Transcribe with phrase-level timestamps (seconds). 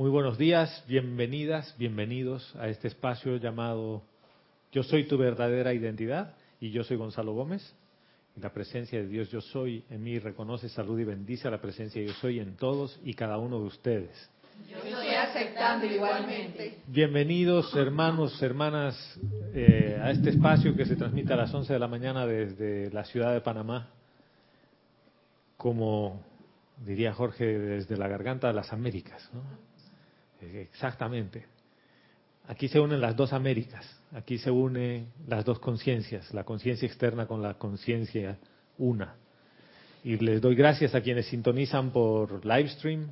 [0.00, 4.00] Muy buenos días, bienvenidas, bienvenidos a este espacio llamado
[4.72, 7.74] Yo soy tu verdadera identidad y yo soy Gonzalo Gómez.
[8.34, 11.60] Y la presencia de Dios yo soy en mí reconoce, salud y bendice a la
[11.60, 14.30] presencia de yo soy en todos y cada uno de ustedes.
[14.70, 16.78] Yo estoy aceptando igualmente.
[16.86, 19.20] Bienvenidos hermanos, hermanas,
[19.52, 23.04] eh, a este espacio que se transmite a las 11 de la mañana desde la
[23.04, 23.90] ciudad de Panamá,
[25.58, 26.24] como
[26.86, 29.28] diría Jorge, desde la garganta de las Américas.
[29.34, 29.69] ¿no?
[30.40, 31.46] Exactamente.
[32.46, 37.26] Aquí se unen las dos Américas, aquí se unen las dos conciencias, la conciencia externa
[37.26, 38.38] con la conciencia
[38.78, 39.14] una.
[40.02, 43.08] Y les doy gracias a quienes sintonizan por Livestream,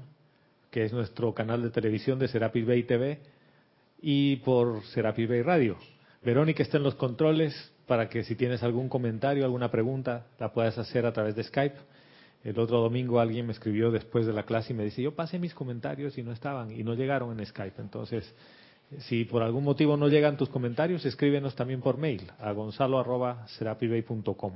[0.71, 3.21] que es nuestro canal de televisión de Serapis Bay TV,
[4.01, 5.77] y por Serapis Bay Radio.
[6.23, 10.77] Verónica está en los controles para que si tienes algún comentario, alguna pregunta, la puedas
[10.79, 11.77] hacer a través de Skype.
[12.45, 15.39] El otro domingo alguien me escribió después de la clase y me dice, yo pasé
[15.39, 17.81] mis comentarios y no estaban, y no llegaron en Skype.
[17.81, 18.33] Entonces,
[19.01, 24.53] si por algún motivo no llegan tus comentarios, escríbenos también por mail a gonzalo.serapibay.com.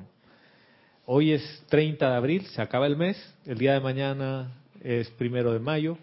[1.07, 5.53] Hoy es 30 de abril, se acaba el mes, el día de mañana es primero
[5.53, 5.99] de mayo.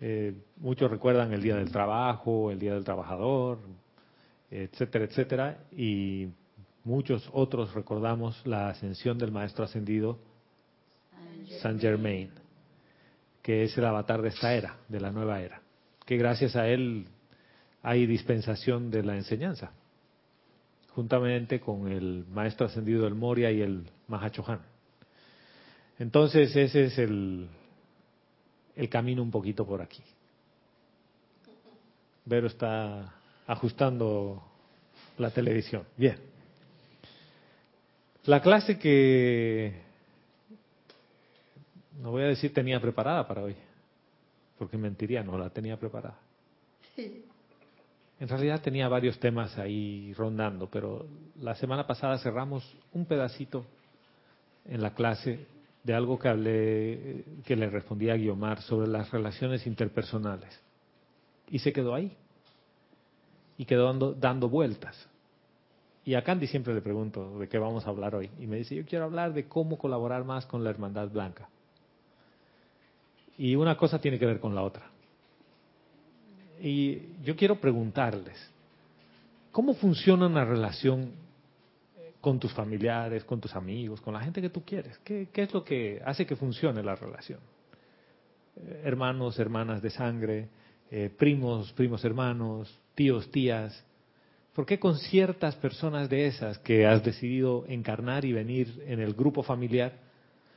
[0.00, 3.60] Eh, muchos recuerdan el Día del Trabajo, el Día del Trabajador,
[4.50, 5.58] etcétera, etcétera.
[5.70, 6.30] Y
[6.82, 10.18] muchos otros recordamos la ascensión del Maestro Ascendido
[11.60, 12.30] Saint Germain,
[13.42, 15.60] que es el avatar de esta era, de la nueva era.
[16.06, 17.06] Que gracias a él
[17.82, 19.72] hay dispensación de la enseñanza,
[20.94, 24.60] juntamente con el Maestro Ascendido del Moria y el Mahachohan.
[25.98, 27.48] Entonces ese es el,
[28.74, 30.02] el camino un poquito por aquí.
[32.24, 33.14] Vero está
[33.46, 34.42] ajustando
[35.18, 35.84] la televisión.
[35.96, 36.16] Bien.
[38.24, 39.83] La clase que
[42.00, 43.56] no voy a decir tenía preparada para hoy,
[44.58, 46.18] porque mentiría, no la tenía preparada.
[48.20, 51.06] En realidad tenía varios temas ahí rondando, pero
[51.40, 53.66] la semana pasada cerramos un pedacito
[54.66, 55.46] en la clase
[55.82, 60.58] de algo que hablé, que le respondí a Guiomar sobre las relaciones interpersonales.
[61.50, 62.16] Y se quedó ahí.
[63.58, 65.08] Y quedó dando, dando vueltas.
[66.04, 68.30] Y a Candy siempre le pregunto de qué vamos a hablar hoy.
[68.38, 71.48] Y me dice, yo quiero hablar de cómo colaborar más con la Hermandad Blanca.
[73.38, 74.90] Y una cosa tiene que ver con la otra.
[76.60, 78.50] Y yo quiero preguntarles,
[79.50, 81.12] ¿cómo funciona una relación
[82.20, 84.98] con tus familiares, con tus amigos, con la gente que tú quieres?
[85.04, 87.40] ¿Qué, es lo que hace que funcione la relación?
[88.56, 90.48] Eh, hermanos, hermanas de sangre,
[90.90, 93.84] eh, primos, primos hermanos, tíos, tías.
[94.54, 99.12] ¿Por qué con ciertas personas de esas que has decidido encarnar y venir en el
[99.12, 99.92] grupo familiar,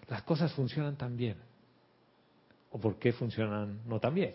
[0.08, 1.47] las cosas funcionan tan bien?
[2.72, 4.33] ¿O por qué funcionan no tan bien?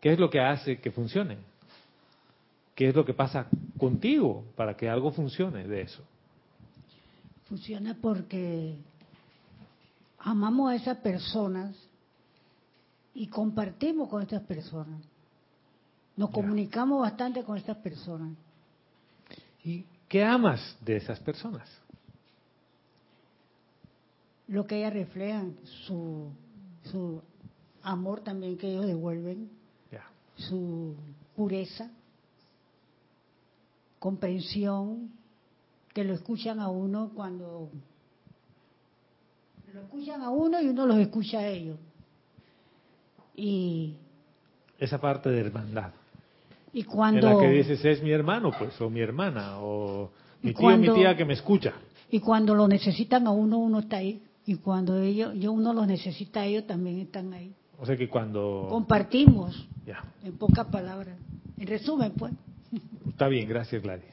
[0.00, 1.38] ¿Qué es lo que hace que funcionen?
[2.74, 3.46] ¿Qué es lo que pasa
[3.78, 6.02] contigo para que algo funcione de eso?
[7.48, 8.76] Funciona porque
[10.18, 11.76] amamos a esas personas
[13.14, 15.02] y compartimos con estas personas.
[16.16, 18.36] Nos comunicamos bastante con estas personas.
[19.64, 21.68] ¿Y qué amas de esas personas?
[24.50, 25.54] Lo que ellas reflejan,
[25.86, 26.32] su,
[26.82, 27.22] su
[27.82, 29.48] amor también que ellos devuelven,
[30.34, 30.96] su
[31.36, 31.88] pureza,
[34.00, 35.12] comprensión,
[35.94, 37.70] que lo escuchan a uno cuando
[39.72, 41.78] lo escuchan a uno y uno los escucha a ellos.
[43.36, 43.94] Y
[44.80, 45.92] esa parte de hermandad.
[46.72, 50.10] Y cuando en la que dices es mi hermano, pues, o mi hermana, o
[50.42, 51.72] mi tío, mi tía que me escucha.
[52.10, 54.20] Y cuando lo necesitan a uno, uno está ahí.
[54.46, 57.54] Y cuando ellos, yo uno los necesita a ellos, también están ahí.
[57.78, 60.04] O sea que cuando compartimos, ya.
[60.22, 61.16] en pocas palabras.
[61.58, 62.32] En resumen, pues.
[63.08, 64.04] Está bien, gracias Gladys.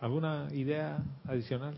[0.00, 1.74] ¿Alguna idea adicional?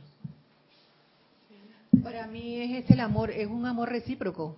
[2.03, 4.57] Para mí es el amor, es un amor recíproco.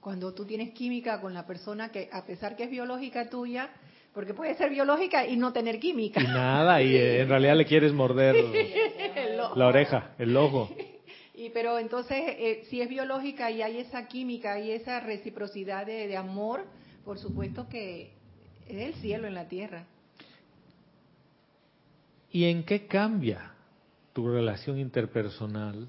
[0.00, 3.70] Cuando tú tienes química con la persona que, a pesar que es biológica tuya,
[4.14, 6.20] porque puede ser biológica y no tener química.
[6.20, 8.34] Y nada, y eh, en realidad le quieres morder
[9.56, 10.70] la oreja, el ojo.
[11.40, 16.06] Y pero entonces, eh, si es biológica y hay esa química y esa reciprocidad de,
[16.06, 16.66] de amor,
[17.02, 18.12] por supuesto que
[18.68, 19.86] es el cielo en la tierra.
[22.30, 23.54] ¿Y en qué cambia
[24.12, 25.88] tu relación interpersonal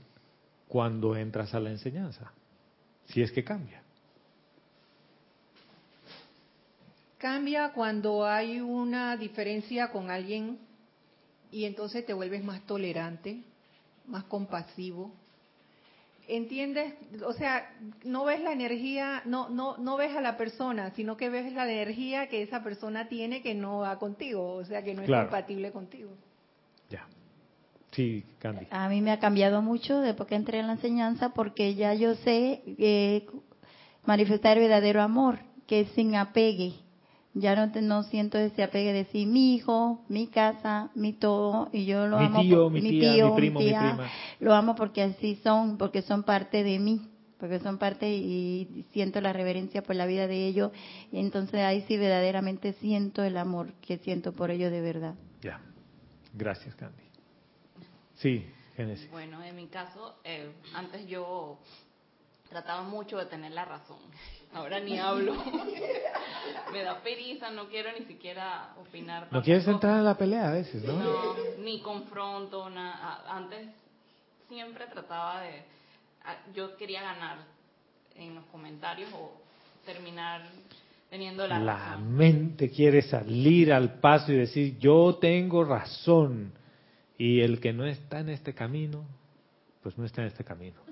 [0.70, 2.32] cuando entras a la enseñanza?
[3.08, 3.84] Si es que cambia.
[7.18, 10.60] Cambia cuando hay una diferencia con alguien
[11.52, 13.44] y entonces te vuelves más tolerante,
[14.08, 15.20] más compasivo.
[16.38, 16.94] Entiendes,
[17.26, 17.70] o sea,
[18.04, 21.70] no ves la energía, no, no, no ves a la persona, sino que ves la
[21.72, 25.72] energía que esa persona tiene que no va contigo, o sea, que no es compatible
[25.72, 26.12] contigo.
[26.90, 27.08] Ya.
[27.92, 28.68] Sí, Candy.
[28.72, 32.16] A mí me ha cambiado mucho después que entré en la enseñanza porque ya yo
[32.16, 33.26] sé eh,
[34.06, 36.74] manifestar el verdadero amor, que es sin apegue.
[37.34, 41.86] Ya no, no siento ese apegue de decir mi hijo, mi casa, mi todo, y
[41.86, 42.42] yo lo amo.
[42.42, 44.10] Tío, mi, tío, mi primo, mi prima.
[44.40, 49.22] Lo amo porque así son, porque son parte de mí, porque son parte y siento
[49.22, 50.72] la reverencia por la vida de ellos.
[51.12, 55.16] Y entonces ahí sí verdaderamente siento el amor que siento por ellos de verdad.
[55.42, 55.62] Ya.
[56.34, 57.04] Gracias, Candy.
[58.16, 58.46] Sí,
[58.76, 59.10] Génesis.
[59.10, 61.60] Bueno, en mi caso, eh, antes yo
[62.52, 63.98] trataba mucho de tener la razón.
[64.54, 65.34] Ahora ni hablo.
[66.74, 69.28] Me da pereza, no quiero ni siquiera opinar.
[69.32, 70.94] No quieres entrar en la pelea a veces, ¿no?
[70.94, 73.24] No, ni confronto, nada.
[73.30, 73.70] Antes
[74.50, 75.64] siempre trataba de...
[76.54, 77.38] Yo quería ganar
[78.16, 79.32] en los comentarios o
[79.86, 80.44] terminar
[81.10, 86.54] teniendo la, la mente quiere salir al paso y decir, yo tengo razón.
[87.18, 89.06] Y el que no está en este camino,
[89.82, 90.91] pues no está en este camino.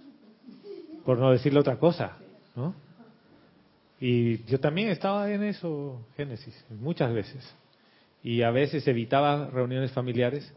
[1.05, 2.17] Por no decirle otra cosa,
[2.55, 2.73] ¿no?
[3.99, 7.55] Y yo también estaba en eso, Génesis, muchas veces.
[8.23, 10.53] Y a veces evitaba reuniones familiares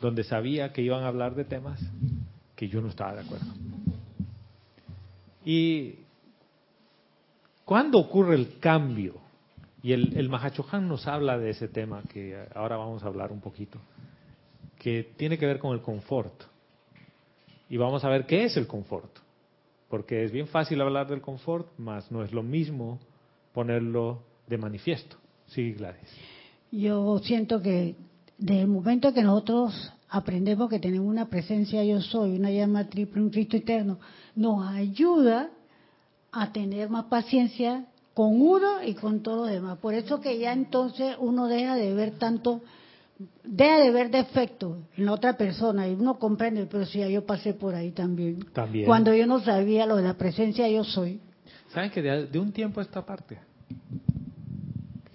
[0.00, 1.80] donde sabía que iban a hablar de temas
[2.54, 3.46] que yo no estaba de acuerdo.
[5.44, 5.96] Y
[7.64, 9.14] ¿cuándo ocurre el cambio?
[9.82, 13.40] Y el, el Mahachohan nos habla de ese tema que ahora vamos a hablar un
[13.40, 13.78] poquito
[14.78, 16.42] que tiene que ver con el confort.
[17.70, 19.23] Y vamos a ver qué es el confort.
[19.94, 22.98] Porque es bien fácil hablar del confort, más no es lo mismo
[23.52, 25.16] ponerlo de manifiesto.
[25.46, 26.10] Sí, Gladys.
[26.72, 27.94] Yo siento que
[28.36, 33.22] desde el momento que nosotros aprendemos que tenemos una presencia yo soy, una llama triple,
[33.22, 34.00] un Cristo eterno,
[34.34, 35.50] nos ayuda
[36.32, 39.78] a tener más paciencia con uno y con todos los demás.
[39.78, 42.62] Por eso que ya entonces uno deja de ver tanto
[43.44, 47.54] deja de ver defectos en la otra persona y uno comprende, pero si yo pasé
[47.54, 48.44] por ahí también.
[48.52, 48.86] También.
[48.86, 51.20] Cuando yo no sabía lo de la presencia yo soy.
[51.72, 53.38] ¿Saben que de, un tiempo a esta parte?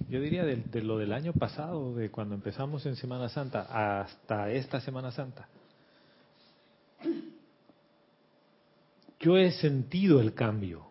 [0.10, 4.52] Yo diría de, de, lo del año pasado, de cuando empezamos en Semana Santa hasta
[4.52, 5.48] esta Semana Santa.
[9.20, 10.88] Yo he sentido el cambio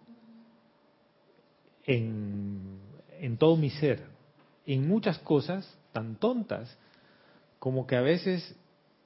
[1.84, 2.78] en,
[3.18, 4.04] en todo mi ser,
[4.66, 6.76] en muchas cosas tan tontas
[7.58, 8.54] como que a veces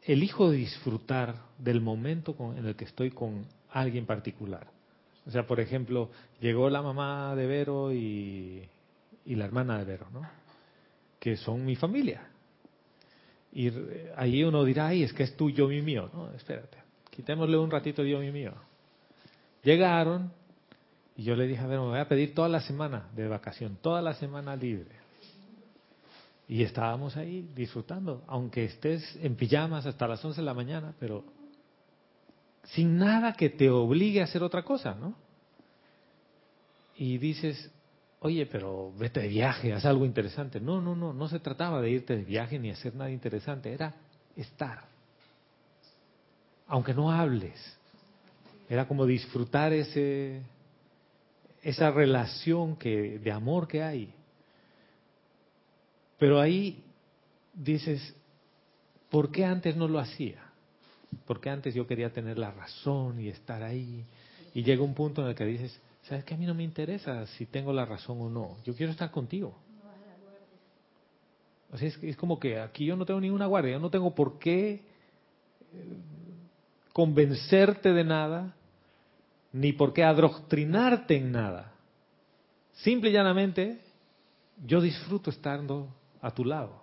[0.02, 4.66] elijo disfrutar del momento en el que estoy con alguien particular.
[5.26, 6.10] O sea, por ejemplo,
[6.40, 8.68] llegó la mamá de Vero y,
[9.26, 10.28] la hermana de Vero, ¿no?
[11.20, 12.28] Que son mi familia.
[13.52, 13.70] Y
[14.16, 16.10] ahí uno dirá, ay, es que es tuyo, mi mío.
[16.12, 16.78] No, espérate,
[17.10, 18.52] quitémosle un ratito yo, mi mío.
[19.62, 20.32] Llegaron
[21.16, 23.78] y yo le dije, a ver, me voy a pedir toda la semana de vacación,
[23.80, 25.01] toda la semana libre.
[26.52, 31.24] Y estábamos ahí disfrutando, aunque estés en pijamas hasta las 11 de la mañana, pero
[32.64, 35.14] sin nada que te obligue a hacer otra cosa, ¿no?
[36.94, 37.70] Y dices,
[38.20, 40.60] oye, pero vete de viaje, haz algo interesante.
[40.60, 43.94] No, no, no, no se trataba de irte de viaje ni hacer nada interesante, era
[44.36, 44.84] estar.
[46.66, 47.78] Aunque no hables,
[48.68, 50.42] era como disfrutar ese,
[51.62, 54.14] esa relación que, de amor que hay.
[56.22, 56.84] Pero ahí
[57.52, 58.14] dices,
[59.10, 60.40] ¿por qué antes no lo hacía?
[61.26, 64.04] Porque antes yo quería tener la razón y estar ahí.
[64.54, 67.26] Y llega un punto en el que dices, ¿sabes que a mí no me interesa
[67.26, 68.56] si tengo la razón o no?
[68.64, 69.58] Yo quiero estar contigo.
[71.72, 74.14] O sea, es, es como que aquí yo no tengo ninguna guardia, yo no tengo
[74.14, 74.80] por qué eh,
[76.92, 78.54] convencerte de nada,
[79.52, 81.72] ni por qué adoctrinarte en nada.
[82.74, 83.80] Simple y llanamente,
[84.64, 85.88] yo disfruto estando
[86.22, 86.82] a tu lado.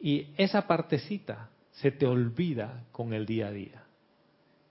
[0.00, 3.82] Y esa partecita se te olvida con el día a día.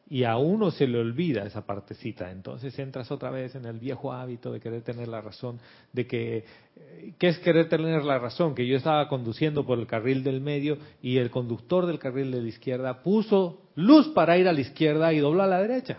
[0.07, 2.29] Y a uno se le olvida esa partecita.
[2.29, 5.59] Entonces entras otra vez en el viejo hábito de querer tener la razón,
[5.93, 6.45] de que,
[6.75, 8.53] eh, ¿qué es querer tener la razón?
[8.53, 12.41] Que yo estaba conduciendo por el carril del medio y el conductor del carril de
[12.41, 15.97] la izquierda puso luz para ir a la izquierda y dobló a la derecha.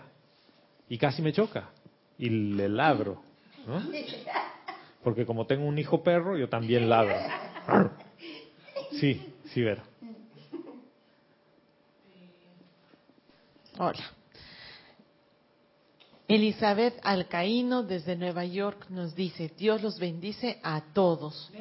[0.87, 1.69] Y casi me choca.
[2.17, 3.21] Y le labro.
[5.07, 7.15] Porque como tengo un hijo perro, yo también ladro.
[8.99, 9.81] Sí, sí, ver.
[13.77, 14.03] Hola.
[16.27, 21.53] Elizabeth Alcaíno desde Nueva York nos dice, Dios los bendice a todos.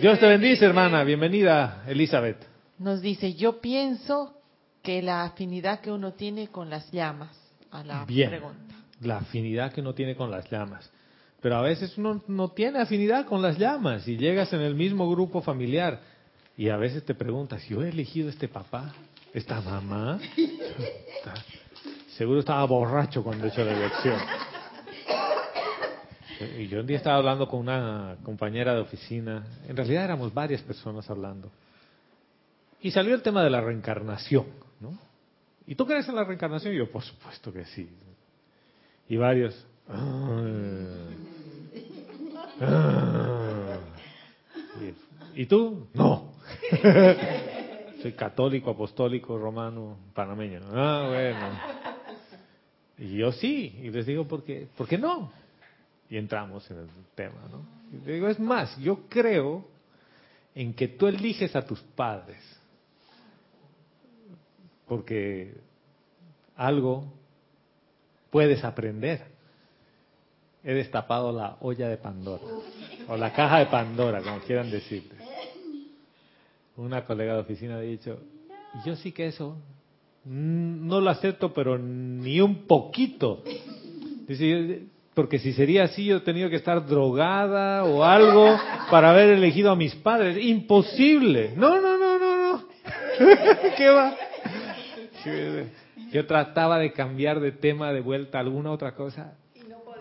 [0.00, 1.04] Dios te bendice, hermana.
[1.04, 2.46] Bienvenida, Elizabeth.
[2.78, 4.40] Nos dice, yo pienso
[4.82, 7.38] que la afinidad que uno tiene con las llamas,
[7.70, 8.30] a la Bien.
[8.30, 8.74] pregunta.
[9.02, 10.90] La afinidad que uno tiene con las llamas.
[11.44, 15.10] Pero a veces uno no tiene afinidad con las llamas y llegas en el mismo
[15.10, 16.00] grupo familiar
[16.56, 18.94] y a veces te preguntas, ¿yo he elegido este papá?
[19.34, 20.18] ¿Esta mamá?
[22.16, 24.18] Seguro estaba borracho cuando he hecho la elección.
[26.60, 30.62] Y yo un día estaba hablando con una compañera de oficina, en realidad éramos varias
[30.62, 31.50] personas hablando,
[32.80, 34.46] y salió el tema de la reencarnación,
[34.80, 34.98] ¿no?
[35.66, 36.72] ¿Y tú crees en la reencarnación?
[36.72, 37.86] Y yo, por supuesto que sí.
[39.10, 39.54] Y varios,
[39.90, 40.42] "Ah,
[42.60, 43.78] ah".
[45.34, 45.88] Y, ¿Y tú?
[45.94, 46.32] No.
[48.02, 50.60] Soy católico, apostólico, romano, panameño.
[50.72, 51.84] Ah, bueno.
[52.98, 55.32] Y yo sí, y les digo, ¿por qué, ¿por qué no?
[56.08, 57.64] Y entramos en el tema, ¿no?
[57.92, 59.66] Y digo, es más, yo creo
[60.54, 62.38] en que tú eliges a tus padres,
[64.86, 65.54] porque
[66.56, 67.12] algo
[68.30, 69.33] puedes aprender.
[70.64, 72.42] He destapado la olla de Pandora,
[73.08, 75.14] o la caja de Pandora, como quieran decirte.
[76.76, 78.18] Una colega de oficina ha dicho,
[78.84, 79.56] yo sí que eso
[80.24, 83.42] mm, no lo acepto, pero ni un poquito.
[85.14, 88.56] Porque si sería así, yo he tenido que estar drogada o algo
[88.90, 90.36] para haber elegido a mis padres.
[90.42, 91.52] Imposible.
[91.56, 92.64] No, no, no, no, no.
[93.76, 94.16] ¿Qué va?
[96.10, 99.34] Yo trataba de cambiar de tema de vuelta a alguna otra cosa.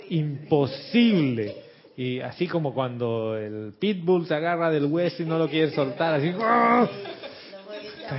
[0.10, 1.56] Imposible.
[1.96, 6.16] Y así como cuando el pitbull se agarra del hueso y no lo quiere soltar,
[6.16, 6.32] así.
[6.40, 6.90] ¡ah!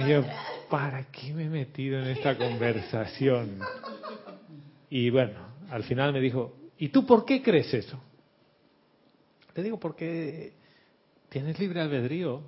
[0.08, 0.24] Yo,
[0.70, 3.58] ¿para qué me he metido en esta conversación?
[4.90, 5.38] Y bueno,
[5.70, 8.00] al final me dijo, ¿y tú por qué crees eso?
[9.54, 10.52] Le digo, porque
[11.28, 12.42] tienes libre albedrío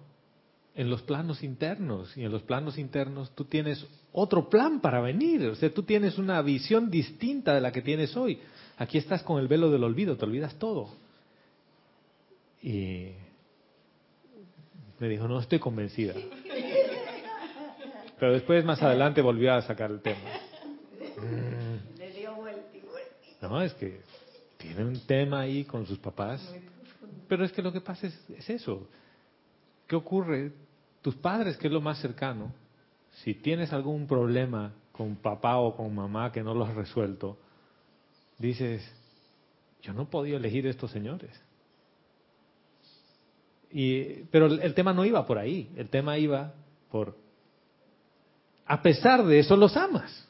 [0.74, 5.46] en los planos internos y en los planos internos tú tienes otro plan para venir,
[5.46, 8.38] o sea, tú tienes una visión distinta de la que tienes hoy.
[8.78, 10.90] Aquí estás con el velo del olvido, te olvidas todo.
[12.62, 13.12] Y
[14.98, 16.14] me dijo, no estoy convencida.
[18.18, 20.18] Pero después, más adelante, volvió a sacar el tema.
[21.18, 21.86] Mm.
[23.42, 24.00] No, es que
[24.56, 26.54] tiene un tema ahí con sus papás.
[27.28, 28.88] Pero es que lo que pasa es, es eso.
[29.86, 30.52] ¿Qué ocurre?
[31.02, 32.52] Tus padres, que es lo más cercano,
[33.22, 37.38] si tienes algún problema con papá o con mamá que no lo has resuelto,
[38.38, 38.82] dices,
[39.82, 41.30] yo no podía elegir estos señores.
[43.70, 46.54] Y, pero el, tema no iba por ahí, el tema iba
[46.90, 47.16] por,
[48.64, 50.26] a pesar de eso los amas.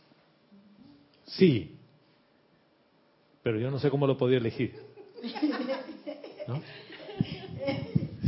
[1.24, 1.76] Sí,
[3.42, 4.74] pero yo no sé cómo lo podía elegir.
[6.48, 6.62] ¿No?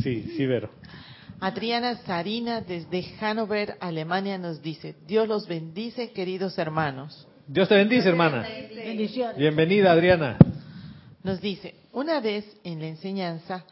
[0.02, 0.70] Sí, sí, Vero.
[1.40, 7.28] Adriana Sarina desde Hannover, Alemania nos dice, Dios los bendice, queridos hermanos.
[7.48, 8.46] Dios te bendice, hermana.
[8.74, 9.38] Bendiciones.
[9.38, 10.36] Bienvenida, Adriana.
[11.22, 13.64] Nos dice, una vez en la enseñanza,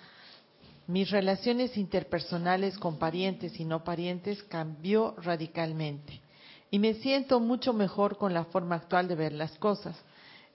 [0.86, 6.22] mis relaciones interpersonales con parientes y no parientes cambió radicalmente
[6.70, 9.94] y me siento mucho mejor con la forma actual de ver las cosas.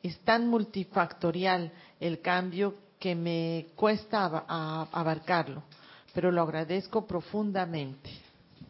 [0.02, 4.26] Es tan multifactorial el cambio que me cuesta
[4.92, 5.62] abarcarlo,
[6.12, 8.10] pero lo agradezco profundamente.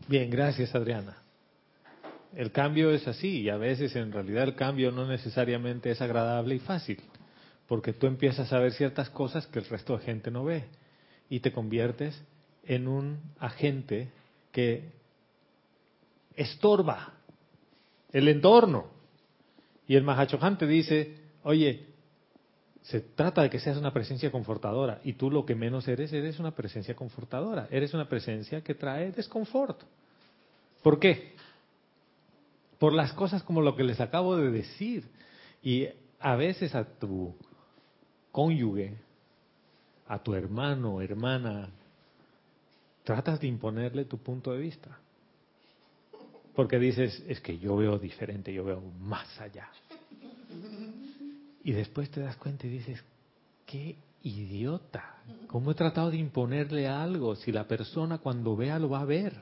[0.10, 1.16] Bien, gracias, Adriana.
[2.36, 6.56] El cambio es así y a veces en realidad el cambio no necesariamente es agradable
[6.56, 7.02] y fácil,
[7.68, 10.66] porque tú empiezas a ver ciertas cosas que el resto de gente no ve
[11.30, 12.22] y te conviertes
[12.64, 14.12] en un agente
[14.52, 14.92] que
[16.36, 17.14] estorba
[18.12, 18.88] el entorno.
[19.88, 21.88] Y el Mahachohan te dice, oye,
[22.82, 26.40] se trata de que seas una presencia confortadora y tú lo que menos eres, eres
[26.40, 29.82] una presencia confortadora, eres una presencia que trae desconfort.
[30.82, 31.36] ¿Por qué?
[32.82, 35.08] Por las cosas como lo que les acabo de decir.
[35.62, 35.88] Y
[36.20, 37.36] a veces a tu
[38.32, 38.98] cónyuge,
[40.08, 41.70] a tu hermano, hermana,
[43.04, 44.98] tratas de imponerle tu punto de vista.
[46.56, 49.70] Porque dices, es que yo veo diferente, yo veo más allá.
[51.64, 53.04] Y después te das cuenta y dices,
[53.68, 55.18] qué idiota.
[55.46, 59.40] ¿Cómo he tratado de imponerle algo si la persona cuando vea lo va a ver?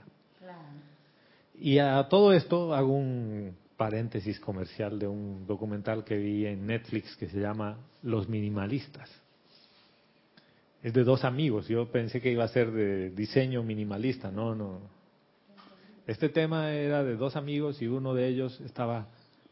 [1.62, 7.18] Y a todo esto hago un paréntesis comercial de un documental que vi en Netflix
[7.18, 9.10] que se llama Los Minimalistas.
[10.82, 11.68] Es de dos amigos.
[11.68, 14.32] Yo pensé que iba a ser de diseño minimalista.
[14.32, 14.80] No, no.
[16.08, 19.08] Este tema era de dos amigos y uno de ellos estaba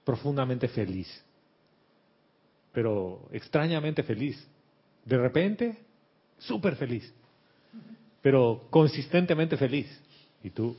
[0.06, 1.08] profundamente feliz.
[2.72, 4.48] Pero extrañamente feliz.
[5.04, 5.78] De repente,
[6.38, 7.14] súper feliz.
[8.22, 9.88] Pero consistentemente feliz.
[10.42, 10.78] Y tú,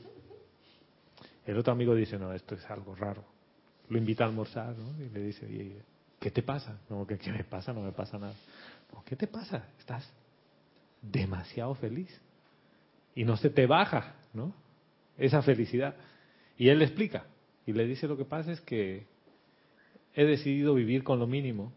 [1.49, 3.23] el otro amigo dice, no, esto es algo raro.
[3.89, 5.03] lo invita a almorzar, ¿no?
[5.03, 5.81] Y le dice, "Oye,
[6.19, 6.79] ¿qué te pasa?
[6.91, 7.73] No, ¿qué, qué me pasa?
[7.73, 8.35] No me pasa nada.
[9.03, 9.65] ¿Qué te pasa?
[9.79, 10.07] Estás
[11.01, 12.09] demasiado feliz.
[13.15, 14.53] Y no se te baja, ¿no?
[15.17, 15.95] Esa felicidad.
[16.55, 17.25] Y él le explica.
[17.65, 19.07] Y le dice, lo que pasa es que
[20.13, 21.73] he decidido vivir con lo mínimo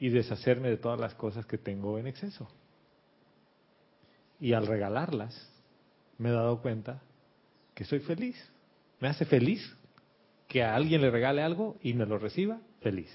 [0.00, 2.48] y deshacerme de todas las cosas que tengo en exceso.
[4.40, 5.52] Y al regalarlas,
[6.18, 7.00] me he dado cuenta
[7.78, 8.34] que soy feliz.
[8.98, 9.60] Me hace feliz
[10.48, 13.08] que a alguien le regale algo y me lo reciba feliz.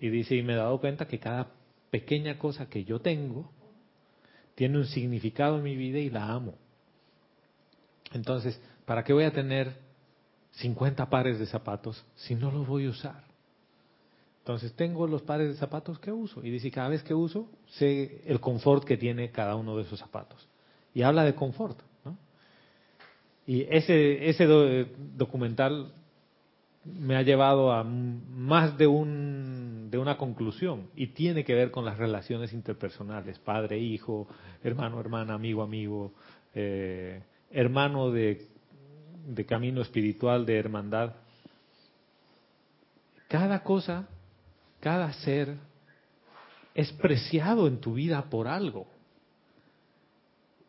[0.00, 1.52] Y dice, y me he dado cuenta que cada
[1.92, 3.52] pequeña cosa que yo tengo
[4.56, 6.56] tiene un significado en mi vida y la amo.
[8.12, 9.76] Entonces, ¿para qué voy a tener
[10.54, 13.22] 50 pares de zapatos si no los voy a usar?
[14.38, 16.44] Entonces, tengo los pares de zapatos que uso.
[16.44, 20.00] Y dice, cada vez que uso, sé el confort que tiene cada uno de esos
[20.00, 20.48] zapatos.
[20.92, 21.78] Y habla de confort.
[23.46, 24.86] Y ese, ese do-
[25.16, 25.92] documental
[26.84, 31.84] me ha llevado a más de, un, de una conclusión y tiene que ver con
[31.84, 34.28] las relaciones interpersonales, padre, hijo,
[34.62, 36.12] hermano, hermana, amigo, amigo,
[36.54, 38.46] eh, hermano de,
[39.26, 41.14] de camino espiritual, de hermandad.
[43.28, 44.06] Cada cosa,
[44.80, 45.56] cada ser
[46.74, 48.86] es preciado en tu vida por algo.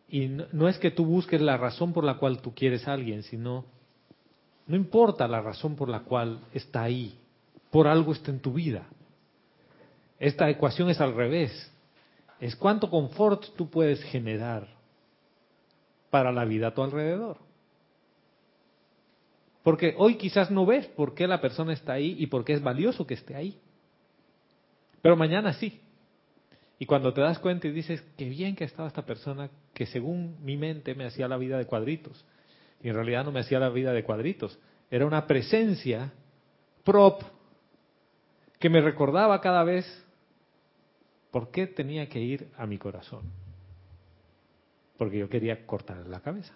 [0.08, 2.94] Y no, no es que tú busques la razón por la cual tú quieres a
[2.94, 3.66] alguien, sino
[4.68, 7.20] no importa la razón por la cual está ahí,
[7.72, 8.88] por algo está en tu vida.
[10.20, 11.72] Esta ecuación es al revés.
[12.40, 14.68] Es cuánto confort tú puedes generar
[16.10, 17.38] para la vida a tu alrededor.
[19.64, 22.62] Porque hoy quizás no ves por qué la persona está ahí y por qué es
[22.62, 23.60] valioso que esté ahí.
[25.02, 25.82] Pero mañana sí.
[26.78, 30.38] Y cuando te das cuenta y dices, qué bien que estaba esta persona que según
[30.44, 32.26] mi mente me hacía la vida de cuadritos.
[32.84, 34.60] Y en realidad no me hacía la vida de cuadritos.
[34.92, 36.12] Era una presencia
[36.84, 37.22] prop
[38.60, 39.86] que me recordaba cada vez
[41.32, 43.24] por qué tenía que ir a mi corazón.
[44.98, 46.54] Porque yo quería cortarle la cabeza.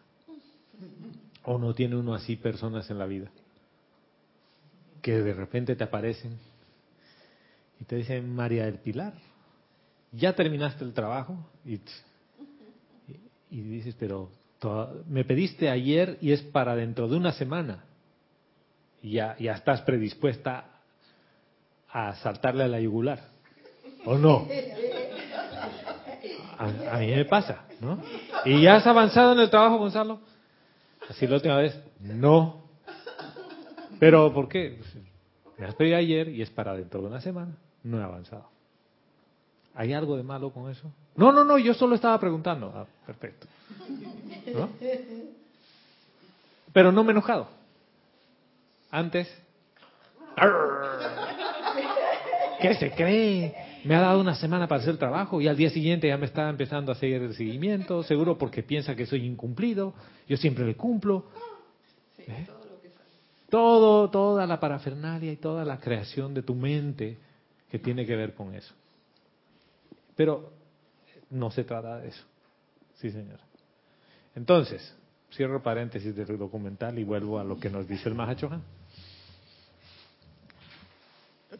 [1.44, 3.32] ¿O no tiene uno así personas en la vida?
[5.02, 6.38] Que de repente te aparecen
[7.80, 9.14] y te dicen, María del Pilar,
[10.12, 11.80] ya terminaste el trabajo y,
[13.52, 14.30] y, dices, pero
[15.08, 17.84] me pediste ayer y es para dentro de una semana.
[19.02, 20.66] Y ya, ya estás predispuesta
[21.92, 23.20] a saltarle a la yugular.
[24.06, 24.48] ¿O no?
[26.58, 28.02] A, a mí me pasa, ¿no?
[28.46, 30.20] ¿Y ya has avanzado en el trabajo, Gonzalo?
[31.10, 32.64] Así la última vez, no.
[34.00, 34.78] Pero ¿por qué?
[34.78, 34.96] Pues,
[35.58, 37.58] Me has pedido ayer y es para dentro de una semana.
[37.84, 38.50] No he avanzado.
[39.76, 40.92] ¿Hay algo de malo con eso?
[41.16, 42.72] No, no, no, yo solo estaba preguntando.
[42.76, 43.48] Ah, perfecto.
[44.54, 44.70] ¿No?
[46.74, 47.48] Pero no me he enojado.
[48.92, 49.28] Antes.
[52.62, 53.56] ¿Qué se cree?
[53.86, 56.26] Me ha dado una semana para hacer el trabajo y al día siguiente ya me
[56.26, 59.94] está empezando a hacer el seguimiento, seguro porque piensa que soy incumplido.
[60.28, 61.26] Yo siempre le cumplo.
[62.18, 62.48] ¿Eh?
[63.50, 67.18] Todo, toda la parafernalia y toda la creación de tu mente
[67.72, 68.74] que tiene que ver con eso.
[70.20, 70.52] Pero
[71.30, 72.26] no se trata de eso.
[72.96, 73.40] Sí, señor.
[74.36, 74.94] Entonces,
[75.32, 78.62] cierro paréntesis del documental y vuelvo a lo que nos dice el Mahachohan.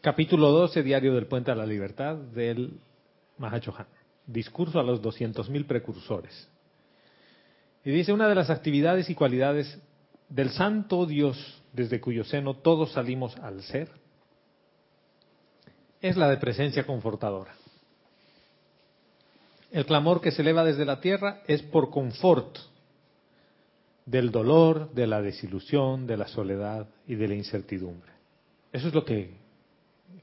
[0.02, 2.78] Capítulo 12, Diario del Puente a la Libertad, del
[3.38, 3.86] Mahachohan.
[4.26, 6.46] Discurso a los 200.000 precursores.
[7.82, 9.80] Y dice, una de las actividades y cualidades
[10.28, 13.88] del santo Dios desde cuyo seno todos salimos al ser,
[16.02, 17.54] es la de presencia confortadora.
[19.70, 22.58] El clamor que se eleva desde la tierra es por confort
[24.04, 28.10] del dolor, de la desilusión, de la soledad y de la incertidumbre.
[28.72, 29.36] Eso es lo que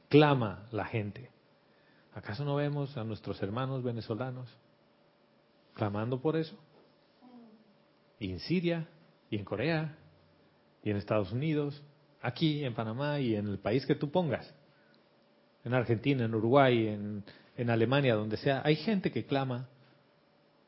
[0.10, 1.30] clama la gente.
[2.14, 4.50] ¿Acaso no vemos a nuestros hermanos venezolanos
[5.74, 6.58] clamando por eso?
[8.20, 8.88] Y en Siria,
[9.30, 9.98] y en Corea,
[10.84, 11.82] y en Estados Unidos,
[12.22, 14.54] aquí en Panamá y en el país que tú pongas,
[15.64, 17.24] en Argentina, en Uruguay, en,
[17.58, 19.68] en Alemania, donde sea, hay gente que clama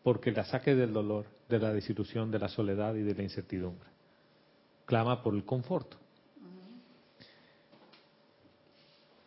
[0.03, 3.89] porque la saque del dolor, de la desilusión, de la soledad y de la incertidumbre.
[4.85, 5.93] Clama por el confort.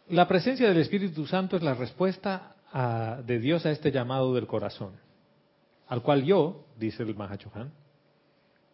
[0.08, 4.46] La presencia del Espíritu Santo es la respuesta a- de Dios a este llamado del
[4.46, 4.92] corazón,
[5.88, 7.70] al cual yo, dice el Mahachohan,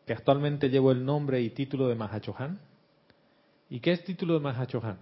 [0.07, 2.59] que actualmente llevo el nombre y título de Mahachohan.
[3.69, 4.97] ¿Y qué es título de Mahachohan?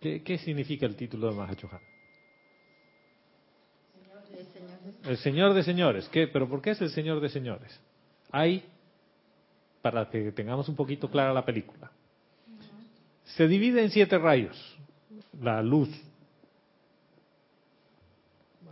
[0.00, 1.80] ¿Qué, qué significa el título de Mahachohan?
[5.04, 6.08] El Señor de señores.
[6.08, 6.26] ¿Qué?
[6.26, 7.80] ¿Pero por qué es el Señor de señores?
[8.30, 8.64] Hay
[9.82, 11.90] para que tengamos un poquito clara la película.
[13.24, 14.76] Se divide en siete rayos.
[15.40, 15.88] La luz.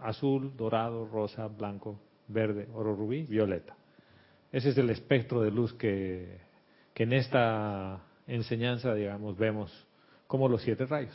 [0.02, 3.76] Azul, dorado, rosa, blanco, verde, oro rubí, violeta.
[4.52, 6.38] Ese es el espectro de luz que,
[6.94, 9.72] que en esta enseñanza, digamos, vemos
[10.26, 11.14] como los siete rayos.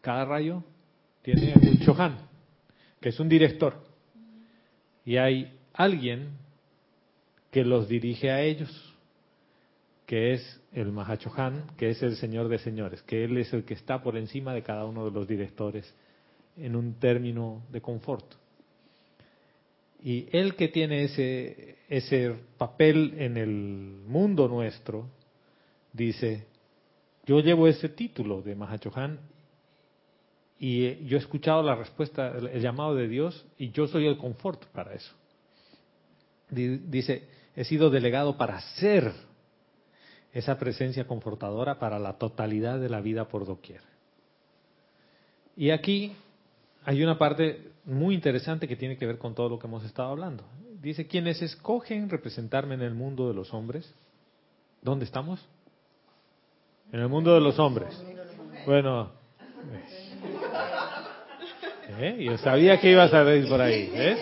[0.00, 0.62] Cada rayo
[1.22, 2.18] tiene un Chohan,
[3.00, 3.85] que es un director.
[5.06, 6.36] Y hay alguien
[7.52, 8.92] que los dirige a ellos,
[10.04, 13.74] que es el Mahachohan, que es el Señor de Señores, que Él es el que
[13.74, 15.94] está por encima de cada uno de los directores
[16.56, 18.26] en un término de confort.
[20.02, 23.48] Y Él que tiene ese, ese papel en el
[24.06, 25.08] mundo nuestro,
[25.92, 26.46] dice,
[27.26, 29.20] yo llevo ese título de Mahachohan
[30.58, 34.64] y yo he escuchado la respuesta, el llamado de Dios y yo soy el confort
[34.66, 35.12] para eso.
[36.48, 39.12] Dice, he sido delegado para ser
[40.32, 43.80] esa presencia confortadora para la totalidad de la vida por doquier.
[45.56, 46.14] Y aquí
[46.84, 50.10] hay una parte muy interesante que tiene que ver con todo lo que hemos estado
[50.10, 50.44] hablando.
[50.80, 53.92] Dice, quienes escogen representarme en el mundo de los hombres,
[54.82, 55.44] ¿dónde estamos?
[56.92, 58.00] En el mundo de los hombres.
[58.66, 59.10] Bueno,
[62.00, 62.24] ¿eh?
[62.24, 63.90] yo sabía que ibas a ver por ahí.
[63.94, 64.16] ¿eh?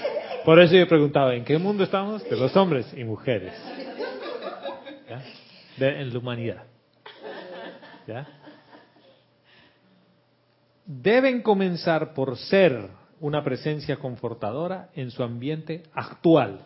[0.44, 2.22] Por eso yo preguntaba, ¿en qué mundo estamos?
[2.24, 3.52] De los hombres y mujeres.
[5.76, 6.64] De, en la humanidad.
[10.86, 12.88] Deben comenzar por ser
[13.20, 16.60] una presencia confortadora en su ambiente actual,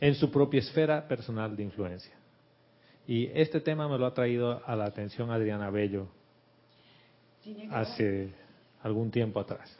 [0.00, 2.14] en su propia esfera personal de influencia.
[3.06, 6.08] Y este tema me lo ha traído a la atención Adriana Bello
[7.70, 8.32] hace
[8.82, 9.76] algún tiempo atrás.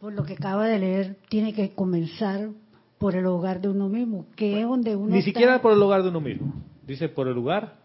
[0.00, 2.50] Por lo que acaba de leer, tiene que comenzar
[2.98, 5.14] por el hogar de uno mismo, que es donde uno.
[5.14, 6.52] Ni siquiera por el hogar de uno mismo,
[6.86, 7.76] dice por el lugar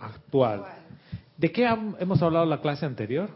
[0.00, 0.64] actual.
[1.36, 1.66] ¿De qué
[1.98, 3.30] hemos hablado en la clase anterior?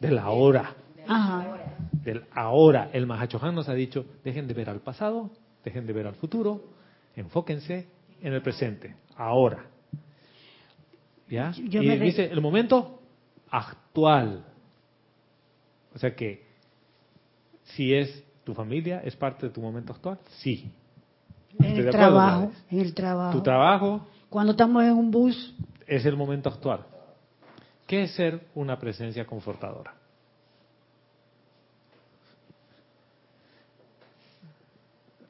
[0.00, 0.74] De la hora.
[1.06, 1.58] Ajá.
[1.92, 2.90] Del ahora.
[2.92, 5.30] El Mahachohan nos ha dicho: dejen de ver al pasado,
[5.64, 6.62] dejen de ver al futuro,
[7.16, 7.88] enfóquense
[8.22, 9.66] en el presente, ahora.
[11.28, 11.52] ¿Ya?
[11.56, 13.00] y dice el momento
[13.56, 14.44] actual.
[15.94, 16.44] O sea que
[17.62, 20.72] si es tu familia, es parte de tu momento actual, sí.
[21.58, 23.38] En el trabajo, en el trabajo.
[23.38, 24.06] Tu trabajo.
[24.28, 25.54] Cuando estamos en un bus.
[25.86, 26.84] Es el momento actual.
[27.86, 29.94] ¿Qué es ser una presencia confortadora?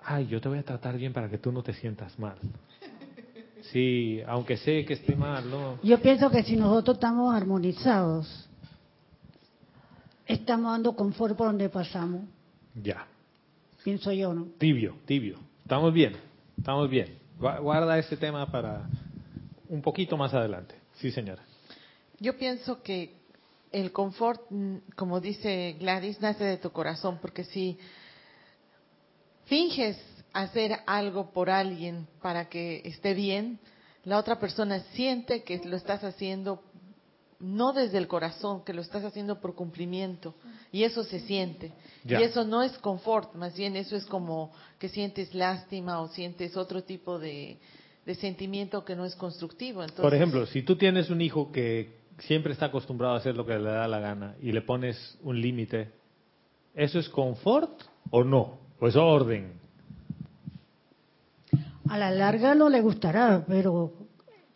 [0.03, 2.37] Ay, yo te voy a tratar bien para que tú no te sientas mal.
[3.73, 5.79] Sí, aunque sé que esté mal, ¿no?
[5.83, 8.49] Yo pienso que si nosotros estamos armonizados,
[10.27, 12.23] estamos dando confort por donde pasamos.
[12.75, 13.07] Ya.
[13.83, 14.49] Pienso yo, ¿no?
[14.59, 15.39] Tibio, tibio.
[15.63, 16.15] Estamos bien,
[16.57, 17.19] estamos bien.
[17.39, 18.89] Guarda ese tema para
[19.69, 20.75] un poquito más adelante.
[20.95, 21.43] Sí, señora.
[22.21, 23.15] Yo pienso que
[23.73, 27.77] el confort, mm, como dice Gladys, nace de tu corazón, porque si
[29.47, 29.99] finges
[30.35, 33.59] hacer algo por alguien para que esté bien,
[34.05, 36.63] la otra persona siente que lo estás haciendo
[37.41, 40.35] no desde el corazón, que lo estás haciendo por cumplimiento,
[40.73, 41.73] y eso se siente.
[42.05, 46.57] Y eso no es confort, más bien eso es como que sientes lástima o sientes
[46.57, 47.59] otro tipo de,
[48.19, 49.85] sentimiento que no es constructivo.
[49.97, 53.59] por ejemplo, si tú tienes un hijo que siempre está acostumbrado a hacer lo que
[53.59, 55.91] le da la gana y le pones un límite,
[56.75, 58.59] ¿eso es confort o no?
[58.81, 59.64] ¿O es orden?
[61.89, 63.93] A la larga no le gustará, pero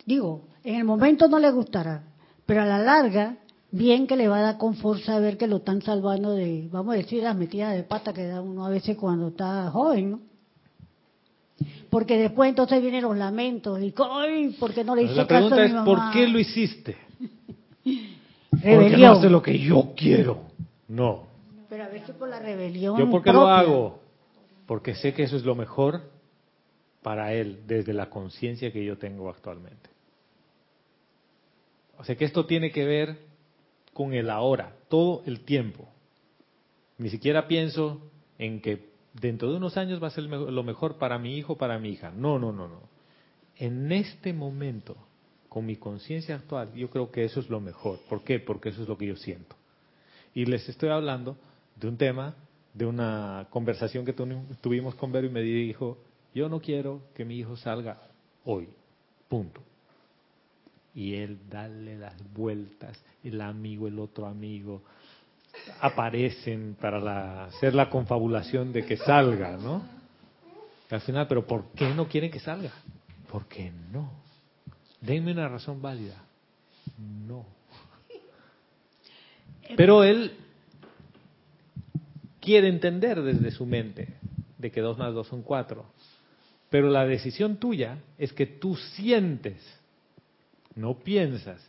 [0.07, 2.05] digo, en el momento no le gustará,
[2.47, 3.37] pero a la larga,
[3.71, 6.99] bien que le va a dar confort saber que lo están salvando de, vamos a
[6.99, 10.21] decir, las metidas de pata que da uno a veces cuando está joven, ¿no?
[11.91, 14.51] Porque después entonces vienen los lamentos y ¡ay!
[14.59, 16.97] ¿Por qué no le hice La pregunta es, ¿por qué lo hiciste?
[18.53, 18.91] Rebelión.
[18.91, 20.41] Porque no hace lo que yo quiero.
[20.89, 21.25] No.
[21.69, 22.99] Pero a veces por la rebelión.
[22.99, 24.01] ¿Yo por qué lo hago?
[24.67, 26.03] Porque sé que eso es lo mejor
[27.03, 29.91] para él desde la conciencia que yo tengo actualmente.
[31.99, 33.19] O sea que esto tiene que ver
[33.93, 35.89] con el ahora, todo el tiempo.
[36.99, 38.01] Ni siquiera pienso
[38.39, 41.79] en que dentro de unos años va a ser lo mejor para mi hijo, para
[41.79, 42.11] mi hija.
[42.11, 42.83] No, no, no, no.
[43.57, 44.97] En este momento,
[45.49, 47.99] con mi conciencia actual, yo creo que eso es lo mejor.
[48.09, 48.39] ¿Por qué?
[48.39, 49.57] Porque eso es lo que yo siento.
[50.35, 51.37] Y les estoy hablando
[51.75, 52.37] de un tema,
[52.75, 55.99] de una conversación que tuvimos con Vero y me dijo,
[56.39, 57.99] yo no quiero que mi hijo salga
[58.45, 58.69] hoy,
[59.29, 59.61] punto.
[60.95, 64.83] Y él dale las vueltas, el amigo, el otro amigo,
[65.81, 69.83] aparecen para hacer la confabulación de que salga, ¿no?
[70.91, 72.73] al final, pero ¿por qué no quieren que salga?
[73.31, 74.11] ¿Por qué no?
[75.01, 76.23] Denme una razón válida.
[77.27, 77.45] No.
[79.77, 80.33] Pero él
[82.41, 84.17] quiere entender desde su mente
[84.57, 85.85] de que dos más dos son cuatro.
[86.71, 89.63] Pero la decisión tuya es que tú sientes,
[90.75, 91.67] no piensas,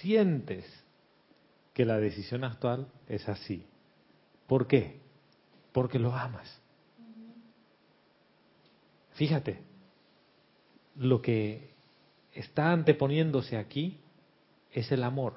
[0.00, 0.64] sientes
[1.72, 3.64] que la decisión actual es así.
[4.46, 5.00] ¿Por qué?
[5.72, 6.60] Porque lo amas.
[9.12, 9.60] Fíjate,
[10.96, 11.70] lo que
[12.32, 14.00] está anteponiéndose aquí
[14.72, 15.34] es el amor.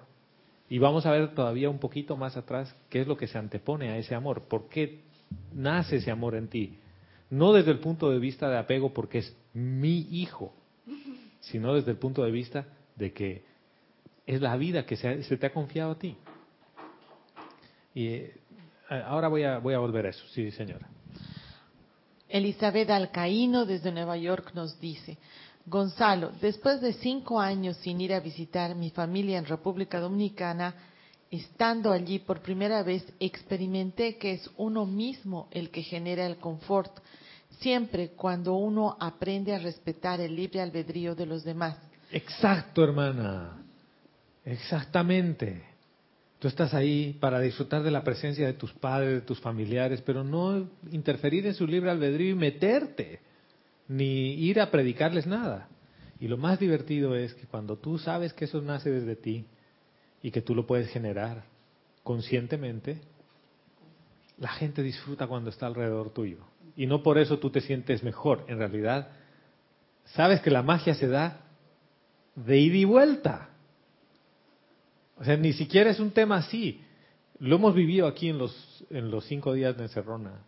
[0.70, 3.90] Y vamos a ver todavía un poquito más atrás qué es lo que se antepone
[3.90, 4.44] a ese amor.
[4.44, 5.02] ¿Por qué
[5.54, 6.78] nace ese amor en ti?
[7.30, 10.54] No desde el punto de vista de apego porque es mi hijo,
[11.42, 13.44] sino desde el punto de vista de que
[14.26, 16.16] es la vida que se, te ha confiado a ti.
[17.94, 18.34] Y eh,
[18.90, 20.88] ahora voy a, voy a volver a eso, sí, señora.
[22.30, 25.18] Elizabeth Alcaíno desde Nueva York nos dice,
[25.66, 30.76] Gonzalo, después de cinco años sin ir a visitar mi familia en República Dominicana,
[31.32, 36.92] estando allí por primera vez experimenté que es uno mismo el que genera el confort,
[37.60, 41.78] siempre cuando uno aprende a respetar el libre albedrío de los demás.
[42.12, 43.64] Exacto, hermana.
[44.46, 45.64] Exactamente.
[46.40, 50.24] Tú estás ahí para disfrutar de la presencia de tus padres, de tus familiares, pero
[50.24, 53.20] no interferir en su libre albedrío y meterte
[53.88, 55.68] ni ir a predicarles nada.
[56.20, 59.46] Y lo más divertido es que cuando tú sabes que eso nace desde ti
[60.22, 61.44] y que tú lo puedes generar
[62.04, 63.00] conscientemente,
[64.38, 66.38] la gente disfruta cuando está alrededor tuyo.
[66.76, 68.46] Y no por eso tú te sientes mejor.
[68.48, 69.10] En realidad,
[70.06, 71.42] sabes que la magia se da
[72.36, 73.50] de ida y vuelta.
[75.18, 76.82] O sea, ni siquiera es un tema así.
[77.40, 80.42] Lo hemos vivido aquí en los, en los cinco días de Encerrona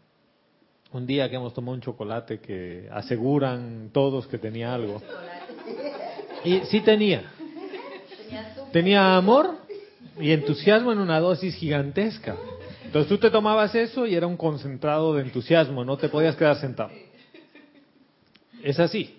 [0.92, 5.02] un día que hemos tomado un chocolate que aseguran todos que tenía algo.
[6.44, 7.32] Y sí tenía.
[8.72, 9.58] Tenía amor
[10.20, 12.36] y entusiasmo en una dosis gigantesca.
[12.84, 16.58] Entonces tú te tomabas eso y era un concentrado de entusiasmo, no te podías quedar
[16.58, 16.92] sentado.
[18.64, 19.16] Es así.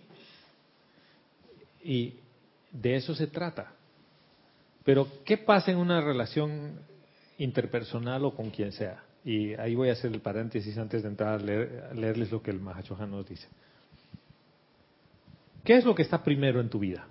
[1.82, 2.14] Y
[2.72, 3.72] de eso se trata.
[4.84, 6.80] Pero ¿qué pasa en una relación
[7.38, 9.02] interpersonal o con quien sea?
[9.24, 12.60] Y ahí voy a hacer el paréntesis antes de entrar a, leerles lo que el
[12.60, 13.46] Mahachohan nos dice.
[15.64, 17.06] ¿Qué es lo que está primero en tu vida?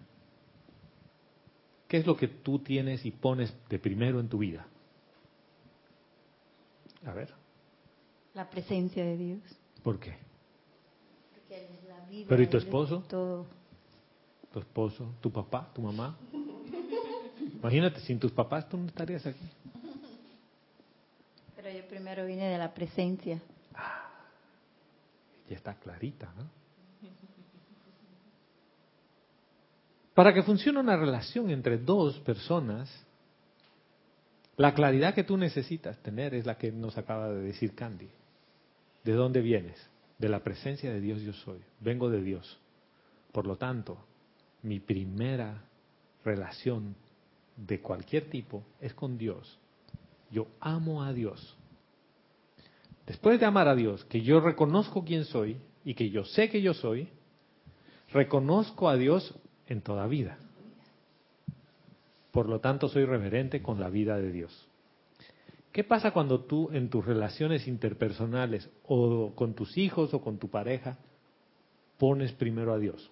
[1.90, 4.66] ¿Qué es lo que tú tienes y pones de primero en tu vida?
[7.06, 7.34] A ver.
[8.34, 9.42] La presencia de Dios.
[9.84, 10.16] ¿Por qué?
[11.34, 12.26] Porque es la vida.
[12.30, 13.04] ¿Pero y tu esposo?
[13.10, 13.46] Todo.
[14.54, 15.16] ¿Tu esposo?
[15.20, 15.70] ¿Tu papá?
[15.74, 16.18] ¿Tu mamá?
[17.62, 19.50] Imagínate, sin tus papás tú no estarías aquí
[21.72, 23.42] yo primero vine de la presencia.
[23.74, 24.10] Ah,
[25.48, 26.59] ya está clarita, ¿no?
[30.20, 32.90] Para que funcione una relación entre dos personas,
[34.58, 38.10] la claridad que tú necesitas tener es la que nos acaba de decir Candy.
[39.06, 39.78] ¿De dónde vienes?
[40.18, 41.60] De la presencia de Dios yo soy.
[41.80, 42.60] Vengo de Dios.
[43.32, 43.98] Por lo tanto,
[44.62, 45.64] mi primera
[46.26, 46.98] relación
[47.56, 49.58] de cualquier tipo es con Dios.
[50.32, 51.56] Yo amo a Dios.
[53.08, 56.62] Después de amar a Dios, que yo reconozco quién soy y que yo sé que
[56.62, 57.08] yo soy,
[58.12, 59.34] reconozco a Dios
[59.70, 60.38] en toda vida.
[62.32, 64.68] Por lo tanto, soy reverente con la vida de Dios.
[65.72, 70.50] ¿Qué pasa cuando tú en tus relaciones interpersonales o con tus hijos o con tu
[70.50, 70.98] pareja
[71.98, 73.10] pones primero a Dios?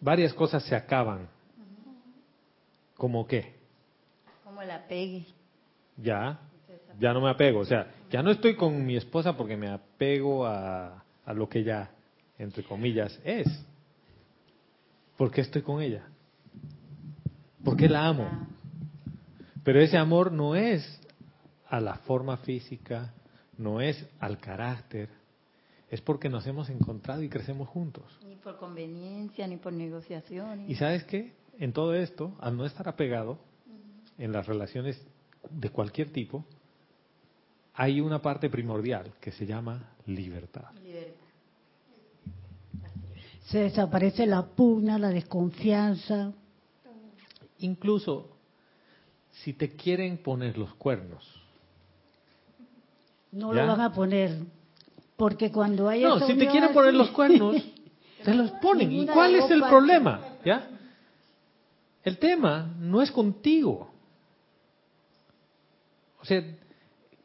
[0.00, 1.28] Varias cosas se acaban.
[2.96, 3.54] ¿Como qué?
[4.44, 5.26] Como el apegue.
[5.98, 6.40] Ya,
[6.98, 7.60] ya no me apego.
[7.60, 11.60] O sea, ya no estoy con mi esposa porque me apego a, a lo que
[11.60, 11.90] ella,
[12.40, 13.46] entre comillas, es.
[15.16, 16.08] ¿Por qué estoy con ella?
[17.62, 18.48] Porque la amo.
[19.62, 21.00] Pero ese amor no es
[21.68, 23.12] a la forma física,
[23.58, 25.10] no es al carácter,
[25.90, 28.04] es porque nos hemos encontrado y crecemos juntos.
[28.26, 30.68] Ni por conveniencia, ni por negociación.
[30.68, 31.34] ¿Y sabes qué?
[31.58, 33.38] En todo esto, al no estar apegado
[34.16, 34.98] en las relaciones
[35.50, 36.46] de cualquier tipo,
[37.74, 40.70] hay una parte primordial que se llama libertad.
[43.50, 46.32] Se desaparece la pugna, la desconfianza.
[47.58, 48.28] Incluso
[49.32, 51.24] si te quieren poner los cuernos.
[53.32, 54.38] No lo van a poner,
[55.16, 56.02] porque cuando hay...
[56.02, 57.56] No, si te quieren poner los cuernos,
[58.24, 58.92] te los ponen.
[58.92, 60.20] ¿Y cuál es el problema?
[60.44, 60.68] ¿Ya?
[62.04, 63.90] El tema no es contigo.
[66.20, 66.42] O sea,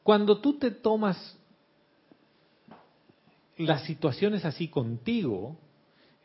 [0.02, 1.38] cuando tú te tomas
[3.58, 5.58] las situaciones así contigo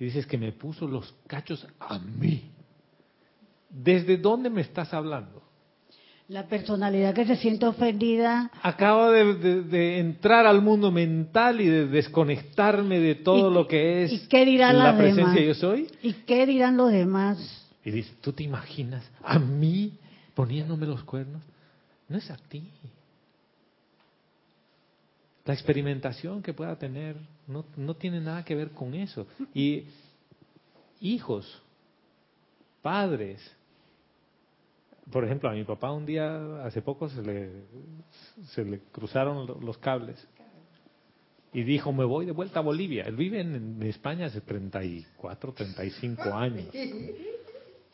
[0.00, 2.50] y dices que me puso los cachos a mí.
[3.68, 5.42] ¿Desde dónde me estás hablando?
[6.28, 8.50] La personalidad que se siente ofendida.
[8.62, 13.66] Acabo de, de- de entrar al mundo mental y de desconectarme de todo ¿Y- lo
[13.68, 15.44] que es y qué dirán la presencia demás?
[15.46, 15.88] yo soy.
[16.02, 17.68] ¿Y qué dirán los demás?
[17.84, 19.98] Y dices, ¿tú te imaginas a mí
[20.34, 21.42] poniéndome los cuernos?
[22.08, 22.62] No es a ti.
[25.44, 27.16] La experimentación que pueda tener
[27.50, 29.26] no, no tiene nada que ver con eso.
[29.54, 29.84] Y
[31.00, 31.60] hijos,
[32.82, 33.40] padres,
[35.10, 37.50] por ejemplo, a mi papá un día, hace poco, se le,
[38.54, 40.24] se le cruzaron lo- los cables
[41.52, 43.04] y dijo, me voy de vuelta a Bolivia.
[43.04, 46.66] Él vive en, España hace 34, 35 años.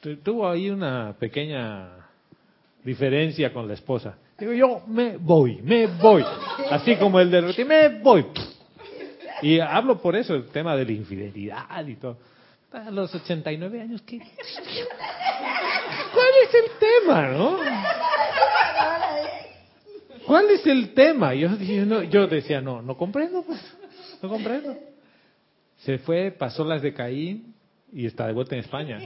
[0.02, 2.06] Tu- Tuvo ahí una pequeña
[2.84, 4.18] diferencia con la esposa.
[4.38, 6.22] Digo, yo me voy, me voy.
[6.70, 8.26] Así como el de me voy.
[9.42, 12.18] Y hablo por eso, el tema de la infidelidad y todo.
[12.72, 14.18] A los 89 años, ¿qué?
[14.18, 14.28] ¿Cuál
[16.44, 17.58] es el tema, no?
[20.26, 21.34] ¿Cuál es el tema?
[21.34, 23.60] Yo, no, yo decía, no, no comprendo, pues,
[24.20, 24.76] no comprendo.
[25.78, 27.54] Se fue, pasó las de Caín
[27.92, 28.98] y está de vuelta en España.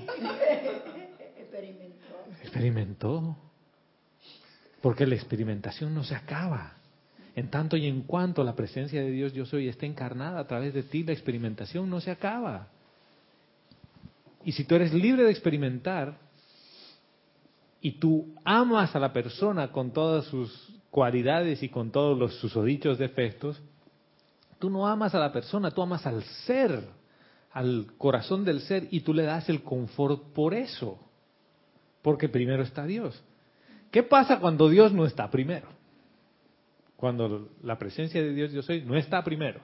[2.43, 3.37] Experimentó.
[4.81, 6.80] Porque la experimentación no se acaba.
[7.37, 10.75] En tanto y en cuanto la presencia de Dios yo soy esté encarnada a través
[10.75, 12.69] de ti, la experimentación no se acaba.
[14.45, 16.19] Y si tú eres libre de experimentar
[17.81, 22.99] y tú amas a la persona con todas sus cualidades y con todos los susodichos
[22.99, 23.61] defectos,
[24.59, 26.85] tú no amas a la persona, tú amas al ser,
[27.53, 30.99] al corazón del ser y tú le das el confort por eso.
[32.03, 33.23] Porque primero está Dios.
[33.91, 35.80] ¿Qué pasa cuando Dios no está primero?
[37.01, 39.59] Cuando la presencia de Dios yo soy no está primero.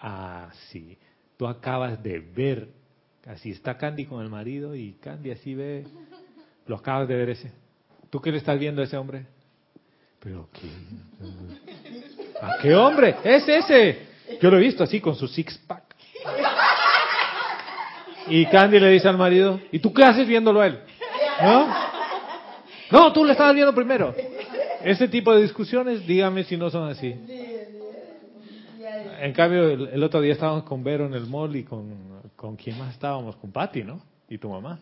[0.00, 0.96] Ah, sí.
[1.36, 2.68] Tú acabas de ver,
[3.26, 5.84] así está Candy con el marido y Candy así ve,
[6.66, 7.52] lo acabas de ver ese.
[8.08, 9.26] ¿Tú qué le estás viendo a ese hombre?
[10.20, 10.70] Pero qué.
[12.40, 13.16] ¿A qué hombre?
[13.22, 13.98] Es ese.
[14.40, 15.84] Yo lo he visto así con su six pack.
[18.28, 20.80] Y Candy le dice al marido, ¿y tú qué haces viéndolo a él?
[21.42, 21.68] ¿No?
[22.90, 24.14] No, tú le estabas viendo primero.
[24.84, 27.14] Ese tipo de discusiones, dígame si no son así.
[29.20, 31.94] En cambio, el, otro día estábamos con Vero en el mall y con,
[32.36, 34.02] con quién más estábamos, con Patty, ¿no?
[34.28, 34.78] Y tu mamá.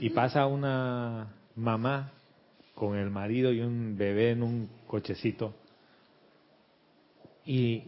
[0.00, 2.10] Y pasa una mamá
[2.74, 5.54] con el marido y un bebé en un cochecito.
[7.46, 7.84] Y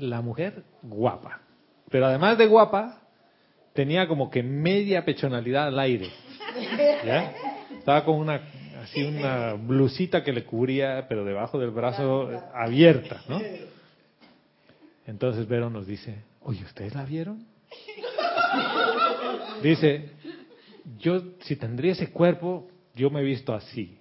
[0.00, 1.40] la mujer guapa.
[1.88, 3.00] Pero además de guapa,
[3.74, 6.10] tenía como que media pechonalidad al aire.
[7.78, 8.40] Estaba con una
[8.82, 13.40] así una blusita que le cubría, pero debajo del brazo eh, abierta, ¿no?
[15.06, 17.46] Entonces Vero nos dice, oye, ¿ustedes la vieron?
[19.62, 20.10] Dice,
[20.98, 23.98] yo si tendría ese cuerpo, yo me he visto así.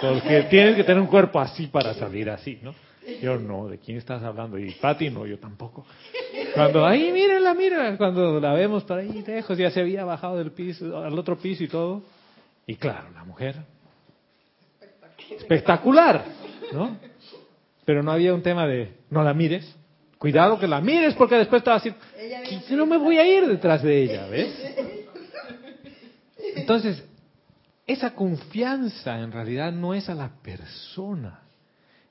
[0.00, 2.74] Porque tienes que tener un cuerpo así para salir así, ¿no?
[3.22, 4.58] Yo no, ¿de quién estás hablando?
[4.58, 5.86] Y Pati no, yo tampoco.
[6.54, 10.52] Cuando, ahí mírenla, mira, cuando la vemos por ahí lejos, ya se había bajado del
[10.52, 12.02] piso, al otro piso y todo.
[12.66, 13.56] Y claro, la mujer,
[15.30, 16.24] espectacular,
[16.72, 16.96] ¿no?
[17.84, 19.74] Pero no había un tema de, no la mires,
[20.18, 21.94] cuidado que la mires porque después te va a decir,
[22.68, 24.54] "Que no me voy a ir detrás de ella, ¿ves?
[26.56, 27.04] Entonces,
[27.86, 31.40] esa confianza en realidad no es a la persona,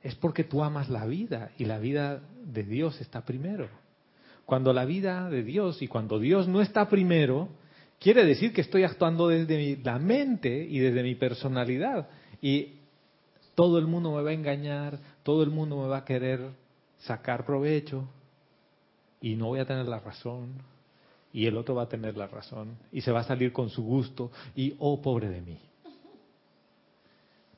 [0.02, 3.68] es porque tú amas la vida y la vida de Dios está primero.
[4.46, 7.50] Cuando la vida de Dios y cuando Dios no está primero,
[8.00, 12.08] quiere decir que estoy actuando desde mi- la mente y desde mi personalidad.
[12.42, 12.77] Y
[13.58, 16.52] todo el mundo me va a engañar, todo el mundo me va a querer
[17.00, 18.08] sacar provecho
[19.20, 20.62] y no voy a tener la razón
[21.34, 23.82] y el otro va a tener la razón y se va a salir con su
[23.82, 25.60] gusto y oh pobre de mí.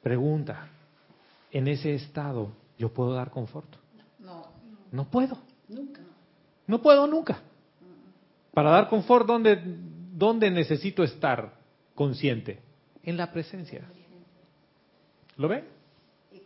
[0.02, 0.70] Pregunta,
[1.52, 3.68] ¿en ese estado yo puedo dar confort?
[4.20, 4.46] No.
[4.94, 5.38] No puedo.
[6.66, 7.42] No puedo nunca.
[8.54, 9.62] Para dar confort, ¿dónde,
[10.14, 11.56] ¿dónde necesito estar
[11.94, 12.62] consciente?
[13.04, 13.84] En la presencia.
[15.36, 15.79] ¿Lo ve?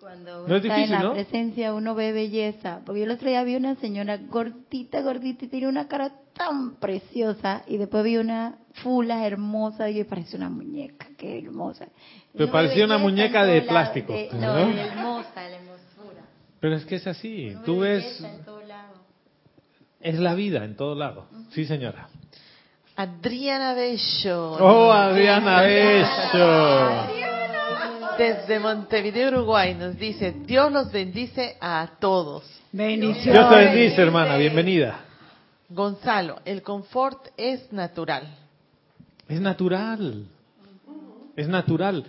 [0.04, 1.14] Cuando uno No es está difícil, en la ¿no?
[1.14, 2.82] presencia, uno ve belleza.
[2.86, 6.76] Porque yo el otro día vi una señora gordita, gordita, y tenía una cara tan
[6.76, 7.64] preciosa.
[7.68, 11.88] Y después vi una fula hermosa, y parece una muñeca, qué hermosa.
[12.36, 14.40] Pero parecía una muñeca de plástico, de- ¿no?
[14.68, 16.24] no, de hermosa, la hermosura.
[16.60, 17.52] Pero es que es así.
[17.52, 18.24] Uno Tú ve ves,
[20.02, 21.28] es la vida en todo lado.
[21.52, 22.10] Sí, señora.
[22.98, 24.52] Adriana Bello.
[24.60, 27.23] Oh, Adriana Bello.
[28.18, 32.44] Desde Montevideo, Uruguay, nos dice, Dios los bendice a todos.
[32.72, 33.34] Bendiciones.
[33.34, 35.06] Dios te bendice, hermana, bienvenida.
[35.70, 38.28] Gonzalo, el confort es natural.
[39.28, 40.28] Es natural.
[41.36, 42.06] Es natural.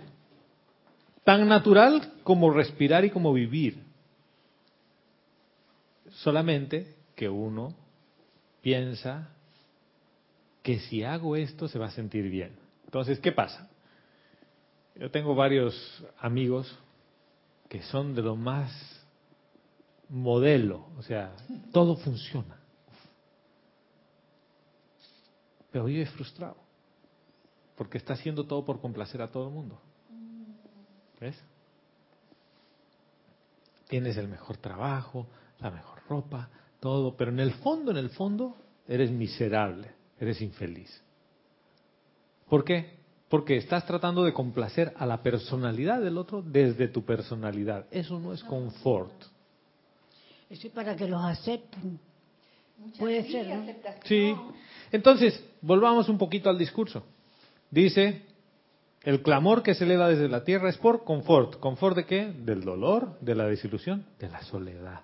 [1.23, 3.81] Tan natural como respirar y como vivir.
[6.11, 7.73] Solamente que uno
[8.61, 9.29] piensa
[10.61, 12.51] que si hago esto se va a sentir bien.
[12.85, 13.69] Entonces, ¿qué pasa?
[14.95, 15.75] Yo tengo varios
[16.19, 16.73] amigos
[17.67, 18.71] que son de lo más
[20.09, 21.35] modelo, o sea,
[21.71, 22.57] todo funciona.
[25.71, 26.55] Pero vive frustrado,
[27.75, 29.81] porque está haciendo todo por complacer a todo el mundo.
[31.19, 31.35] ¿Ves?
[33.89, 35.27] Tienes el mejor trabajo,
[35.59, 38.55] la mejor ropa, todo, pero en el fondo, en el fondo,
[38.87, 41.01] eres miserable, eres infeliz.
[42.47, 43.04] ¿Por qué?
[43.29, 47.87] Porque estás tratando de complacer a la personalidad del otro desde tu personalidad.
[47.91, 49.13] Eso no es confort.
[50.49, 51.99] Eso es para que los acepten.
[52.99, 53.65] Puede ser, ¿no?
[54.03, 54.35] Sí.
[54.91, 57.03] Entonces, volvamos un poquito al discurso.
[57.71, 58.21] Dice,
[59.03, 61.59] el clamor que se eleva desde la tierra es por confort.
[61.59, 62.25] ¿Confort de qué?
[62.27, 65.01] Del dolor, de la desilusión, de la soledad.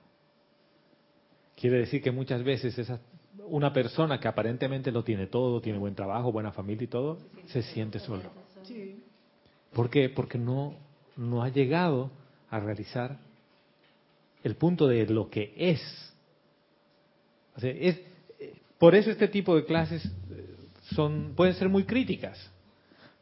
[1.56, 3.00] Quiere decir que muchas veces esa,
[3.46, 7.18] una persona que aparentemente lo tiene todo, tiene buen trabajo, buena familia y todo,
[7.48, 8.24] se siente solo.
[9.74, 10.10] ¿Por qué?
[10.10, 10.76] Porque no,
[11.16, 12.12] no ha llegado
[12.50, 13.18] a realizar
[14.44, 15.82] el punto de lo que es.
[17.56, 18.00] O sea, es
[18.78, 20.56] por eso este tipo de clases eh,
[20.96, 22.38] son pueden ser muy críticas,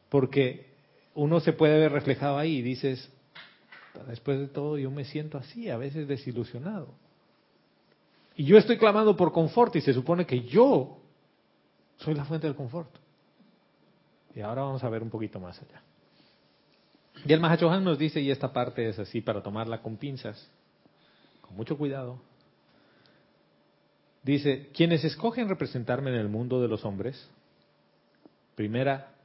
[0.09, 0.67] porque
[1.15, 3.11] uno se puede ver reflejado ahí y dices,
[4.07, 6.93] después de todo yo me siento así, a veces desilusionado.
[8.39, 10.97] Y yo estoy clamando por confort y se supone que yo
[11.97, 12.89] soy la fuente del confort.
[14.33, 15.81] Y ahora vamos a ver un poquito más allá.
[17.25, 20.49] Y el Mahachohan nos dice, y esta parte es así para tomarla con pinzas,
[21.41, 22.21] con mucho cuidado.
[24.23, 27.29] Dice, quienes escogen representarme en el mundo de los hombres,
[28.55, 29.15] primera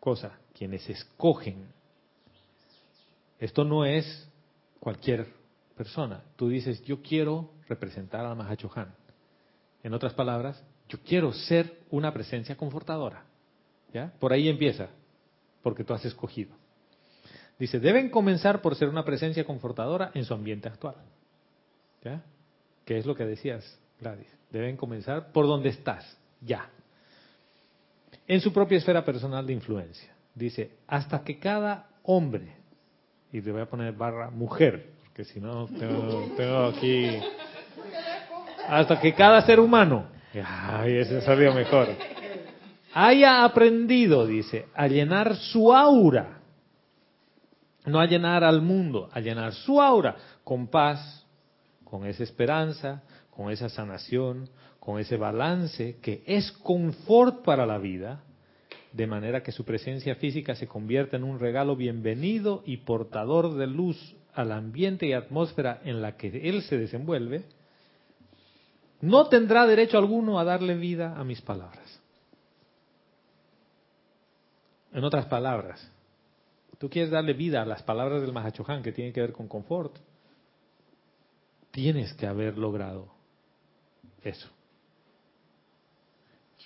[0.00, 1.66] cosa, quienes escogen.
[3.40, 4.26] Esto no es
[4.80, 5.37] cualquier
[5.78, 6.22] persona.
[6.36, 8.92] Tú dices, yo quiero representar al Mahachohan.
[9.82, 13.24] En otras palabras, yo quiero ser una presencia confortadora.
[13.94, 14.12] ¿Ya?
[14.18, 14.88] Por ahí empieza,
[15.62, 16.54] porque tú has escogido.
[17.58, 20.96] Dice, deben comenzar por ser una presencia confortadora en su ambiente actual.
[22.04, 22.22] ¿Ya?
[22.84, 24.28] ¿Qué es lo que decías, Gladys?
[24.50, 26.68] Deben comenzar por donde estás, ya.
[28.26, 30.12] En su propia esfera personal de influencia.
[30.34, 32.56] Dice, hasta que cada hombre,
[33.32, 37.08] y le voy a poner barra mujer, porque si no tengo, aquí
[38.68, 40.06] hasta que cada ser humano,
[42.94, 46.38] haya aprendido, dice, a llenar su aura,
[47.84, 50.14] no a llenar al mundo, a llenar su aura
[50.44, 51.26] con paz,
[51.82, 54.48] con esa esperanza, con esa sanación,
[54.78, 58.22] con ese balance que es confort para la vida,
[58.92, 63.66] de manera que su presencia física se convierta en un regalo bienvenido y portador de
[63.66, 67.44] luz al ambiente y atmósfera en la que él se desenvuelve,
[69.00, 72.00] no tendrá derecho alguno a darle vida a mis palabras.
[74.92, 75.90] En otras palabras,
[76.78, 79.96] tú quieres darle vida a las palabras del Mahachohan que tienen que ver con confort,
[81.70, 83.08] tienes que haber logrado
[84.22, 84.48] eso.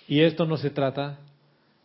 [0.07, 1.19] Y esto no se trata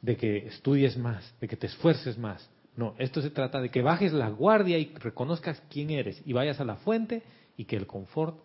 [0.01, 2.49] de que estudies más, de que te esfuerces más.
[2.79, 6.61] No, esto se trata de que bajes la guardia y reconozcas quién eres y vayas
[6.61, 7.25] a la fuente
[7.57, 8.39] y que el confort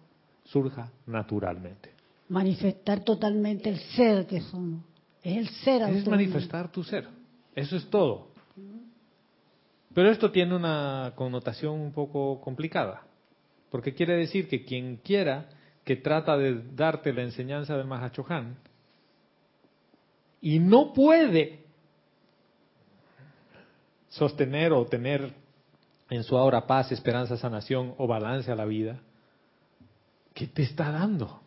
[0.45, 1.91] surja naturalmente.
[2.29, 4.84] Manifestar totalmente el ser que somos.
[5.21, 7.07] Es el ser Es manifestar tu ser.
[7.53, 8.29] Eso es todo.
[9.93, 13.03] Pero esto tiene una connotación un poco complicada.
[13.69, 15.47] Porque quiere decir que quien quiera
[15.84, 18.57] que trata de darte la enseñanza del Mahachohan
[20.41, 21.62] y no puede
[24.14, 25.34] sostener o tener
[26.09, 28.99] en su ahora paz, esperanza, sanación o balance a la vida,
[30.34, 31.41] ¿qué te está dando?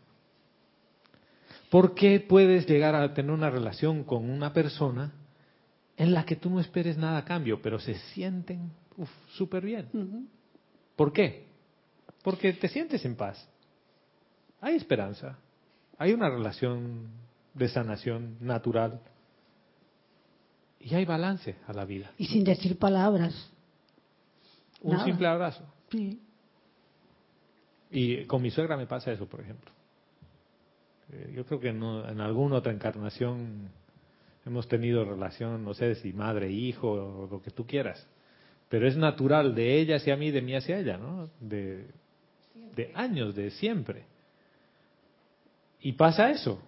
[1.71, 5.13] ¿Por qué puedes llegar a tener una relación con una persona
[5.97, 8.73] en la que tú no esperes nada a cambio, pero se sienten
[9.35, 10.29] súper bien?
[10.97, 11.47] ¿Por qué?
[12.23, 13.49] Porque te sientes en paz.
[14.61, 15.39] Hay esperanza.
[15.99, 17.11] Hay una relación
[17.55, 19.01] de sanación natural.
[20.81, 22.13] Y hay balance a la vida.
[22.19, 23.51] Y sin decir palabras.
[24.83, 25.05] Un Nada.
[25.05, 25.65] simple abrazo.
[25.91, 26.21] Sí.
[27.91, 29.71] Y con mi suegra me pasa eso, por ejemplo.
[31.13, 33.69] Eh, Yo creo que no- en alguna otra encarnación
[34.45, 38.07] hemos tenido relación, no sé si madre, hijo, o lo que tú quieras.
[38.69, 41.31] pero es natural de ella hacia mí, de mí hacia ella, ¿no?
[41.41, 41.87] De,
[42.75, 44.05] de años, de siempre.
[45.81, 46.61] Y pasa eso.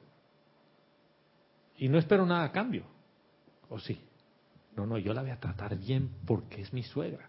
[1.77, 2.85] Y no espero nada a cambio.
[3.69, 4.01] ¿O sí?
[4.77, 7.29] No, no, yo la voy a tratar bien porque es mi suegra.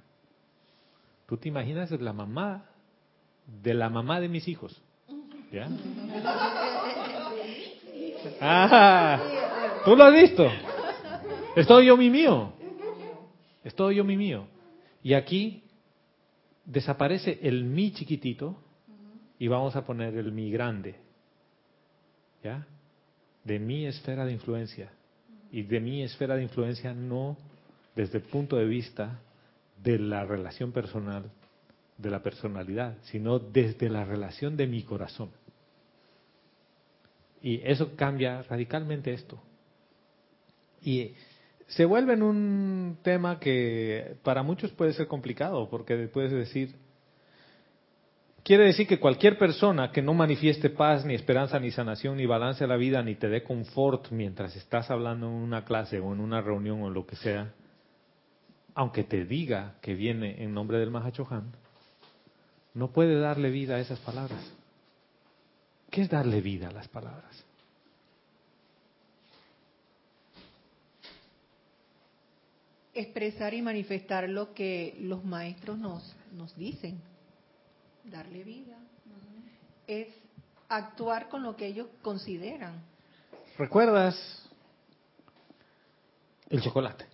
[1.26, 2.66] ¿Tú te imaginas la mamá
[3.46, 4.82] de la mamá de mis hijos?
[5.52, 5.68] ¿Ya?
[8.42, 10.46] Ah, ¿tú lo has visto?
[11.56, 12.54] Es todo yo mi mío.
[13.64, 14.48] Es todo yo mi mío.
[15.02, 15.64] Y aquí
[16.66, 18.56] desaparece el mi chiquitito
[19.40, 20.96] y vamos a poner el mi grande.
[22.44, 22.68] ¿Ya?
[23.44, 24.92] De mi esfera de influencia.
[25.52, 27.38] Y de mi esfera de influencia no
[27.96, 29.20] desde el punto de vista
[29.84, 31.32] de la relación personal,
[31.98, 35.32] de la personalidad, sino desde la relación de mi corazón.
[37.42, 39.42] Y eso cambia radicalmente esto.
[40.82, 41.14] Y
[41.68, 46.76] se vuelve en un tema que para muchos puede ser complicado, porque puedes decir,
[48.44, 52.64] quiere decir que cualquier persona que no manifieste paz, ni esperanza, ni sanación, ni balance
[52.64, 56.20] a la vida, ni te dé confort mientras estás hablando en una clase o en
[56.20, 57.54] una reunión o lo que sea,
[58.76, 61.52] aunque te diga que viene en nombre del Mahachohan,
[62.74, 64.54] no puede darle vida a esas palabras.
[65.90, 67.46] ¿Qué es darle vida a las palabras?
[72.94, 77.09] Expresar y manifestar lo que los maestros nos, nos dicen.
[78.06, 78.78] Darle vida.
[79.88, 80.08] Es
[80.68, 82.82] actuar con lo que ellos consideran.
[83.58, 84.16] ¿Recuerdas
[86.50, 87.06] el chocolate?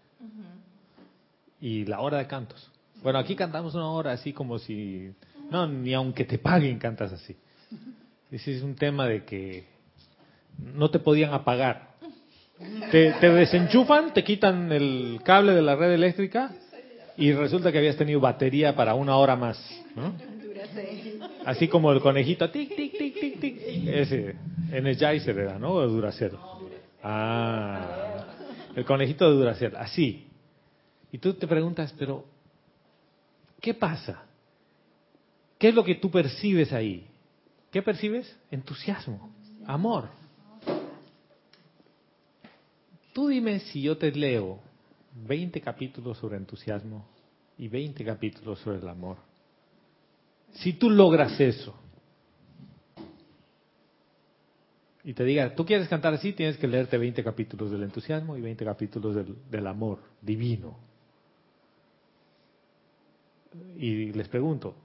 [1.61, 2.69] Y la hora de cantos.
[3.01, 5.11] Bueno, aquí cantamos una hora así como si...
[5.49, 7.35] No, ni aunque te paguen cantas así.
[8.31, 9.65] Ese es un tema de que
[10.57, 11.95] no te podían apagar.
[12.91, 16.51] Te, desenchufan, te quitan el cable de la red eléctrica
[17.17, 19.57] y resulta que habías tenido batería para una hora más.
[21.45, 23.87] Así como el conejito, tic, tic, tic, tic, tic.
[23.87, 24.35] Ese,
[24.71, 25.73] Energizer era, ¿no?
[25.73, 26.37] O Duracell.
[27.03, 28.25] Ah,
[28.75, 30.27] el conejito de Duracell, así.
[31.11, 32.25] Y tú te preguntas, pero,
[33.61, 34.23] ¿qué pasa?
[35.57, 37.07] ¿Qué es lo que tú percibes ahí?
[37.71, 38.35] ¿Qué percibes?
[38.51, 39.31] Entusiasmo,
[39.65, 40.09] amor.
[43.13, 44.59] Tú dime si yo te leo
[45.25, 47.05] 20 capítulos sobre entusiasmo
[47.57, 49.17] y 20 capítulos sobre el amor.
[50.55, 51.75] Si tú logras eso
[55.03, 58.41] y te diga, tú quieres cantar así, tienes que leerte 20 capítulos del entusiasmo y
[58.41, 60.77] 20 capítulos del, del amor divino.
[63.77, 64.75] Y les pregunto,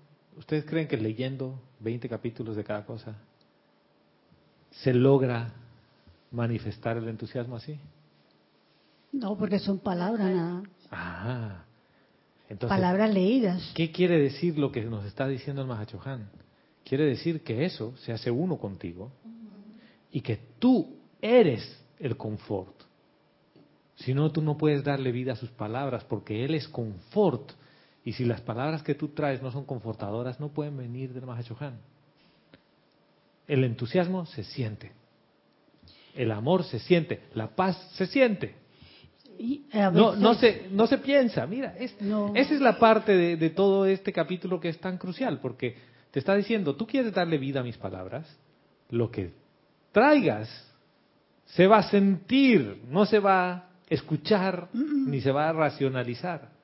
[0.40, 3.14] ¿Ustedes creen que leyendo 20 capítulos de cada cosa
[4.70, 5.52] se logra
[6.30, 7.78] manifestar el entusiasmo así?
[9.12, 10.62] No, porque son palabras nada.
[10.90, 11.64] Ah,
[12.50, 13.70] entonces, palabras leídas.
[13.76, 16.28] ¿Qué quiere decir lo que nos está diciendo el Mahachohan?
[16.84, 19.12] Quiere decir que eso se hace uno contigo
[20.10, 22.74] y que tú eres el confort.
[23.94, 27.52] Si no, tú no puedes darle vida a sus palabras porque Él es confort
[28.04, 31.78] y si las palabras que tú traes no son confortadoras, no pueden venir del Mahachohan.
[33.46, 34.90] El entusiasmo se siente.
[36.16, 37.20] El amor se siente.
[37.32, 38.56] La paz se siente.
[39.92, 41.46] No, no, se, no se piensa.
[41.46, 45.76] Mira, esa es la parte de, de todo este capítulo que es tan crucial, porque
[46.10, 48.26] te está diciendo, tú quieres darle vida a mis palabras,
[48.90, 49.32] lo que
[49.92, 50.48] traigas
[51.46, 56.60] se va a sentir, no se va a escuchar ni se va a racionalizar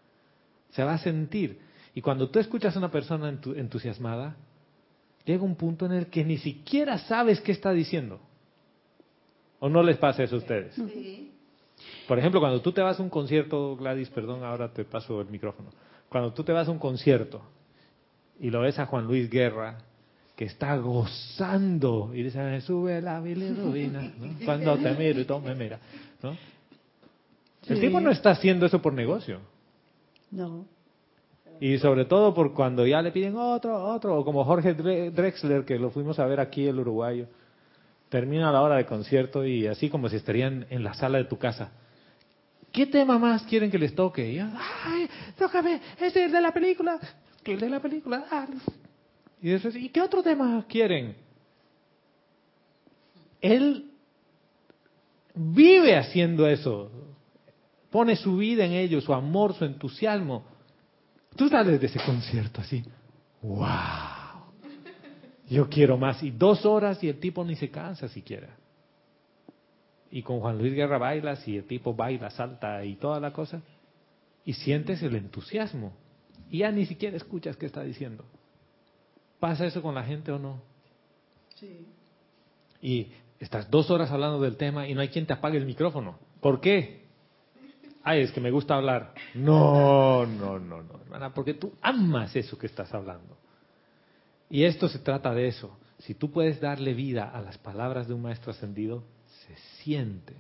[0.77, 1.59] se va a sentir.
[1.95, 4.37] Y cuando tú escuchas a una persona entusiasmada,
[5.25, 8.21] llega un punto en el que ni siquiera sabes qué está diciendo.
[9.59, 10.77] ¿O no les pasa eso a ustedes?
[12.09, 15.29] Por ejemplo, cuando tú te vas a un concierto, Gladys, perdón, ahora te paso el
[15.29, 15.71] micrófono.
[16.09, 17.43] Cuando tú te vas a un concierto
[18.41, 19.79] y lo ves a Juan Luis Guerra,
[20.37, 24.13] que está gozando y dice, sube la bilirrubina,
[24.45, 25.79] cuando te miro y todo me mira.
[26.23, 26.37] ¿no?
[27.67, 29.41] El tipo no está haciendo eso por negocio.
[30.31, 30.67] No.
[31.59, 35.79] Y sobre todo por cuando ya le piden otro, otro, o como Jorge Drexler, que
[35.79, 37.27] lo fuimos a ver aquí, el uruguayo,
[38.09, 41.39] termina la hora de concierto y así como si estarían en la sala de tu
[41.39, 41.73] casa.
[42.73, 44.33] ¿Qué tema más quieren que les toque?
[44.33, 46.99] Y, Ay, tócame, ese es de la película,
[47.45, 48.25] el de la película.
[49.41, 51.17] Y después, ¿y qué otro tema quieren?
[53.41, 53.91] Él
[55.35, 56.91] vive haciendo eso
[57.97, 60.45] pone su vida en ello, su amor, su entusiasmo.
[61.35, 62.85] Tú sales de ese concierto así,
[63.41, 63.67] wow,
[65.49, 66.23] yo quiero más.
[66.23, 68.57] Y dos horas y el tipo ni se cansa siquiera.
[70.11, 73.61] Y con Juan Luis Guerra bailas y el tipo baila, salta y toda la cosa.
[74.47, 75.93] y sientes el entusiasmo.
[76.49, 78.25] Y ya ni siquiera escuchas qué está diciendo.
[79.41, 80.63] ¿Pasa eso con la gente o no?
[81.57, 81.87] Sí.
[82.81, 83.09] Y
[83.41, 86.19] estás dos horas hablando del tema y no hay quien te apague el micrófono.
[86.41, 87.05] ¿Por qué?
[88.05, 89.13] Ay, es que me gusta hablar.
[89.35, 93.37] No, no, no, no, hermana, porque tú amas eso que estás hablando.
[94.51, 95.77] Y esto se trata de eso.
[95.99, 99.03] Si tú puedes darle vida a las palabras de un maestro ascendido,
[99.47, 100.35] se siente.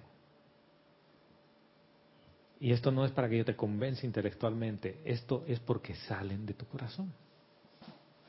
[2.60, 6.54] Y esto no es para que yo te convenza intelectualmente, esto es porque salen de
[6.54, 7.12] tu corazón,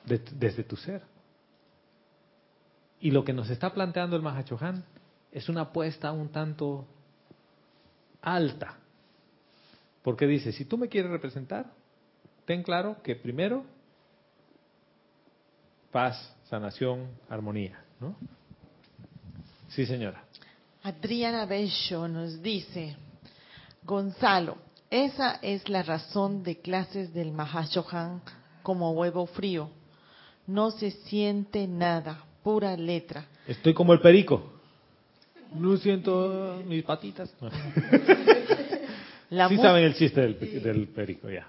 [0.05, 1.01] de- desde tu ser.
[2.99, 4.83] Y lo que nos está planteando el Mahachohan
[5.31, 6.85] es una apuesta un tanto
[8.21, 8.79] alta.
[10.01, 11.71] Porque dice, si tú me quieres representar,
[12.45, 13.65] ten claro que primero,
[15.91, 18.15] paz, sanación, armonía, ¿no?
[19.69, 20.23] Sí, señora.
[20.83, 22.95] Adriana Bello nos dice,
[23.83, 24.57] Gonzalo,
[24.89, 28.21] esa es la razón de clases del Mahashohan
[28.63, 29.69] como huevo frío.
[30.45, 33.25] No se siente nada, pura letra.
[33.45, 34.53] Estoy como el perico.
[35.53, 37.33] No siento mis patitas.
[37.41, 37.49] No.
[39.29, 41.45] La, sí saben el chiste del, del perico, ya.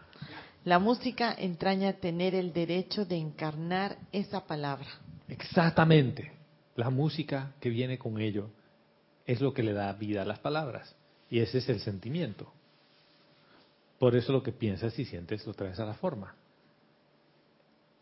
[0.68, 4.86] La música entraña tener el derecho de encarnar esa palabra.
[5.26, 6.30] Exactamente.
[6.76, 8.50] La música que viene con ello
[9.24, 10.94] es lo que le da vida a las palabras.
[11.30, 12.52] Y ese es el sentimiento.
[13.98, 16.34] Por eso lo que piensas y sientes lo traes a la forma.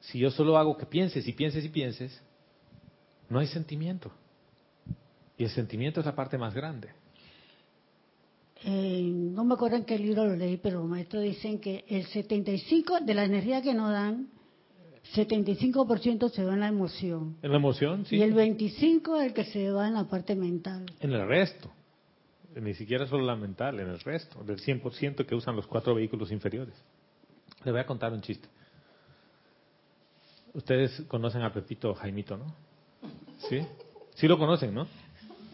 [0.00, 2.20] Si yo solo hago que pienses y pienses y pienses,
[3.28, 4.10] no hay sentimiento.
[5.38, 6.88] Y el sentimiento es la parte más grande.
[8.64, 12.07] Eh, no me acuerdo en qué libro lo leí, pero los maestros dicen que el
[12.07, 14.28] 75 de la energía que nos dan,
[15.14, 17.36] 75% se va en la emoción.
[17.42, 18.16] En la emoción, sí.
[18.16, 20.86] Y el 25 es el que se va en la parte mental.
[21.00, 21.70] En el resto.
[22.61, 24.42] Ni siquiera solo la mental, en el resto.
[24.42, 26.74] Del 100% que usan los cuatro vehículos inferiores.
[27.64, 28.48] Le voy a contar un chiste.
[30.54, 32.46] Ustedes conocen a Pepito Jaimito, ¿no?
[33.48, 33.61] ¿Sí?
[34.14, 34.86] Sí lo conocen, ¿no?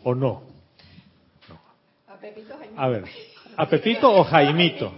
[0.04, 0.51] ¿O no?
[2.22, 2.74] A Pepito Jaime.
[2.76, 3.04] A ver,
[3.56, 4.94] ¿a Pepito o Jaimito?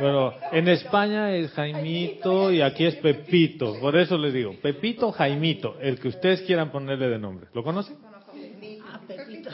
[0.00, 3.78] Bueno, en España es Jaimito y aquí es Pepito.
[3.80, 7.46] Por eso les digo, Pepito o Jaimito, el que ustedes quieran ponerle de nombre.
[7.54, 7.96] ¿Lo conocen?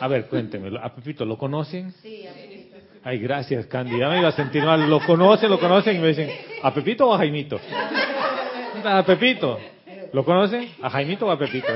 [0.00, 0.80] A ver, cuéntemelo.
[0.82, 1.92] ¿A Pepito lo conocen?
[2.00, 2.76] Sí, a Pepito.
[3.02, 3.98] Ay, gracias, Candy.
[3.98, 4.88] Ya me iba a sentir mal.
[4.88, 5.50] ¿Lo conocen?
[5.50, 5.96] ¿Lo conocen?
[5.96, 6.30] Y me dicen,
[6.62, 7.60] ¿a Pepito o a Jaimito?
[8.82, 9.58] A Pepito.
[10.12, 10.68] ¿Lo conocen?
[10.82, 11.68] ¿A Jaimito o a Pepito?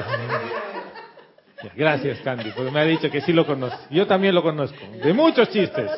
[1.76, 3.76] Gracias, Candy, porque me ha dicho que sí lo conoce.
[3.90, 4.78] Yo también lo conozco.
[5.02, 5.90] De muchos chistes.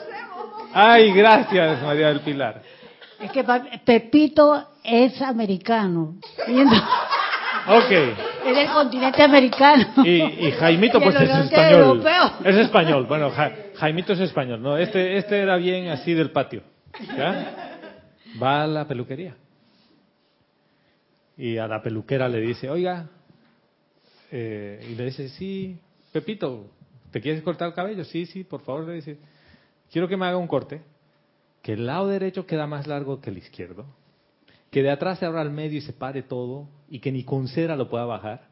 [0.73, 2.63] Ay, gracias, María del Pilar.
[3.21, 3.45] Es que
[3.85, 6.15] Pepito es americano.
[7.69, 7.91] Ok.
[8.47, 9.85] es del continente americano.
[10.03, 11.75] Y, y Jaimito, Y pues es español.
[11.83, 12.33] europeo.
[12.43, 13.05] Es español.
[13.07, 14.63] Bueno, Ja- Jaimito es español.
[14.63, 16.63] No, este, este era bien así del patio.
[17.17, 17.77] ¿Ya?
[18.43, 19.37] Va a la peluquería.
[21.37, 23.07] Y a la peluquera le dice, oiga,
[24.31, 25.79] eh, y le dice, sí,
[26.13, 26.67] Pepito,
[27.11, 28.05] ¿te quieres cortar el cabello?
[28.05, 29.19] Sí, sí, por favor, le dice,
[29.91, 30.83] quiero que me haga un corte,
[31.63, 33.87] que el lado derecho queda más largo que el izquierdo,
[34.71, 37.49] que de atrás se abra al medio y se pare todo, y que ni con
[37.49, 38.49] cera lo pueda bajar,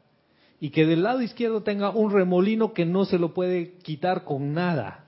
[0.59, 4.53] y que del lado izquierdo tenga un remolino que no se lo puede quitar con
[4.53, 5.05] nada.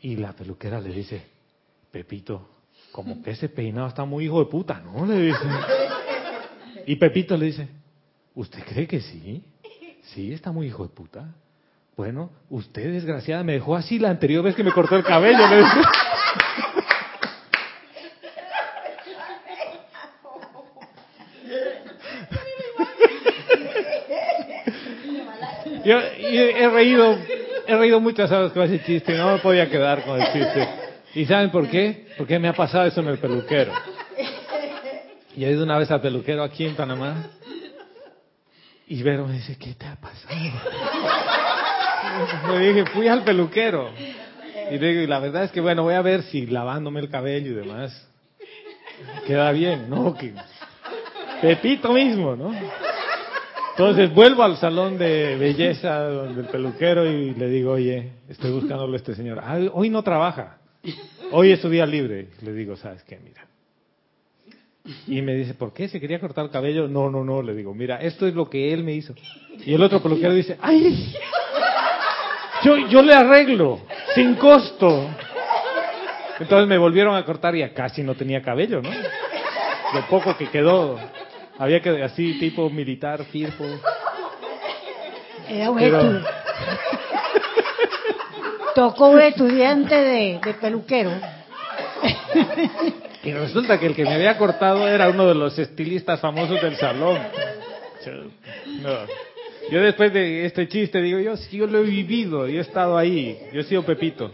[0.00, 1.22] Y la peluquera le dice,
[1.90, 2.48] Pepito,
[2.90, 5.06] como que ese peinado está muy hijo de puta, ¿no?
[5.06, 5.38] Le dice.
[6.86, 7.68] Y Pepito le dice,
[8.34, 9.42] ¿usted cree que sí?
[10.02, 11.34] Sí, está muy hijo de puta.
[11.96, 15.38] Bueno, usted desgraciada me dejó así la anterior vez que me cortó el cabello.
[25.84, 27.18] Yo, he reído,
[27.66, 30.68] he reído muchas veces con ese chiste, no me podía quedar con el chiste.
[31.14, 32.06] ¿Y saben por qué?
[32.16, 33.72] Porque me ha pasado eso en el peluquero.
[35.36, 37.30] Y he ido una vez al peluquero aquí en Panamá.
[38.92, 40.34] Y Vero me dice, ¿qué te ha pasado?
[42.58, 43.88] Le dije, fui al peluquero.
[44.70, 47.52] Y digo, y la verdad es que bueno, voy a ver si lavándome el cabello
[47.52, 48.06] y demás
[49.26, 50.14] queda bien, ¿no?
[51.40, 52.52] Pepito mismo, ¿no?
[53.70, 58.92] Entonces vuelvo al salón de belleza donde el peluquero y le digo, oye, estoy buscándole
[58.92, 59.40] a este señor.
[59.42, 60.58] "Ah, hoy no trabaja.
[61.30, 62.28] Hoy es su día libre.
[62.42, 63.18] Le digo, ¿sabes qué?
[63.24, 63.46] Mira.
[65.06, 65.88] Y me dice, ¿por qué?
[65.88, 66.88] ¿Se quería cortar el cabello?
[66.88, 67.40] No, no, no.
[67.42, 69.14] Le digo, mira, esto es lo que él me hizo.
[69.64, 71.14] Y el otro peluquero dice, ¡ay!
[72.64, 73.80] Yo, yo le arreglo,
[74.14, 75.08] sin costo.
[76.40, 78.90] Entonces me volvieron a cortar y ya casi no tenía cabello, ¿no?
[79.94, 80.98] Lo poco que quedó.
[81.58, 83.64] Había que, así, tipo militar, firpo.
[85.48, 86.24] Era un Pero-
[88.74, 91.10] tocó un estudiante de, de peluquero.
[93.24, 96.76] Y resulta que el que me había cortado era uno de los estilistas famosos del
[96.76, 97.18] salón.
[98.80, 98.98] No.
[99.70, 102.98] Yo después de este chiste digo, yo sí, yo lo he vivido, yo he estado
[102.98, 104.32] ahí, yo he sido Pepito.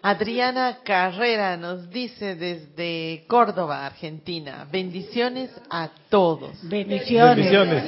[0.00, 6.56] Adriana Carrera nos dice desde Córdoba, Argentina, bendiciones a todos.
[6.62, 7.36] Bendiciones.
[7.36, 7.84] Bendiciones.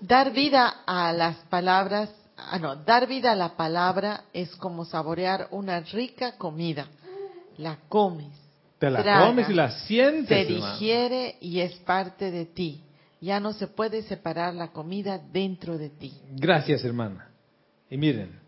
[0.00, 5.46] Dar vida a las palabras, ah no, dar vida a la palabra es como saborear
[5.52, 6.88] una rica comida.
[7.58, 8.32] La comes,
[8.78, 10.28] Te la comes y la sientes.
[10.28, 10.72] se hermano.
[10.74, 12.80] digiere y es parte de ti.
[13.20, 16.12] Ya no se puede separar la comida dentro de ti.
[16.36, 17.28] Gracias, hermana.
[17.88, 18.38] Y miren,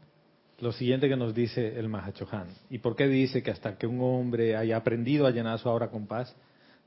[0.61, 2.49] lo siguiente que nos dice el Mahachohan.
[2.71, 5.89] ¿Y por qué dice que hasta que un hombre haya aprendido a llenar su obra
[5.89, 6.35] con paz,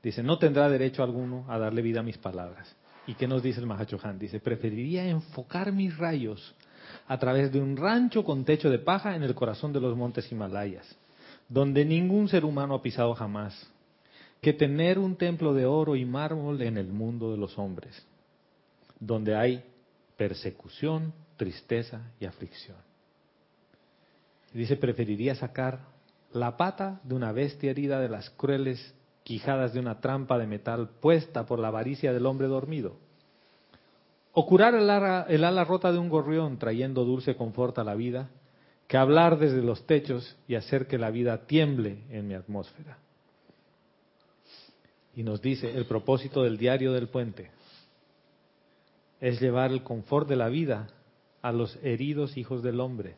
[0.02, 2.74] dice, no tendrá derecho alguno a darle vida a mis palabras?
[3.06, 4.18] ¿Y qué nos dice el Mahachohan?
[4.18, 6.54] Dice, preferiría enfocar mis rayos
[7.08, 10.30] a través de un rancho con techo de paja en el corazón de los montes
[10.30, 10.86] Himalayas,
[11.50, 13.68] donde ningún ser humano ha pisado jamás,
[14.40, 18.06] que tener un templo de oro y mármol en el mundo de los hombres,
[19.00, 19.64] donde hay
[20.16, 22.78] persecución, tristeza y aflicción.
[24.54, 25.80] Dice, preferiría sacar
[26.32, 28.94] la pata de una bestia herida de las crueles
[29.24, 32.96] quijadas de una trampa de metal puesta por la avaricia del hombre dormido.
[34.32, 37.96] O curar el ala, el ala rota de un gorrión trayendo dulce confort a la
[37.96, 38.30] vida,
[38.90, 42.98] que hablar desde los techos y hacer que la vida tiemble en mi atmósfera.
[45.14, 47.52] Y nos dice, el propósito del diario del puente
[49.20, 50.88] es llevar el confort de la vida
[51.40, 53.14] a los heridos hijos del hombre,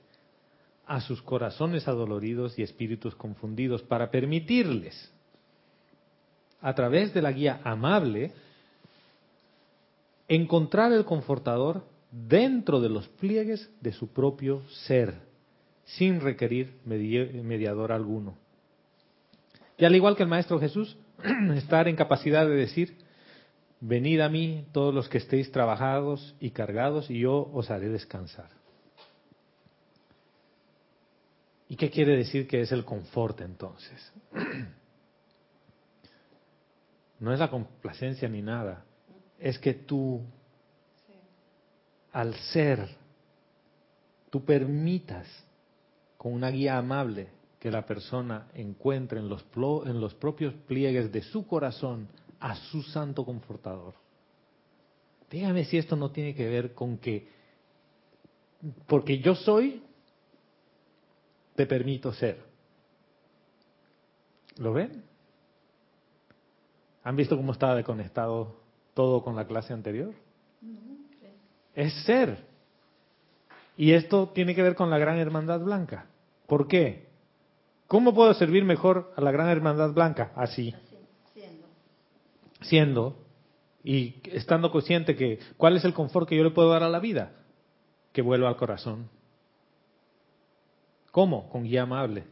[0.86, 5.10] a sus corazones adoloridos y espíritus confundidos, para permitirles,
[6.60, 8.32] a través de la guía amable,
[10.28, 15.31] encontrar el confortador dentro de los pliegues de su propio ser,
[15.84, 18.36] sin requerir medi- mediador alguno.
[19.78, 20.96] Y al igual que el Maestro Jesús,
[21.56, 22.96] estar en capacidad de decir,
[23.80, 28.48] venid a mí todos los que estéis trabajados y cargados, y yo os haré descansar.
[31.68, 34.12] ¿Y qué quiere decir que es el confort entonces?
[37.18, 38.84] No es la complacencia ni nada,
[39.38, 40.22] es que tú,
[42.12, 42.88] al ser,
[44.28, 45.28] tú permitas
[46.22, 51.10] con una guía amable que la persona encuentre en los, plo- en los propios pliegues
[51.10, 52.06] de su corazón
[52.38, 53.94] a su santo confortador.
[55.28, 57.26] Dígame si esto no tiene que ver con que,
[58.86, 59.82] porque yo soy,
[61.56, 62.38] te permito ser.
[64.58, 65.02] ¿Lo ven?
[67.02, 68.60] ¿Han visto cómo estaba desconectado
[68.94, 70.14] todo con la clase anterior?
[71.74, 72.46] Es ser.
[73.76, 76.06] Y esto tiene que ver con la gran hermandad blanca.
[76.52, 77.08] ¿Por qué?
[77.86, 80.32] ¿Cómo puedo servir mejor a la gran hermandad blanca?
[80.36, 80.74] Así.
[82.60, 83.16] Siendo
[83.82, 87.00] y estando consciente que cuál es el confort que yo le puedo dar a la
[87.00, 87.32] vida,
[88.12, 89.08] que vuelva al corazón.
[91.10, 91.48] ¿Cómo?
[91.48, 92.24] Con guía amable.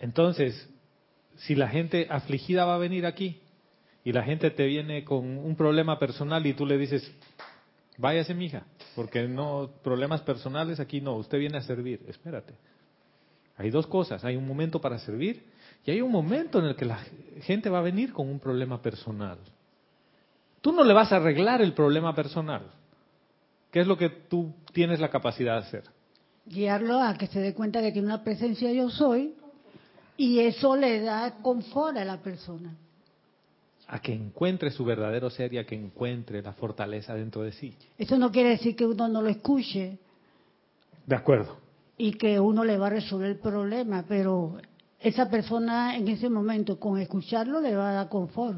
[0.00, 0.68] Entonces,
[1.36, 3.40] si la gente afligida va a venir aquí
[4.04, 7.10] y la gente te viene con un problema personal y tú le dices,
[7.96, 12.54] váyase mija, porque no, problemas personales aquí no, usted viene a servir, espérate.
[13.56, 15.44] Hay dos cosas, hay un momento para servir
[15.84, 16.98] y hay un momento en el que la
[17.42, 19.38] gente va a venir con un problema personal.
[20.60, 22.70] Tú no le vas a arreglar el problema personal.
[23.70, 25.84] ¿Qué es lo que tú tienes la capacidad de hacer?
[26.46, 29.34] Guiarlo a que se dé cuenta que tiene una presencia yo soy
[30.16, 32.76] y eso le da confort a la persona.
[33.88, 37.76] A que encuentre su verdadero ser y a que encuentre la fortaleza dentro de sí.
[37.98, 39.98] Eso no quiere decir que uno no lo escuche
[41.06, 41.58] De acuerdo.
[41.98, 44.56] y que uno le va a resolver el problema, pero
[44.98, 48.56] esa persona en ese momento con escucharlo le va a dar confort.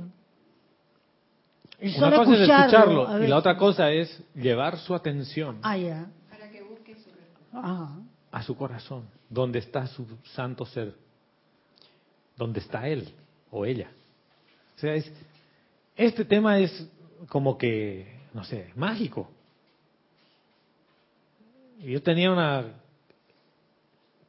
[1.81, 6.07] Una cosa es escucharlo y la otra cosa es llevar su atención Ah, ya.
[6.31, 7.59] Para que busque su respuesta.
[7.59, 7.97] Ajá.
[8.31, 10.95] a su corazón, donde está su santo ser,
[12.37, 13.09] donde está él
[13.51, 13.91] o ella.
[14.77, 15.11] O sea, es,
[15.97, 16.89] este tema es
[17.29, 19.31] como que, no sé, mágico.
[21.81, 22.73] Yo tenía una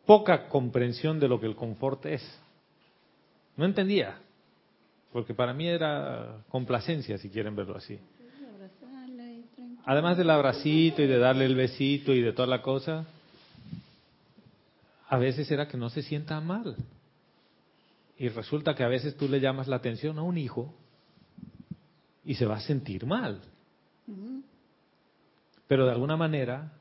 [0.06, 2.22] poca comprensión de lo que el confort es.
[3.58, 4.20] No entendía,
[5.12, 8.00] porque para mí era complacencia, si quieren verlo así.
[9.86, 13.06] Además del abracito y de darle el besito y de toda la cosa,
[15.08, 16.76] a veces era que no se sienta mal.
[18.18, 20.74] Y resulta que a veces tú le llamas la atención a un hijo
[22.24, 23.42] y se va a sentir mal.
[25.68, 26.72] Pero de alguna manera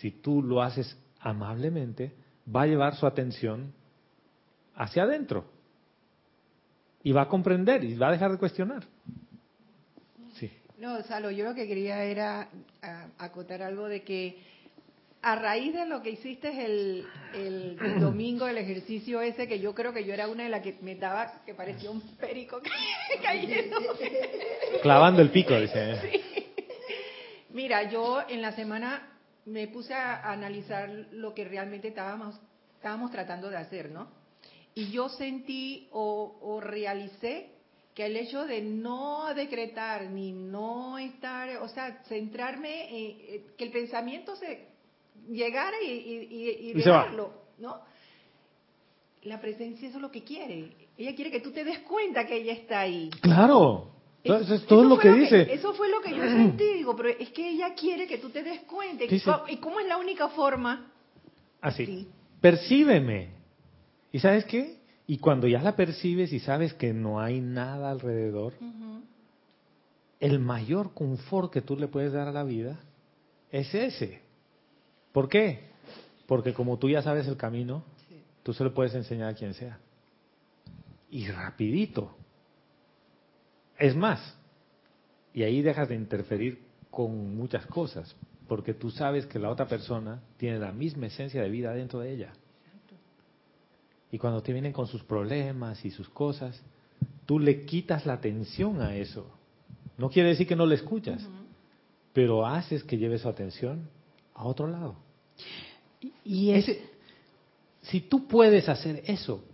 [0.00, 2.12] si tú lo haces amablemente,
[2.54, 3.72] va a llevar su atención
[4.74, 5.46] hacia adentro.
[7.02, 8.84] Y va a comprender y va a dejar de cuestionar.
[10.34, 10.50] Sí.
[10.78, 12.48] No, Salo, yo lo que quería era
[13.18, 14.38] acotar algo de que
[15.24, 19.92] a raíz de lo que hiciste el, el domingo, el ejercicio ese, que yo creo
[19.94, 22.60] que yo era una de las que me daba, que parecía un perico
[23.22, 23.78] cayendo.
[24.82, 25.92] Clavando el pico, dice.
[25.92, 26.24] ¿eh?
[27.50, 32.38] Mira, yo en la semana me puse a analizar lo que realmente estábamos,
[32.76, 34.08] estábamos tratando de hacer, ¿no?
[34.74, 37.48] Y yo sentí o, o realicé
[37.94, 43.64] que el hecho de no decretar ni no estar, o sea, centrarme en en que
[43.64, 44.73] el pensamiento se
[45.28, 47.80] llegara y, y, dejarlo, ¿no?
[49.22, 50.72] La presencia eso es lo que quiere.
[50.98, 53.10] Ella quiere que tú te des cuenta que ella está ahí.
[53.22, 53.90] Claro.
[54.22, 55.52] Eso es todo Eso lo que dice.
[55.52, 58.42] eso fue lo que yo sentí, digo, pero es que ella quiere que tú te
[58.42, 59.04] des cuenta.
[59.04, 59.22] ¿Y
[59.54, 60.90] ¿Y cómo es la única forma?
[61.60, 61.86] Así.
[61.86, 62.08] Sí.
[62.40, 63.30] Percíbeme.
[64.12, 64.78] ¿Y sabes qué?
[65.06, 68.54] Y cuando ya la percibes y sabes que no hay nada alrededor,
[70.20, 72.78] el mayor confort que tú le puedes dar a la vida
[73.50, 74.23] es ese.
[75.14, 75.60] ¿Por qué?
[76.26, 77.84] Porque como tú ya sabes el camino,
[78.42, 79.78] tú se lo puedes enseñar a quien sea.
[81.08, 82.16] Y rapidito.
[83.78, 84.36] Es más,
[85.32, 88.16] y ahí dejas de interferir con muchas cosas,
[88.48, 92.12] porque tú sabes que la otra persona tiene la misma esencia de vida dentro de
[92.12, 92.32] ella.
[94.10, 96.60] Y cuando te vienen con sus problemas y sus cosas,
[97.24, 99.30] tú le quitas la atención a eso.
[99.96, 101.24] No quiere decir que no le escuchas,
[102.12, 103.93] pero haces que lleve su atención
[104.34, 104.96] a otro lado.
[106.24, 106.82] Y es, Ese-
[107.82, 109.44] si tú puedes hacer eso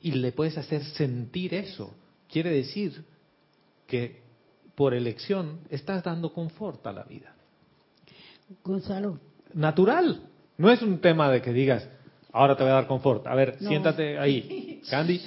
[0.00, 1.94] y le puedes hacer sentir eso,
[2.30, 3.04] quiere decir
[3.86, 4.22] que
[4.74, 7.34] por elección estás dando confort a la vida.
[8.64, 9.18] Gonzalo,
[9.54, 10.20] Natural.
[10.58, 11.88] No es un tema de que digas,
[12.32, 13.26] ahora te voy a dar confort.
[13.26, 13.68] A ver, No.
[13.68, 14.82] siéntate ahí.
[14.90, 15.18] Candy,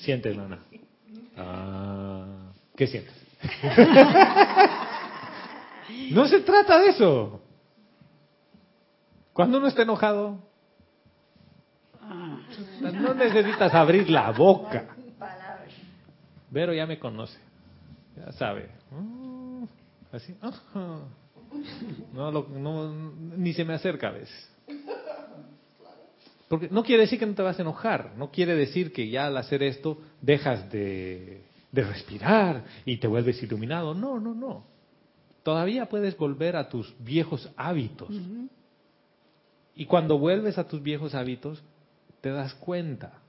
[0.00, 0.58] siente, hermana.
[1.36, 3.14] Ah, ¿Qué sientes?
[6.10, 7.40] no se trata de eso.
[9.32, 10.38] Cuando uno está enojado,
[12.92, 14.96] no necesitas abrir la boca.
[16.50, 17.38] Vero ya me conoce.
[18.16, 18.68] Ya sabe.
[18.90, 19.64] Mm,
[20.12, 20.34] Así.
[22.12, 22.92] No, no,
[23.36, 24.50] ni se me acerca a veces.
[26.48, 29.26] Porque no quiere decir que no te vas a enojar, no quiere decir que ya
[29.26, 33.94] al hacer esto dejas de, de respirar y te vuelves iluminado.
[33.94, 34.64] No, no, no.
[35.44, 38.10] Todavía puedes volver a tus viejos hábitos.
[39.74, 41.62] Y cuando vuelves a tus viejos hábitos,
[42.20, 43.20] te das cuenta.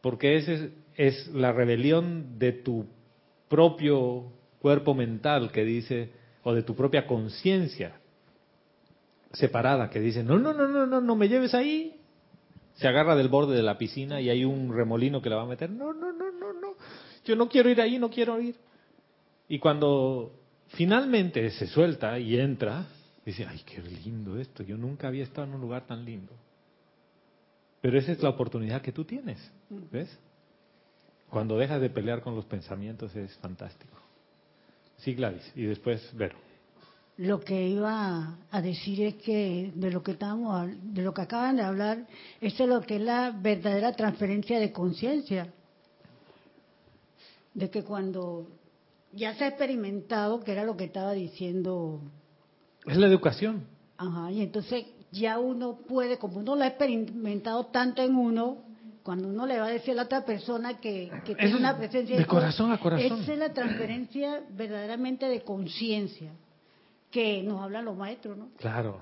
[0.00, 2.86] Porque esa es, es la rebelión de tu
[3.48, 6.10] propio cuerpo mental que dice,
[6.42, 7.94] o de tu propia conciencia
[9.32, 11.94] separada que dice, no, no, no, no, no, no me lleves ahí.
[12.74, 15.46] Se agarra del borde de la piscina y hay un remolino que la va a
[15.46, 15.68] meter.
[15.70, 16.74] No, no, no, no, no.
[17.24, 18.54] Yo no quiero ir ahí, no quiero ir.
[19.48, 20.32] Y cuando
[20.68, 22.86] finalmente se suelta y entra,
[23.28, 24.62] dice, ay, qué lindo esto.
[24.62, 26.32] Yo nunca había estado en un lugar tan lindo.
[27.82, 29.38] Pero esa es la oportunidad que tú tienes,
[29.92, 30.08] ¿ves?
[31.28, 33.94] Cuando dejas de pelear con los pensamientos es fantástico.
[34.96, 35.52] Sí, Gladys.
[35.54, 36.36] Y después, Vero.
[37.18, 41.56] lo que iba a decir es que de lo que estamos, de lo que acaban
[41.56, 42.06] de hablar,
[42.40, 45.52] esto es lo que es la verdadera transferencia de conciencia.
[47.52, 48.48] De que cuando
[49.12, 52.00] ya se ha experimentado, que era lo que estaba diciendo
[52.90, 53.64] Es la educación.
[53.96, 58.58] Ajá, y entonces ya uno puede, como uno lo ha experimentado tanto en uno,
[59.02, 61.76] cuando uno le va a decir a la otra persona que, que tiene Es una
[61.78, 63.20] presencia de corazón a corazón.
[63.22, 66.32] Esa es la transferencia verdaderamente de conciencia
[67.10, 68.48] que nos hablan los maestros, ¿no?
[68.58, 69.00] Claro.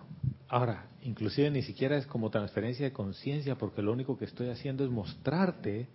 [0.49, 4.85] Ahora, inclusive ni siquiera es como transferencia de conciencia, porque lo único que estoy haciendo
[4.85, 5.89] es mostrarte.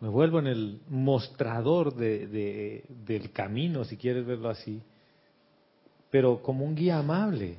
[0.00, 4.82] Me vuelvo en el mostrador de, de- del camino, si quieres verlo así,
[6.10, 7.56] pero como un guía amable.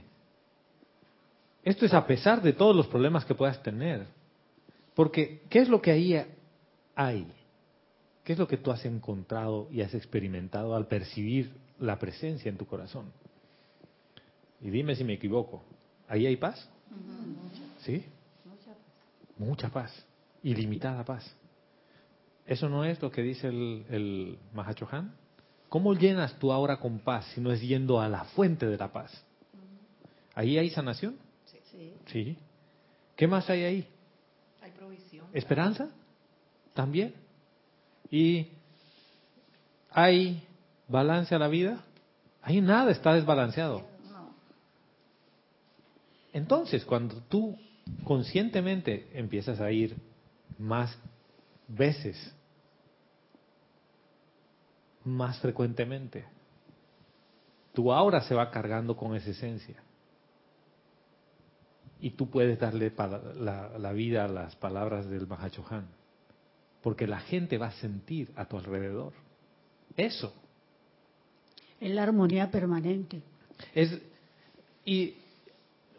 [1.63, 4.05] Esto es a pesar de todos los problemas que puedas tener.
[4.93, 6.21] Porque, ¿qué es lo que ahí
[6.95, 7.27] hay?
[8.23, 12.57] ¿Qué es lo que tú has encontrado y has experimentado al percibir la presencia en
[12.57, 13.11] tu corazón?
[14.61, 15.63] Y dime si me equivoco.
[16.07, 16.69] ¿Ahí hay paz?
[17.79, 18.05] ¿Sí?
[19.37, 20.05] Mucha paz.
[20.43, 21.35] Ilimitada paz.
[22.45, 25.15] ¿Eso no es lo que dice el, el Mahachohan?
[25.71, 28.91] ¿Cómo llenas tú ahora con paz si no es yendo a la fuente de la
[28.91, 29.09] paz?
[30.35, 31.15] ¿Ahí hay sanación?
[31.45, 32.37] Sí, Sí.
[33.15, 33.87] ¿Qué más hay ahí?
[34.61, 35.25] hay provisión.
[35.31, 35.87] ¿Esperanza?
[36.73, 37.13] También.
[38.09, 38.49] ¿Y
[39.91, 40.43] hay
[40.89, 41.81] balance a la vida?
[42.41, 43.87] Ahí nada está desbalanceado.
[46.33, 47.57] Entonces, cuando tú
[48.03, 49.95] conscientemente empiezas a ir
[50.57, 50.97] más
[51.69, 52.35] veces,
[55.03, 56.25] más frecuentemente,
[57.73, 59.81] tu aura se va cargando con esa esencia.
[61.99, 62.91] Y tú puedes darle
[63.39, 65.87] la, la vida a las palabras del Mahachohan.
[66.81, 69.13] Porque la gente va a sentir a tu alrededor.
[69.95, 70.33] Eso.
[71.79, 73.21] Es la armonía permanente.
[73.75, 74.01] Es,
[74.83, 75.15] y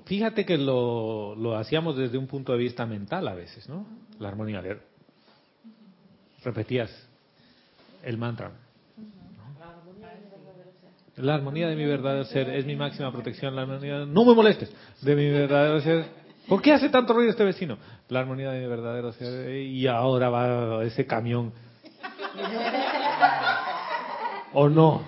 [0.04, 3.86] fíjate que lo, lo hacíamos desde un punto de vista mental a veces, ¿no?
[4.18, 4.62] La armonía.
[6.42, 6.90] Repetías
[8.02, 8.52] el mantra.
[11.16, 13.54] La armonía de mi verdadero ser es mi máxima protección.
[13.54, 16.06] La armonía, no me molestes, de mi verdadero ser.
[16.48, 17.78] ¿Por qué hace tanto ruido este vecino?
[18.08, 19.50] La armonía de mi verdadero ser.
[19.50, 21.52] Y ahora va ese camión.
[24.54, 25.06] ¿O no?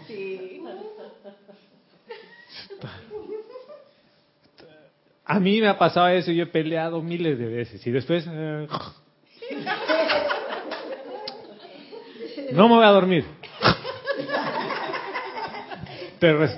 [5.27, 8.27] A mí me ha pasado eso, yo he peleado miles de veces y después...
[8.29, 8.69] Eh,
[12.53, 13.25] no me voy a dormir.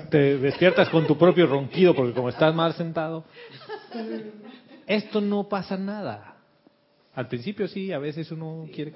[0.09, 3.25] Te, despiertas con tu propio ronquido porque como estás mal sentado,
[4.85, 6.37] esto no pasa nada.
[7.13, 8.93] Al principio sí, a veces uno quiere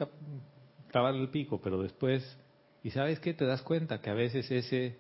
[0.90, 2.38] clavar el pico, pero después,
[2.84, 4.96] y sabes qué, te das cuenta que a veces ese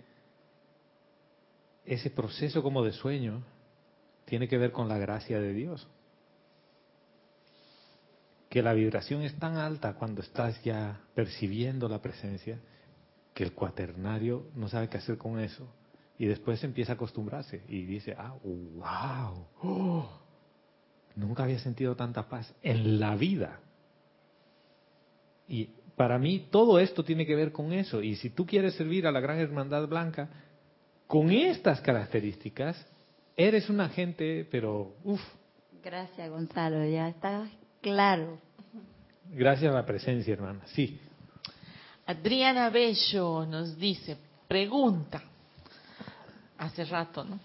[1.86, 3.42] ese proceso como de sueño
[4.26, 5.88] tiene que ver con la gracia de Dios.
[8.50, 12.60] Que la vibración es tan alta cuando estás ya percibiendo la presencia
[13.34, 15.68] que el cuaternario no sabe qué hacer con eso.
[16.18, 20.10] Y después empieza a acostumbrarse y dice, ah, wow, oh,
[21.16, 23.60] nunca había sentido tanta paz en la vida.
[25.48, 28.02] Y para mí todo esto tiene que ver con eso.
[28.02, 30.30] Y si tú quieres servir a la Gran Hermandad Blanca
[31.08, 32.86] con estas características,
[33.36, 35.22] eres un agente, pero uff.
[35.84, 37.50] Gracias, Gonzalo, ya está
[37.82, 38.38] claro.
[39.32, 40.62] Gracias a la presencia, hermana.
[40.68, 41.00] Sí.
[42.12, 45.22] Adriana Bello nos dice, pregunta,
[46.58, 47.40] hace rato, ¿no?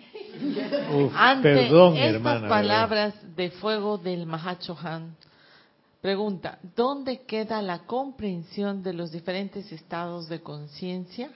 [0.93, 5.17] Uf, Ante estas palabras de fuego del Mahacho Han,
[6.01, 11.31] pregunta, ¿dónde queda la comprensión de los diferentes estados de conciencia?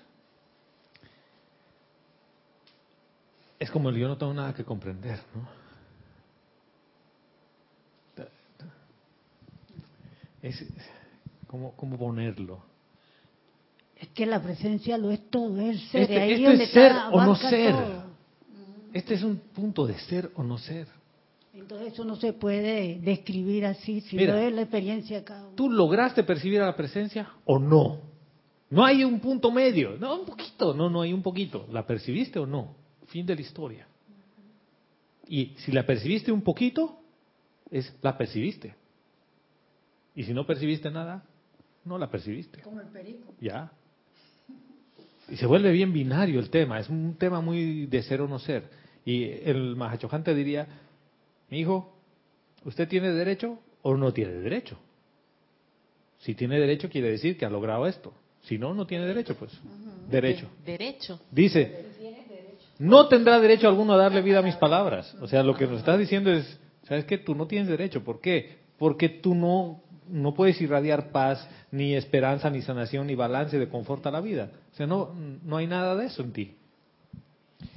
[3.58, 5.60] Es como el yo no tengo nada que comprender, ¿no?
[10.42, 10.64] Es,
[11.46, 12.69] ¿cómo, ¿Cómo ponerlo?
[14.00, 16.02] Es que la presencia lo es todo, es ser.
[16.02, 17.74] Este, ahí esto es ser o no ser.
[18.94, 20.88] Este es un punto de ser o no ser.
[21.52, 25.54] Entonces eso no se puede describir así, sino es la experiencia cada uno.
[25.54, 27.98] ¿Tú lograste percibir a la presencia o no?
[28.70, 31.66] No hay un punto medio, no, un poquito, no, no hay un poquito.
[31.70, 32.74] ¿La percibiste o no?
[33.08, 33.86] Fin de la historia.
[35.28, 36.98] Y si la percibiste un poquito,
[37.70, 38.74] es la percibiste.
[40.14, 41.24] Y si no percibiste nada,
[41.84, 42.62] no la percibiste.
[42.62, 43.34] Como el perico.
[43.40, 43.70] Ya.
[45.30, 48.38] Y se vuelve bien binario el tema, es un tema muy de ser o no
[48.38, 48.64] ser.
[49.04, 50.66] Y el Mahachojante diría,
[51.50, 51.94] mi hijo,
[52.64, 54.76] ¿usted tiene derecho o no tiene derecho?
[56.18, 58.12] Si tiene derecho quiere decir que ha logrado esto.
[58.42, 59.52] Si no, no tiene derecho, pues.
[60.10, 60.48] Derecho.
[60.64, 61.20] Derecho.
[61.30, 61.86] Dice,
[62.78, 65.14] no tendrá derecho alguno a darle vida a mis palabras.
[65.20, 67.18] O sea, lo que nos estás diciendo es, ¿sabes qué?
[67.18, 68.02] Tú no tienes derecho.
[68.02, 68.58] ¿Por qué?
[68.78, 74.06] Porque tú no, no puedes irradiar paz, ni esperanza, ni sanación, ni balance de confort
[74.06, 74.50] a la vida.
[74.72, 75.14] O sea, no,
[75.44, 76.54] no hay nada de eso en ti.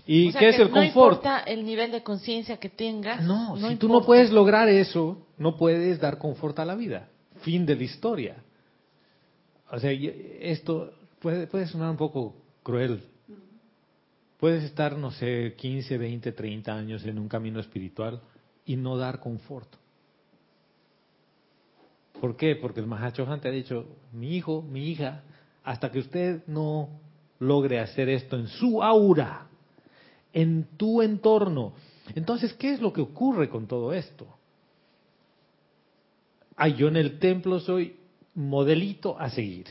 [0.05, 0.75] ¿Y qué es el confort?
[0.75, 3.23] No importa el nivel de conciencia que tengas.
[3.23, 7.09] No, si tú no puedes lograr eso, no puedes dar confort a la vida.
[7.41, 8.35] Fin de la historia.
[9.71, 13.03] O sea, esto puede, puede sonar un poco cruel,
[14.43, 18.19] Puedes estar, no sé, 15, 20, 30 años en un camino espiritual
[18.65, 19.73] y no dar confort.
[22.19, 22.57] ¿Por qué?
[22.57, 25.23] Porque el Mahachohan te ha dicho, mi hijo, mi hija,
[25.63, 26.89] hasta que usted no
[27.39, 29.47] logre hacer esto en su aura,
[30.31, 31.73] en tu entorno.
[32.15, 34.27] Entonces, ¿qué es lo que ocurre con todo esto?
[36.55, 37.97] Ay, yo en el templo soy
[38.35, 39.67] modelito a seguir.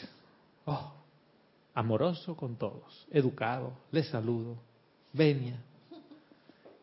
[0.64, 0.92] Oh,
[1.74, 4.56] amoroso con todos, educado, les saludo,
[5.12, 5.62] venia.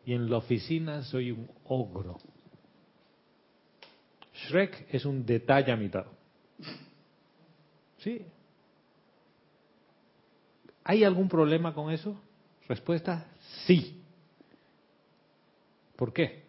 [0.04, 2.18] Y en la oficina soy un ogro.
[4.48, 6.06] Shrek es un detalle a mitad.
[7.98, 8.24] ¿Sí?
[10.90, 12.20] ¿Hay algún problema con eso?
[12.66, 13.24] Respuesta,
[13.64, 14.02] sí.
[15.94, 16.42] ¿Por qué?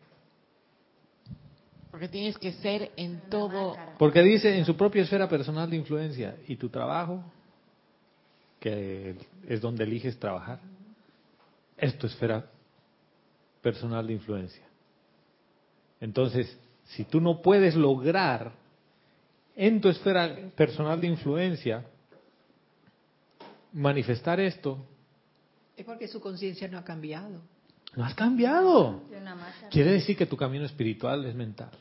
[1.92, 3.78] Porque tienes que ser en todo.
[4.00, 7.24] Porque dice en su propia esfera personal de influencia y tu trabajo
[8.60, 9.16] que
[9.48, 10.60] es donde eliges trabajar,
[11.78, 12.50] es tu esfera
[13.62, 14.64] personal de influencia.
[16.00, 18.54] Entonces, si tú no puedes lograr
[19.56, 21.86] en tu esfera personal de influencia
[23.74, 24.86] manifestar esto,
[25.78, 27.42] Es porque su conciencia no ha cambiado.
[27.96, 29.02] no has cambiado.
[29.70, 31.72] Quiere decir que tu camino espiritual es mental.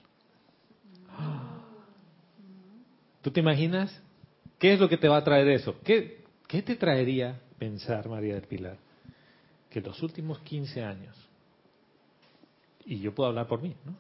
[3.22, 4.00] ¿Tú te imaginas?
[4.58, 5.76] ¿Qué es lo que te va a traer eso?
[5.84, 8.78] ¿Qué, qué te traería pensar, María del Pilar?
[9.68, 11.16] Que los últimos 15 años,
[12.84, 13.94] y yo puedo hablar por mí, ¿no?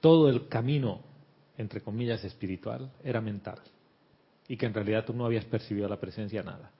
[0.00, 1.00] Todo el camino,
[1.56, 3.58] entre comillas, espiritual, era mental.
[4.48, 6.70] Y que en realidad tú no habías percibido la presencia nada.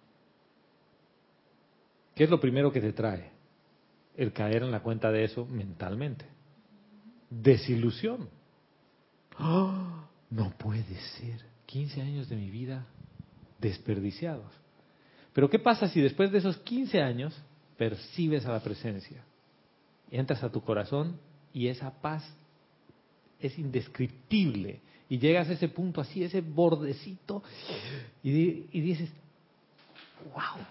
[2.15, 3.31] ¿Qué es lo primero que te trae?
[4.17, 6.25] El caer en la cuenta de eso mentalmente.
[7.29, 8.29] Desilusión.
[9.39, 10.09] ¡Ah!
[10.31, 11.45] No puede ser.
[11.67, 12.87] 15 años de mi vida
[13.59, 14.53] desperdiciados.
[15.33, 17.39] Pero ¿qué pasa si después de esos 15 años
[17.77, 19.23] percibes a la presencia?
[20.11, 21.19] Entras a tu corazón
[21.53, 22.25] y esa paz
[23.41, 24.81] es indescriptible.
[25.09, 27.43] Y llegas a ese punto así, ese bordecito,
[28.23, 29.11] y, y dices,
[30.35, 30.65] wow.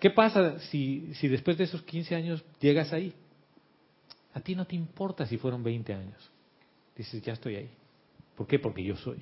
[0.00, 3.12] ¿Qué pasa si, si después de esos 15 años llegas ahí?
[4.32, 6.30] A ti no te importa si fueron 20 años.
[6.96, 7.70] Dices, ya estoy ahí.
[8.36, 8.58] ¿Por qué?
[8.58, 9.18] Porque yo soy.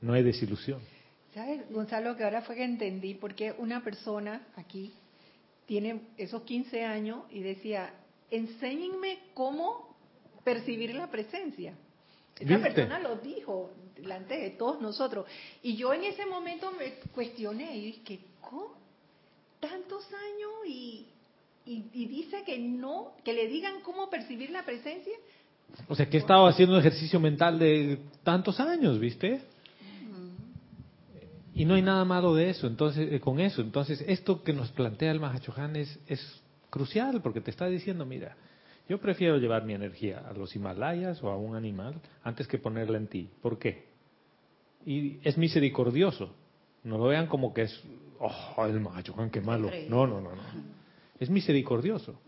[0.00, 0.80] No hay desilusión.
[1.34, 4.92] ¿Sabes, Gonzalo, que ahora fue que entendí por qué una persona aquí
[5.66, 7.92] tiene esos 15 años y decía,
[8.30, 9.95] enséñenme cómo
[10.46, 11.74] percibir la presencia.
[12.38, 12.70] Esa ¿Viste?
[12.70, 15.26] persona lo dijo delante de todos nosotros.
[15.60, 18.74] Y yo en ese momento me cuestioné y dije, ¿cómo?
[19.58, 21.06] Tantos años y,
[21.66, 25.16] y, y dice que no, que le digan cómo percibir la presencia.
[25.88, 29.40] O sea, que he estado haciendo un ejercicio mental de tantos años, ¿viste?
[31.56, 33.62] Y no hay nada malo de eso, entonces, eh, con eso.
[33.62, 36.20] Entonces, esto que nos plantea el Mahachohan es, es
[36.70, 38.36] crucial, porque te está diciendo, mira,
[38.88, 42.98] yo prefiero llevar mi energía a los Himalayas o a un animal antes que ponerla
[42.98, 43.30] en ti.
[43.42, 43.86] ¿Por qué?
[44.84, 46.30] Y es misericordioso.
[46.84, 47.82] No lo vean como que es,
[48.20, 49.70] oh, el Mahachohan, qué malo.
[49.88, 50.42] No, no, no, no.
[51.18, 52.20] Es misericordioso.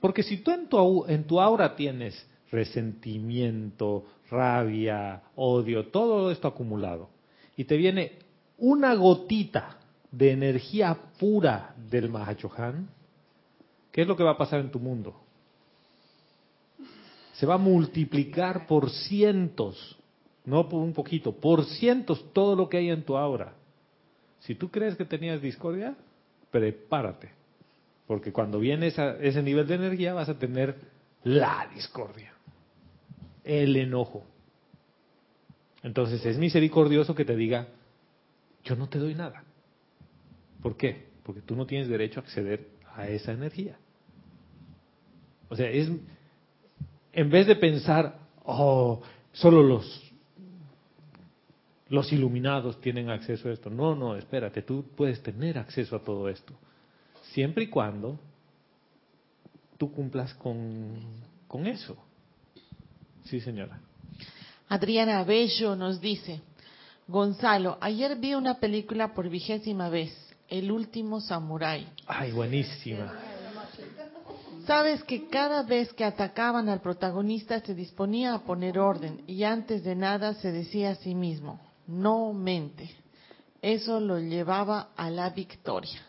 [0.00, 7.08] Porque si tú en tu, en tu aura tienes resentimiento, rabia, odio, todo esto acumulado,
[7.56, 8.18] y te viene
[8.58, 9.78] una gotita
[10.10, 12.88] de energía pura del Mahachohan,
[13.90, 15.23] ¿qué es lo que va a pasar en tu mundo?
[17.34, 19.98] Se va a multiplicar por cientos,
[20.44, 23.54] no por un poquito, por cientos todo lo que hay en tu aura.
[24.40, 25.96] Si tú crees que tenías discordia,
[26.50, 27.30] prepárate.
[28.06, 30.76] Porque cuando viene esa- ese nivel de energía vas a tener
[31.24, 32.34] la discordia,
[33.42, 34.24] el enojo.
[35.82, 37.68] Entonces es misericordioso que te diga,
[38.62, 39.44] yo no te doy nada.
[40.62, 41.08] ¿Por qué?
[41.22, 43.76] Porque tú no tienes derecho a acceder a esa energía.
[45.48, 45.90] O sea, es
[47.14, 49.00] en vez de pensar, oh,
[49.32, 50.04] solo los
[51.88, 53.70] los iluminados tienen acceso a esto.
[53.70, 56.52] No, no, espérate, tú puedes tener acceso a todo esto.
[57.32, 58.18] Siempre y cuando
[59.78, 60.98] tú cumplas con,
[61.46, 61.96] con eso.
[63.24, 63.78] Sí, señora.
[64.68, 66.40] Adriana Bello nos dice,
[67.06, 70.12] Gonzalo, ayer vi una película por vigésima vez,
[70.48, 71.86] El último samurái.
[72.06, 73.33] Ay, buenísima.
[74.66, 79.84] Sabes que cada vez que atacaban al protagonista se disponía a poner orden y antes
[79.84, 82.90] de nada se decía a sí mismo, no mente.
[83.60, 86.00] Eso lo llevaba a la victoria.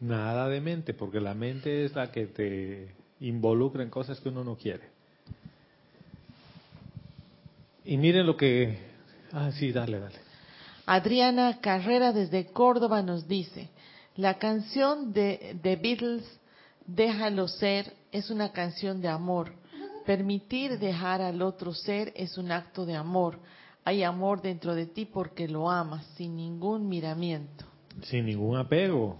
[0.00, 4.44] Nada de mente, porque la mente es la que te involucra en cosas que uno
[4.44, 4.84] no quiere.
[7.84, 8.78] Y miren lo que...
[9.32, 10.16] Ah, sí, dale, dale.
[10.86, 13.68] Adriana Carrera desde Córdoba nos dice,
[14.16, 16.38] la canción de The Beatles,
[16.88, 19.52] Déjalo ser, es una canción de amor.
[20.06, 23.38] Permitir dejar al otro ser es un acto de amor.
[23.84, 27.66] Hay amor dentro de ti porque lo amas, sin ningún miramiento.
[28.02, 29.18] Sin ningún apego.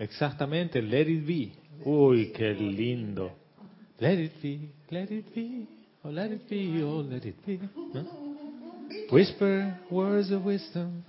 [0.00, 1.52] Exactamente, let it be.
[1.84, 3.30] Uy, qué lindo.
[4.00, 5.66] Let it be, let it be,
[6.02, 7.58] oh let it be, oh let it be.
[9.10, 11.04] Whisper words of wisdom,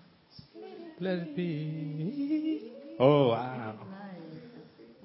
[0.99, 2.71] let it be.
[2.99, 3.96] Oh, wow.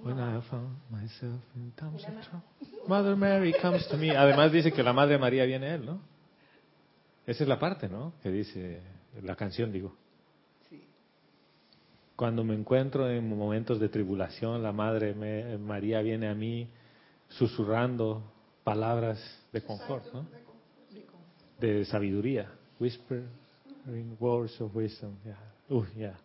[0.02, 2.42] When I found myself in times of trouble,
[2.88, 4.10] Mother Mary comes to me.
[4.10, 6.00] Además dice que la Madre María viene a él, ¿no?
[7.26, 8.14] Esa es la parte, ¿no?
[8.22, 8.80] Que dice
[9.22, 9.94] la canción, digo.
[12.16, 16.68] Cuando me encuentro en momentos de tribulación, la Madre me- María viene a mí
[17.28, 18.22] susurrando
[18.64, 19.18] palabras
[19.52, 20.26] de confort, ¿no?
[21.60, 22.50] De sabiduría.
[22.80, 23.22] Whisper
[24.18, 25.14] words of wisdom.
[25.24, 25.38] Yeah.
[25.68, 26.18] Uy, yeah.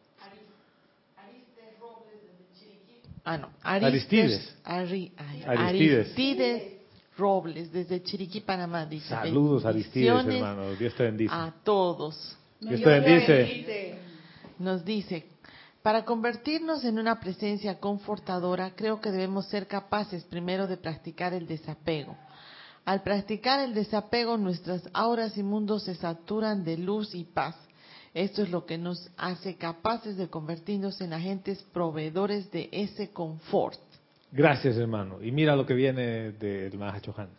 [3.29, 3.49] Ah, no.
[3.61, 4.55] Aristides.
[4.63, 6.05] Ari- ay, Aristides.
[6.05, 6.63] Aristides
[7.17, 8.85] Robles, desde Chiriquí, Panamá.
[8.85, 10.75] Dice, Saludos, Aristides, "Bendiciones hermano.
[10.75, 11.33] Dios te bendice.
[11.33, 12.37] A todos.
[12.61, 13.33] Dios te bendice.
[13.33, 13.99] bendice.
[14.59, 15.25] Nos dice,
[15.83, 21.47] para convertirnos en una presencia confortadora, creo que debemos ser capaces primero de practicar el
[21.47, 22.15] desapego.
[22.85, 27.55] Al practicar el desapego, nuestras auras y mundos se saturan de luz y paz.
[28.17, 33.79] Esto es lo que nos hace capaces de convertirnos en agentes proveedores de ese confort.
[34.31, 35.21] Gracias, hermano.
[35.21, 37.29] Y mira lo que viene del Mahachohan.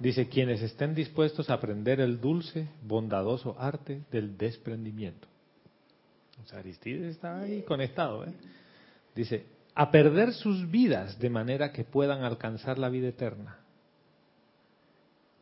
[0.00, 5.28] Dice, quienes estén dispuestos a aprender el dulce, bondadoso arte del desprendimiento.
[6.42, 8.24] O sea, Aristides está ahí conectado.
[8.24, 8.32] ¿eh?
[9.14, 13.60] Dice, a perder sus vidas de manera que puedan alcanzar la vida eterna.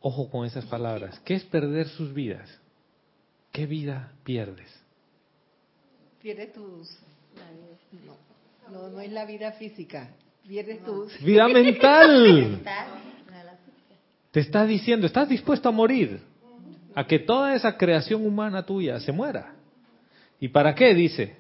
[0.03, 1.19] Ojo con esas palabras.
[1.25, 2.61] ¿Qué es perder sus vidas?
[3.55, 4.69] ¿Qué vida pierdes?
[6.21, 6.99] Pierdes tus...
[8.05, 10.11] No, no, no es la vida física.
[10.45, 11.17] Pierdes tus...
[11.23, 12.61] Vida mental.
[14.33, 16.21] Te está diciendo, estás dispuesto a morir,
[16.97, 19.55] a que toda esa creación humana tuya se muera.
[20.41, 20.93] ¿Y para qué?
[20.93, 21.37] Dice,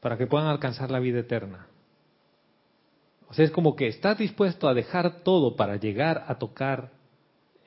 [0.00, 1.68] para que puedan alcanzar la vida eterna.
[3.28, 6.90] O sea, es como que estás dispuesto a dejar todo para llegar a tocar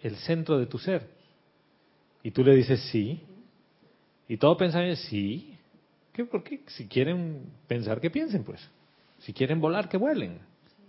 [0.03, 1.07] el centro de tu ser.
[2.23, 3.23] Y tú le dices sí.
[4.29, 5.57] Y todo pensamiento sí.
[6.13, 6.61] ¿Qué, ¿Por qué?
[6.67, 8.61] Si quieren pensar, que piensen, pues.
[9.17, 10.39] Si quieren volar, que vuelen.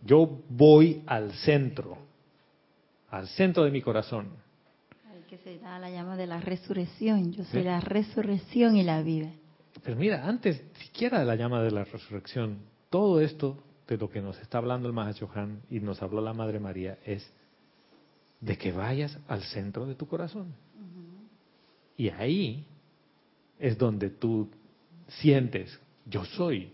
[0.04, 1.98] Yo voy al centro,
[3.10, 4.28] al centro de mi corazón.
[5.10, 7.32] Ay, que se da la llama de la resurrección.
[7.32, 7.66] Yo soy Sí.
[7.66, 9.30] la resurrección y la vida.
[9.82, 12.58] Pero mira, antes siquiera de la llama de la resurrección,
[12.90, 13.56] todo esto
[13.88, 17.28] de lo que nos está hablando el Mahachohan y nos habló la Madre María es
[18.40, 20.54] de que vayas al centro de tu corazón.
[21.96, 22.66] Y ahí
[23.60, 24.48] es donde tú
[25.06, 26.72] sientes, yo soy.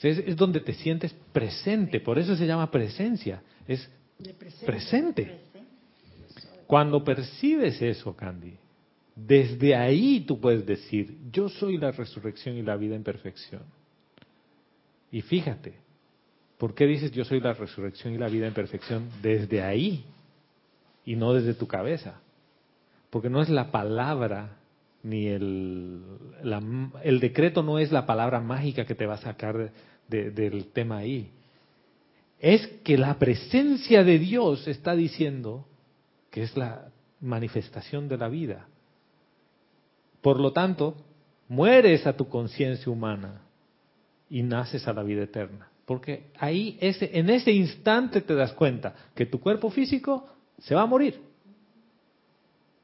[0.00, 3.88] Es, es donde te sientes presente, por eso se llama presencia, es
[4.64, 5.40] presente.
[6.66, 8.54] Cuando percibes eso, Candy,
[9.16, 13.62] desde ahí tú puedes decir, yo soy la resurrección y la vida en perfección.
[15.10, 15.74] Y fíjate,
[16.58, 20.04] ¿por qué dices yo soy la resurrección y la vida en perfección desde ahí
[21.04, 22.20] y no desde tu cabeza?
[23.10, 24.59] Porque no es la palabra
[25.02, 26.02] ni el,
[27.02, 29.70] el decreto no es la palabra mágica que te va a sacar de-
[30.08, 31.30] de- del tema ahí.
[32.38, 35.66] Es que la presencia de Dios está diciendo
[36.30, 36.88] que es la
[37.20, 38.66] manifestación de la vida.
[40.20, 40.96] Por lo tanto,
[41.48, 43.42] mueres a tu conciencia humana
[44.28, 45.68] y naces a la vida eterna.
[45.86, 50.28] Porque ahí, ese, en ese instante te das cuenta que tu cuerpo físico
[50.58, 51.20] se va a morir.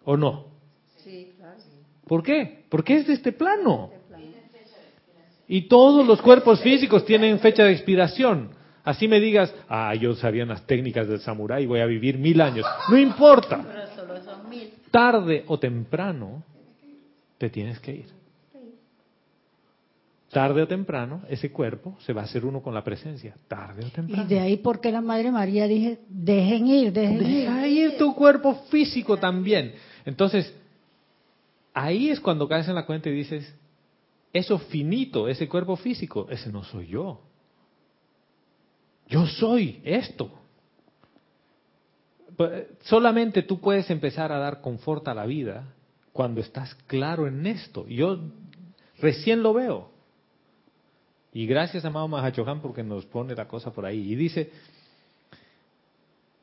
[0.05, 0.47] ¿O no?
[1.05, 1.33] Sí.
[2.07, 2.65] ¿Por qué?
[2.69, 3.91] Porque es de este plano.
[5.49, 8.51] Y todos los cuerpos físicos tienen fecha de expiración.
[8.85, 12.41] Así me digas, ah, yo sabía las técnicas del samurái y voy a vivir mil
[12.41, 12.65] años.
[12.89, 13.65] No importa.
[14.91, 16.43] Tarde o temprano
[17.39, 18.17] te tienes que ir.
[20.31, 23.35] Tarde o temprano ese cuerpo se va a hacer uno con la presencia.
[23.49, 24.25] Tarde o Y temprano.
[24.29, 27.47] de ahí porque la Madre María dije, dejen ir, dejen ir.
[27.49, 29.75] Deja ir tu cuerpo físico también.
[30.05, 30.53] Entonces,
[31.77, 33.55] ahí es cuando caes en la cuenta y dices,
[34.33, 37.21] eso finito, ese cuerpo físico, ese no soy yo.
[39.09, 40.31] Yo soy esto.
[42.35, 45.75] Pues, Solamente tú puedes empezar a dar confort a la vida
[46.15, 47.87] cuando estás claro en esto.
[47.87, 48.21] Yo
[48.99, 49.91] recién lo veo.
[51.35, 54.13] Y gracias, amado Mahachohan, porque nos pone la cosa por ahí.
[54.13, 54.51] Y dice,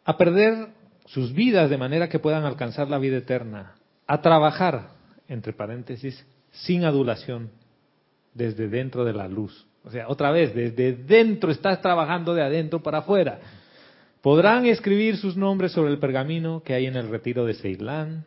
[0.06, 0.68] a perder
[1.08, 3.74] sus vidas de manera que puedan alcanzar la vida eterna,
[4.06, 4.93] a trabajar,
[5.28, 7.50] entre paréntesis, sin adulación,
[8.34, 9.68] desde dentro de la luz.
[9.84, 13.40] O sea, otra vez, desde dentro estás trabajando de adentro para afuera.
[14.22, 18.26] Podrán escribir sus nombres sobre el pergamino que hay en el retiro de Ceilán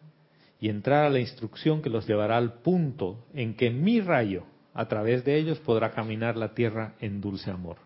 [0.60, 4.44] y entrar a la instrucción que los llevará al punto en que mi rayo,
[4.74, 7.78] a través de ellos, podrá caminar la tierra en dulce amor.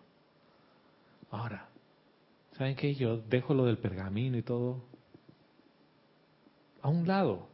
[1.29, 1.69] Ahora,
[2.57, 2.93] ¿saben qué?
[2.93, 4.83] Yo dejo lo del pergamino y todo
[6.81, 7.47] a un lado.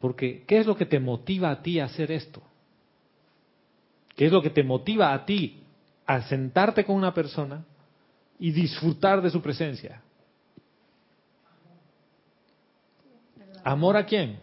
[0.00, 2.42] Porque, ¿qué es lo que te motiva a ti a hacer esto?
[4.16, 5.62] ¿Qué es lo que te motiva a ti
[6.06, 7.64] a sentarte con una persona
[8.38, 10.02] y disfrutar de su presencia?
[13.62, 14.40] ¿Amor a quién?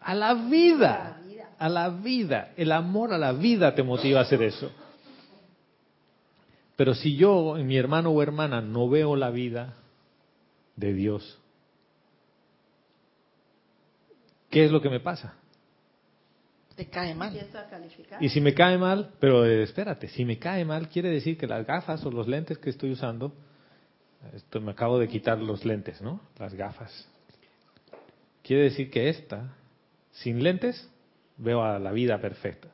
[0.00, 1.18] A la vida.
[1.58, 2.52] A la vida.
[2.56, 4.70] El amor a la vida te motiva a hacer eso.
[6.76, 9.74] Pero si yo, en mi hermano o hermana, no veo la vida
[10.76, 11.38] de Dios,
[14.50, 15.34] ¿qué es lo que me pasa?
[16.76, 17.34] Te cae mal.
[17.34, 18.22] A.
[18.22, 21.46] Y si me cae mal, pero eh, espérate, si me cae mal, quiere decir que
[21.46, 23.32] las gafas o los lentes que estoy usando,
[24.34, 26.20] esto me acabo de quitar los lentes, ¿no?
[26.38, 27.08] Las gafas.
[28.42, 29.54] Quiere decir que esta,
[30.12, 30.90] sin lentes,
[31.38, 32.68] veo a la vida perfecta.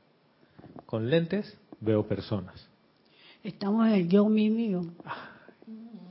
[0.84, 2.68] Con lentes, veo personas.
[3.44, 4.82] Estamos en el yo, mi, mío.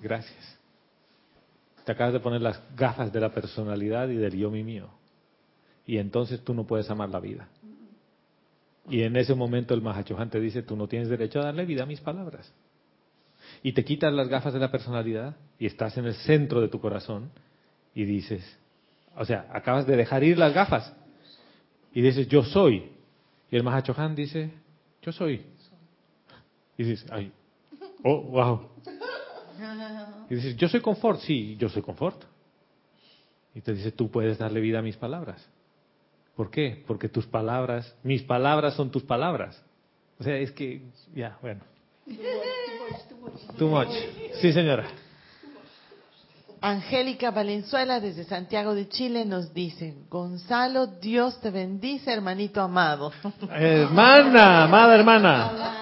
[0.01, 0.57] Gracias.
[1.85, 5.00] Te acabas de poner las gafas de la personalidad y del yo mi mío.
[5.91, 7.49] Y entonces tú no puedes amar la vida.
[8.89, 11.83] Y en ese momento el Mahachohan te dice, tú no tienes derecho a darle vida
[11.83, 12.49] a mis palabras.
[13.61, 16.79] Y te quitas las gafas de la personalidad y estás en el centro de tu
[16.79, 17.29] corazón
[17.93, 18.41] y dices,
[19.17, 20.95] o sea, acabas de dejar ir las gafas
[21.93, 22.89] y dices, yo soy.
[23.51, 24.49] Y el Mahachohan dice,
[25.01, 25.45] yo soy.
[26.77, 27.33] Y dices, ay,
[28.05, 28.69] oh, wow.
[30.29, 32.23] Y dices, yo soy confort, sí, yo soy confort.
[33.53, 35.45] Y te dice, tú puedes darle vida a mis palabras.
[36.41, 36.83] ¿Por qué?
[36.87, 39.63] Porque tus palabras, mis palabras son tus palabras.
[40.19, 40.81] O sea, es que,
[41.13, 41.61] ya, bueno.
[43.59, 43.89] Too much.
[44.41, 44.87] Sí, señora.
[46.59, 53.11] Angélica Valenzuela desde Santiago de Chile nos dice, Gonzalo, Dios te bendice, hermanito amado.
[53.47, 55.80] Hermana, amada hermana.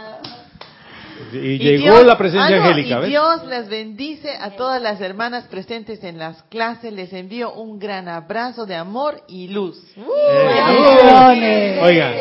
[1.33, 3.09] Y, Y llegó Dios- la presencia ah, no, angélica, y ¿ves?
[3.09, 6.93] Dios las bendice a todas las hermanas presentes en las clases.
[6.93, 9.77] Les envío un gran abrazo de amor y luz.
[9.97, 12.13] Eh, Oigan,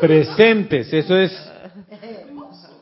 [0.00, 1.32] presentes, eso es.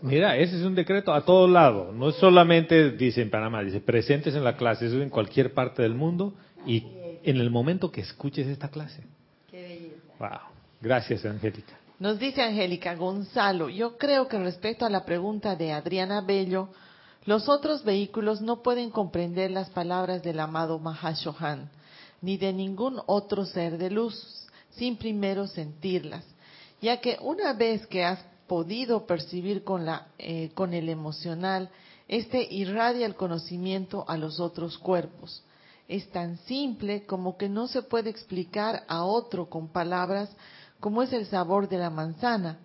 [0.02, 1.90] Mira, ese es un decreto a todo lado.
[1.92, 5.54] No es solamente, dice en Panamá, dice presentes en la clase, eso es en cualquier
[5.54, 6.34] parte del mundo
[6.66, 6.84] y
[7.22, 9.02] en el momento que escuches esta clase.
[9.50, 9.94] Qué belleza.
[10.18, 10.40] Wow.
[10.82, 11.72] Gracias, Angélica.
[12.04, 16.68] Nos dice Angélica Gonzalo, yo creo que respecto a la pregunta de Adriana Bello,
[17.24, 21.70] los otros vehículos no pueden comprender las palabras del amado Mahashohan,
[22.20, 26.26] ni de ningún otro ser de luz, sin primero sentirlas,
[26.82, 31.70] ya que una vez que has podido percibir con, la, eh, con el emocional,
[32.06, 35.42] este irradia el conocimiento a los otros cuerpos.
[35.88, 40.28] Es tan simple como que no se puede explicar a otro con palabras
[40.84, 42.58] como es el sabor de la manzana.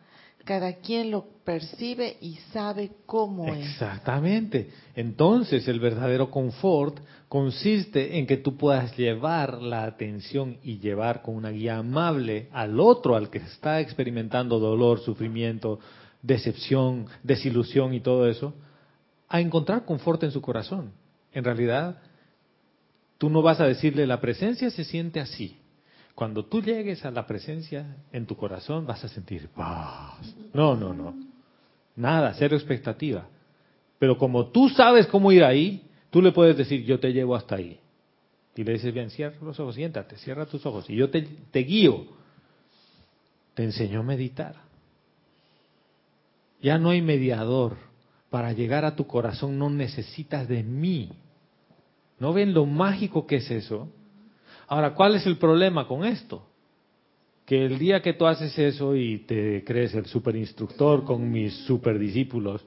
[0.44, 3.66] Cada quien lo percibe y sabe cómo es.
[3.66, 4.72] Exactamente.
[4.94, 11.36] Entonces, el verdadero confort consiste en que tú puedas llevar la atención y llevar con
[11.36, 15.80] una guía amable al otro, al que está experimentando dolor, sufrimiento,
[16.22, 18.54] decepción, desilusión y todo eso,
[19.30, 20.92] a encontrar confort en su corazón.
[21.32, 22.02] En realidad,
[23.18, 25.59] tú no vas a decirle la presencia se siente así.
[26.20, 30.36] Cuando tú llegues a la presencia en tu corazón vas a sentir paz.
[30.54, 31.16] No, no, no.
[31.96, 33.26] Nada, cero expectativa.
[33.98, 37.56] Pero como tú sabes cómo ir ahí, tú le puedes decir, yo te llevo hasta
[37.56, 37.80] ahí.
[38.54, 40.90] Y le dices, bien, cierra los ojos, siéntate, cierra tus ojos.
[40.90, 42.08] Y yo te, te guío.
[43.54, 44.56] Te enseño a meditar.
[46.62, 47.78] Ya no hay mediador.
[48.30, 51.14] Para llegar a tu corazón no necesitas de mí.
[52.20, 53.88] ¿No ven lo mágico que es eso?
[54.70, 56.44] Ahora, ¿cuál es el problema con esto?
[57.44, 61.56] Que el día que tú haces eso y te crees el super instructor con mis
[61.66, 62.64] super discípulos,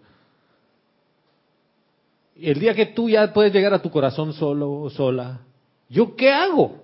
[2.37, 5.43] el día que tú ya puedes llegar a tu corazón solo o sola,
[5.89, 6.83] ¿yo qué hago?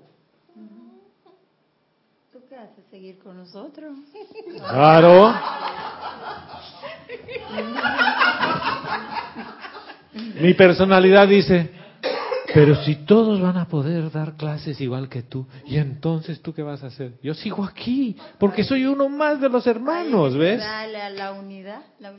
[2.33, 2.85] ¿Tú qué haces?
[2.89, 3.97] ¿Seguir con nosotros?
[4.57, 5.35] Claro.
[10.41, 11.73] Mi personalidad dice,
[12.55, 16.63] pero si todos van a poder dar clases igual que tú, ¿y entonces tú qué
[16.63, 17.13] vas a hacer?
[17.23, 20.59] Yo sigo aquí, porque soy uno más de los hermanos, ¿ves?
[20.59, 22.13] Dale a la unidad, la.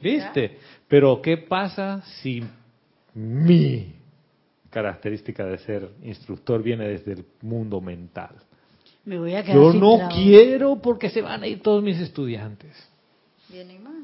[0.00, 0.58] ¿Viste?
[0.88, 2.42] Pero ¿qué pasa si
[3.14, 3.94] mi
[4.70, 8.34] característica de ser instructor viene desde el mundo mental?
[9.04, 10.16] Me voy a quedar Yo no trabajo.
[10.16, 12.72] quiero porque se van a ir todos mis estudiantes.
[13.48, 13.94] Viene más.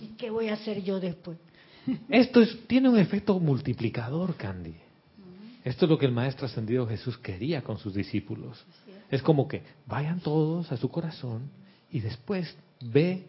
[0.00, 1.38] ¿Y qué voy a hacer yo después?
[2.08, 4.74] Esto es- tiene un efecto multiplicador, Candy.
[5.64, 8.64] Esto es lo que el Maestro Ascendido Jesús quería con sus discípulos.
[9.10, 11.50] Es como que vayan todos a su corazón
[11.90, 13.26] y después ve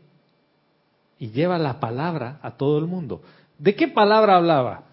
[1.17, 3.23] y lleva la palabra a todo el mundo.
[3.57, 4.83] ¿De qué palabra hablaba?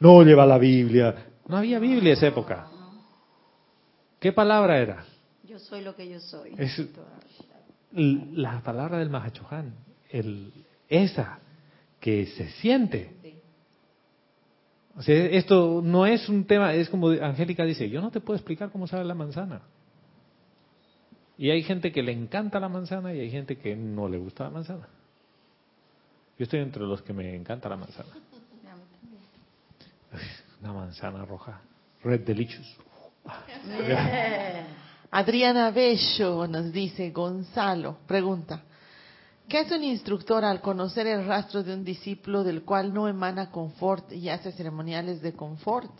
[0.00, 1.26] No lleva la Biblia.
[1.46, 2.68] No había Biblia en esa época.
[4.18, 5.04] ¿Qué palabra era?
[5.46, 6.54] Yo soy lo que yo soy.
[6.56, 6.82] Es
[7.92, 9.74] la palabra del Mahachohan,
[10.10, 10.52] el,
[10.88, 11.38] esa
[12.04, 13.10] que se siente.
[14.94, 18.36] O sea, esto no es un tema, es como Angélica dice, yo no te puedo
[18.36, 19.62] explicar cómo sabe la manzana.
[21.38, 24.44] Y hay gente que le encanta la manzana y hay gente que no le gusta
[24.44, 24.86] la manzana.
[26.38, 28.10] Yo estoy entre los que me encanta la manzana.
[30.60, 31.62] Una manzana roja.
[32.02, 32.76] Red Delicious.
[35.10, 38.62] Adriana Bello nos dice, Gonzalo, pregunta,
[39.48, 43.50] ¿qué hace un instructor al conocer el rastro de un discípulo del cual no emana
[43.50, 45.90] confort y hace ceremoniales de confort?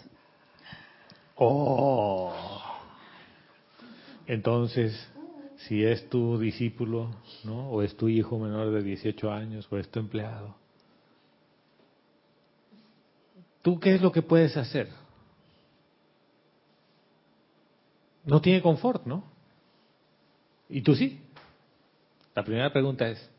[1.36, 2.32] Oh.
[4.26, 4.94] Entonces,
[5.68, 7.10] si es tu discípulo,
[7.44, 7.70] ¿no?
[7.70, 10.54] O es tu hijo menor de 18 años, o es tu empleado.
[13.62, 14.90] ¿Tú qué es lo que puedes hacer?
[18.24, 19.24] No tiene confort, ¿no?
[20.68, 21.20] ¿Y tú sí?
[22.34, 23.30] La primera pregunta es,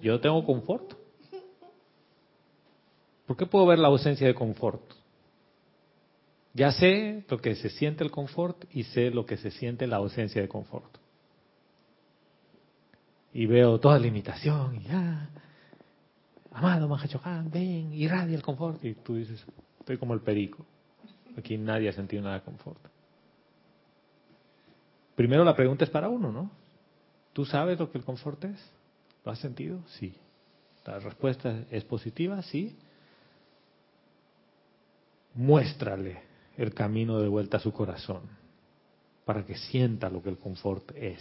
[0.00, 0.94] ¿yo tengo confort?
[3.26, 4.82] ¿Por qué puedo ver la ausencia de confort?
[6.52, 9.96] Ya sé lo que se siente el confort y sé lo que se siente la
[9.96, 10.98] ausencia de confort.
[13.32, 15.30] Y veo toda limitación y ya,
[16.50, 18.84] amado Mahachohan, ven, irradia el confort.
[18.84, 19.44] Y tú dices,
[19.78, 20.66] estoy como el perico.
[21.38, 22.80] Aquí nadie ha sentido nada de confort.
[25.14, 26.50] Primero la pregunta es para uno, ¿no?
[27.32, 28.72] ¿Tú sabes lo que el confort es?
[29.24, 29.82] ¿Lo has sentido?
[29.98, 30.14] Sí.
[30.84, 32.76] La respuesta es positiva, sí.
[35.34, 36.22] Muéstrale
[36.56, 38.22] el camino de vuelta a su corazón
[39.24, 41.20] para que sienta lo que el confort es.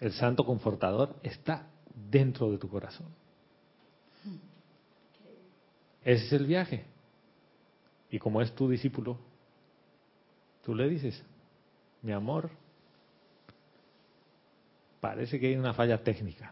[0.00, 1.68] El santo confortador está
[2.10, 3.06] dentro de tu corazón.
[6.02, 6.84] Ese es el viaje.
[8.10, 9.18] Y como es tu discípulo,
[10.64, 11.22] tú le dices,
[12.02, 12.50] mi amor,
[15.04, 16.50] parece que hay una falla técnica.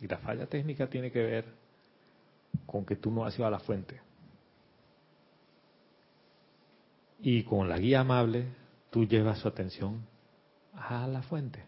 [0.00, 1.46] Y la falla técnica tiene que ver
[2.66, 4.02] con que tú no has ido a la fuente.
[7.20, 8.48] Y con la guía amable,
[8.90, 10.04] tú llevas su atención
[10.74, 11.64] a la fuente.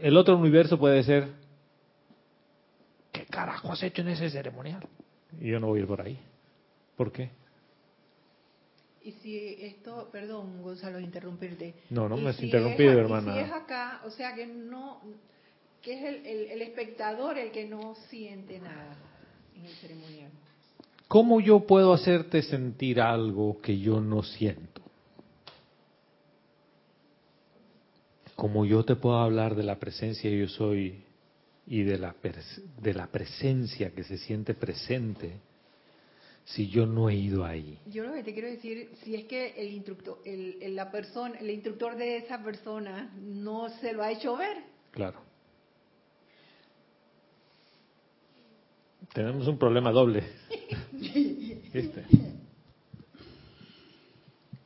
[0.00, 1.32] El otro universo puede ser,
[3.10, 4.86] ¿qué carajo has hecho en ese ceremonial?
[5.40, 6.20] Y yo no voy a ir por ahí.
[6.96, 7.32] ¿Por qué?
[9.06, 11.74] Y si esto, perdón Gonzalo, interrumpirte.
[11.90, 13.32] No, no me has si interrumpido, es, hermana.
[13.34, 15.00] Si es acá, o sea que no,
[15.80, 18.96] que es el, el- el espectador el que no siente nada
[19.56, 20.30] en el ceremonial.
[21.06, 24.82] ¿Cómo yo puedo hacerte sentir algo que yo no siento?
[28.34, 31.04] Como yo te puedo hablar de la presencia yo soy
[31.68, 32.14] y de la,
[32.82, 35.38] de la presencia que se siente presente
[36.46, 37.78] si yo no he ido ahí.
[37.86, 41.36] Yo lo que te quiero decir, si es que el instructor, el, el- la persona,
[41.38, 44.56] el instructor de esa persona no se lo ha hecho ver.
[44.92, 45.20] Claro.
[49.12, 50.22] Tenemos un problema doble.
[50.92, 52.04] ¿Viste?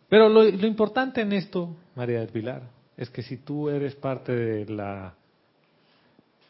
[0.09, 2.63] Pero lo, lo importante en esto, María del Pilar,
[2.97, 5.15] es que si tú eres parte de la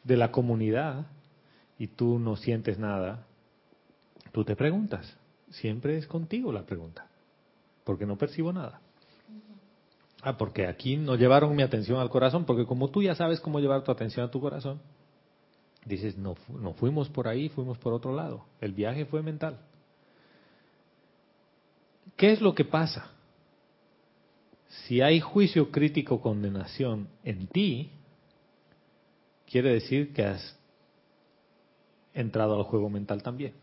[0.03, 1.07] de la comunidad
[1.79, 3.27] y tú no sientes nada,
[4.33, 5.15] tú te preguntas.
[5.51, 7.07] Siempre es contigo la pregunta,
[7.85, 8.81] porque no percibo nada.
[10.23, 13.59] Ah, porque aquí no llevaron mi atención al corazón, porque como tú ya sabes cómo
[13.59, 14.81] llevar tu atención a tu corazón,
[15.85, 18.45] dices, no, no fuimos por ahí, fuimos por otro lado.
[18.61, 19.59] El viaje fue mental.
[22.17, 23.11] ¿Qué es lo que pasa?
[24.69, 27.91] Si hay juicio crítico, condenación en ti,
[29.51, 30.59] quiere decir que has
[32.13, 33.55] entrado al juego mental también.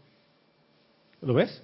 [1.21, 1.63] ¿Lo ves?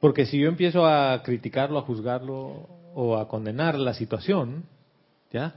[0.00, 4.64] Porque si yo empiezo a criticarlo, a juzgarlo o a condenar la situación,
[5.32, 5.54] ¿ya?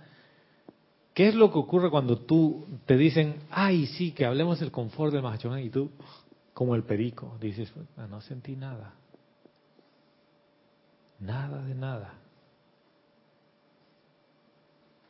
[1.13, 5.13] ¿Qué es lo que ocurre cuando tú te dicen, ay, sí, que hablemos del confort
[5.13, 5.91] del Mahachogán y tú,
[6.53, 8.93] como el perico, dices, "Ah, no sentí nada.
[11.19, 12.13] Nada de nada.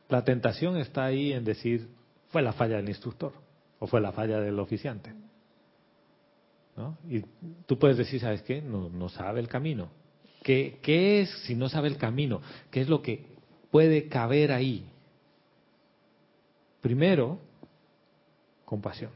[0.09, 1.89] La tentación está ahí en decir,
[2.29, 3.31] fue la falla del instructor
[3.79, 5.13] o fue la falla del oficiante.
[6.75, 6.97] ¿No?
[7.09, 7.21] Y
[7.65, 8.61] tú puedes decir, ¿sabes qué?
[8.61, 9.89] No, no sabe el camino.
[10.43, 12.41] ¿Qué, ¿Qué es si no sabe el camino?
[12.69, 13.25] ¿Qué es lo que
[13.69, 14.85] puede caber ahí?
[16.81, 17.39] Primero,
[18.65, 19.11] compasión.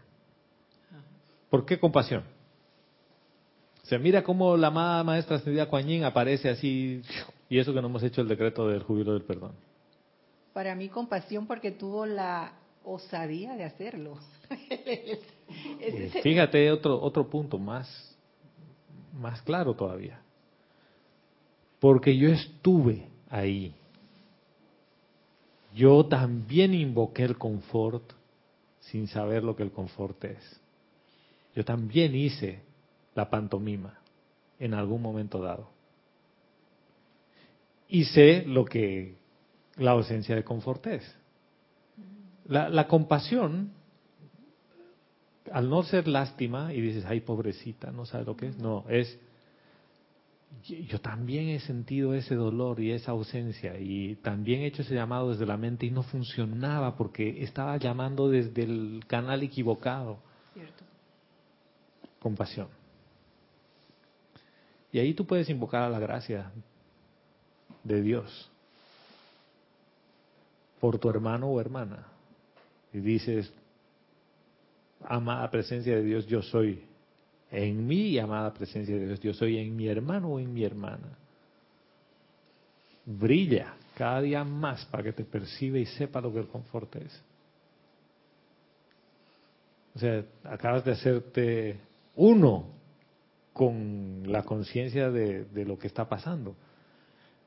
[1.50, 2.24] ¿Por qué compasión?
[3.84, 7.02] O sea, mira cómo la amada maestra Ascendida Kuan Yin aparece así,
[7.50, 9.54] y eso que no hemos hecho el decreto del júbilo del perdón.
[10.54, 12.54] Para mí compasión porque tuvo la
[12.84, 14.18] osadía de hacerlo.
[16.24, 18.16] Fíjate otro otro punto más
[19.20, 20.20] más claro todavía.
[21.80, 23.74] Porque yo estuve ahí.
[25.74, 28.14] Yo también invoqué el confort
[28.80, 30.62] sin saber lo que el confort es.
[31.54, 32.62] Yo también hice
[33.14, 34.00] la pantomima
[34.60, 35.70] en algún momento dado.
[37.88, 39.16] Y sé lo que
[39.76, 41.16] la ausencia de confort es.
[42.48, 43.72] La, la compasión
[45.52, 48.58] al no ser lástima y dices, ay, pobrecita, no sabe lo que es.
[48.58, 49.20] No, es,
[50.64, 55.32] yo también he sentido ese dolor y esa ausencia y también he hecho ese llamado
[55.32, 60.20] desde la mente y no funcionaba porque estaba llamando desde el canal equivocado.
[60.54, 60.84] Cierto.
[62.20, 62.68] Compasión.
[64.92, 66.52] Y ahí tú puedes invocar a la gracia
[67.84, 68.50] de Dios
[70.80, 72.08] por tu hermano o hermana.
[72.94, 73.52] Y dices,
[75.08, 76.84] amada presencia de Dios, yo soy
[77.52, 81.18] en mí, amada presencia de Dios, yo soy en mi hermano o en mi hermana.
[83.06, 87.22] Brilla cada día más para que te perciba y sepa lo que el confort es.
[89.96, 91.80] O sea, acabas de hacerte
[92.16, 92.68] uno
[93.54, 96.56] con la conciencia de, de, lo que está pasando.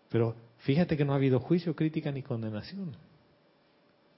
[0.08, 2.96] Pero fíjate que no ha habido juicio, crítica ni condenación.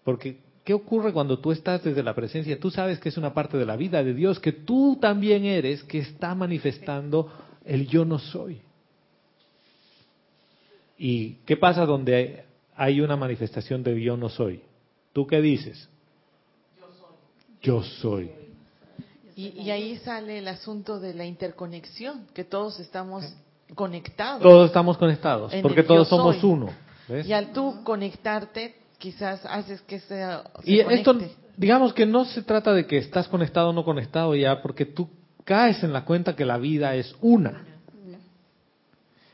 [0.05, 0.39] Porque
[0.71, 2.61] ¿Qué ocurre cuando tú estás desde la presencia?
[2.61, 5.83] Tú sabes que es una parte de la vida de Dios, que tú también eres,
[5.83, 7.29] que está manifestando
[7.65, 8.63] el yo no soy.
[10.97, 12.45] ¿Y qué pasa donde
[12.77, 14.63] hay una manifestación de yo no soy?
[15.13, 15.89] ¿Tú qué dices?
[17.61, 18.31] Yo soy.
[19.35, 23.25] Y, y ahí sale el asunto de la interconexión, que todos estamos
[23.75, 24.41] conectados.
[24.41, 26.49] Todos estamos conectados, porque todos somos soy.
[26.49, 26.71] uno.
[27.09, 27.27] ¿ves?
[27.27, 31.19] Y al tú conectarte, quizás haces que sea, se Y esto,
[31.57, 35.09] digamos que no se trata de que estás conectado o no conectado ya, porque tú
[35.45, 37.65] caes en la cuenta que la vida es una.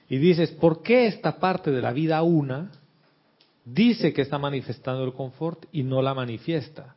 [0.09, 2.71] Y dices, ¿por qué esta parte de la vida una
[3.65, 6.95] dice que está manifestando el confort y no la manifiesta?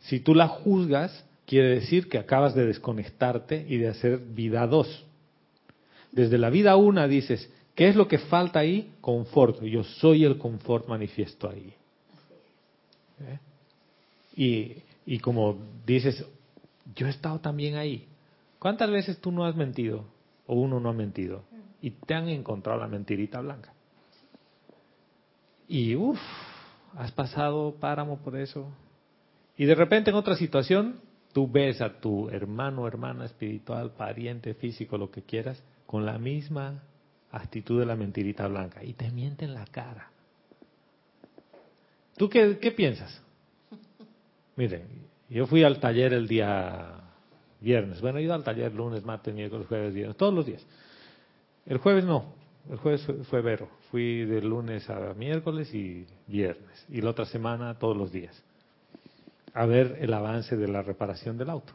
[0.00, 5.06] Si tú la juzgas, quiere decir que acabas de desconectarte y de hacer vida dos.
[6.10, 8.92] Desde la vida una dices, ¿qué es lo que falta ahí?
[9.00, 9.62] Confort.
[9.62, 11.74] Yo soy el confort manifiesto ahí.
[13.20, 13.38] ¿Eh?
[14.36, 16.24] Y, y como dices,
[16.94, 18.06] yo he estado también ahí.
[18.58, 20.04] ¿Cuántas veces tú no has mentido?
[20.46, 21.44] O uno no ha mentido.
[21.80, 23.72] Y te han encontrado la mentirita blanca.
[25.66, 26.18] Y uff,
[26.96, 28.68] has pasado páramo por eso.
[29.56, 31.00] Y de repente en otra situación,
[31.32, 36.82] tú ves a tu hermano, hermana espiritual, pariente, físico, lo que quieras, con la misma
[37.30, 38.82] actitud de la mentirita blanca.
[38.84, 40.10] Y te miente en la cara.
[42.16, 43.22] ¿Tú qué, qué piensas?
[44.56, 44.82] Miren,
[45.28, 47.00] yo fui al taller el día
[47.60, 48.00] viernes.
[48.00, 50.66] Bueno, he ido al taller lunes, martes, miércoles, jueves, viernes, todos los días.
[51.66, 52.34] El jueves no,
[52.68, 53.68] el jueves fue, Vero.
[53.90, 56.86] Fui de lunes a miércoles y viernes.
[56.88, 58.42] Y la otra semana todos los días.
[59.54, 61.72] A ver el avance de la reparación del auto.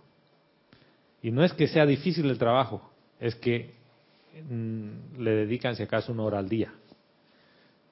[1.22, 3.74] Y no es que sea difícil el trabajo, es que
[4.44, 6.74] le dedican si acaso una hora al día.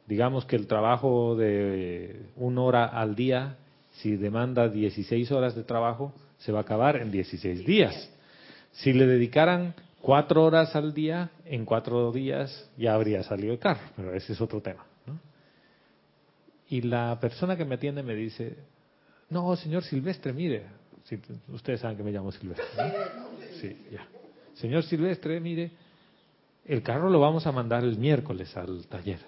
[0.07, 3.57] Digamos que el trabajo de una hora al día,
[3.91, 8.11] si demanda 16 horas de trabajo, se va a acabar en 16 días.
[8.73, 13.81] Si le dedicaran cuatro horas al día, en cuatro días ya habría salido el carro,
[13.95, 14.85] pero ese es otro tema.
[15.05, 15.17] ¿no?
[16.69, 18.57] Y la persona que me atiende me dice,
[19.29, 20.63] no, señor Silvestre, mire,
[21.05, 21.17] si,
[21.47, 22.65] ustedes saben que me llamo Silvestre.
[22.77, 23.23] ¿no?
[23.61, 24.05] Sí, ya.
[24.55, 25.71] Señor Silvestre, mire,
[26.65, 29.19] el carro lo vamos a mandar el miércoles al taller.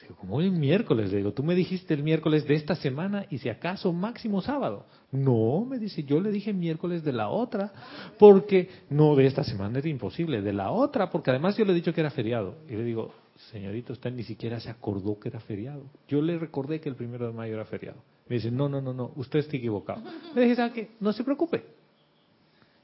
[0.00, 1.10] Digo, ¿cómo el miércoles?
[1.10, 4.86] Le digo, tú me dijiste el miércoles de esta semana y si acaso máximo sábado.
[5.12, 7.72] No, me dice, yo le dije miércoles de la otra,
[8.18, 11.74] porque no de esta semana era imposible, de la otra, porque además yo le he
[11.74, 12.56] dicho que era feriado.
[12.68, 13.12] Y le digo,
[13.50, 15.82] señorito, usted ni siquiera se acordó que era feriado.
[16.08, 17.98] Yo le recordé que el primero de mayo era feriado.
[18.28, 20.02] Me dice, no, no, no, no, usted está equivocado.
[20.34, 20.90] Le dije, ¿sabe qué?
[21.00, 21.64] No se preocupe.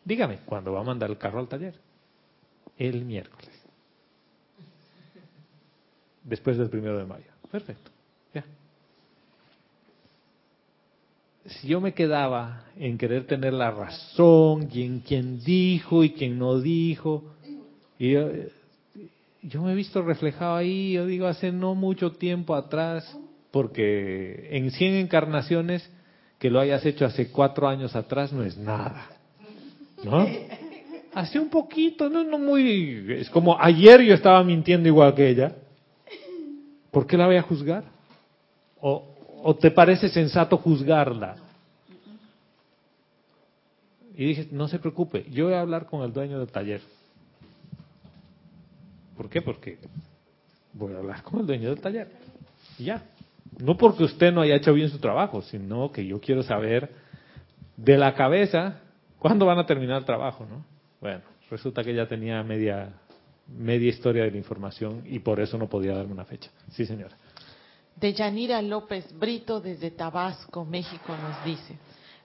[0.04, 1.74] Dígame, ¿cuándo va a mandar el carro al taller?
[2.76, 3.53] El miércoles.
[6.24, 7.26] Después del primero de mayo.
[7.50, 7.90] Perfecto.
[8.34, 8.44] Ya.
[11.46, 16.38] Si yo me quedaba en querer tener la razón, y en quién dijo y quién
[16.38, 17.24] no dijo,
[17.98, 18.30] y yo,
[19.42, 23.16] yo me he visto reflejado ahí, yo digo, hace no mucho tiempo atrás,
[23.50, 25.88] porque en 100 encarnaciones
[26.38, 29.08] que lo hayas hecho hace cuatro años atrás no es nada.
[30.02, 30.26] ¿No?
[31.14, 33.14] Hace un poquito, no, no muy...
[33.20, 35.54] Es como ayer yo estaba mintiendo igual que ella.
[36.94, 37.82] ¿Por qué la voy a juzgar?
[38.80, 41.34] ¿O, te parece sensato juzgarla?
[44.14, 46.80] Y dije, no se preocupe, yo voy a hablar con el dueño del taller.
[49.16, 49.42] ¿Por qué?
[49.42, 49.78] Porque
[50.72, 52.12] voy a hablar con el dueño del taller.
[52.78, 53.02] Ya.
[53.58, 56.92] No porque usted no haya hecho bien su trabajo, sino que yo quiero saber
[57.76, 58.82] de la cabeza
[59.18, 60.64] cuándo van a terminar el trabajo, ¿no?
[61.00, 62.92] Bueno, resulta que ya tenía media
[63.46, 66.50] media historia de la información y por eso no podía darme una fecha.
[66.70, 67.16] Sí, señora.
[67.96, 71.78] De Yanira López Brito desde Tabasco, México, nos dice,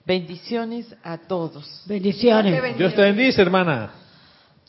[0.10, 1.84] Bendiciones a todos.
[1.86, 2.78] Bendiciones.
[2.78, 3.92] Dios te bendice, hermana.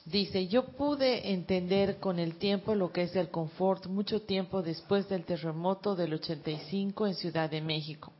[0.04, 5.08] Dice, yo pude entender con el tiempo lo que es el confort mucho tiempo después
[5.08, 8.12] del terremoto del 85 en Ciudad de México,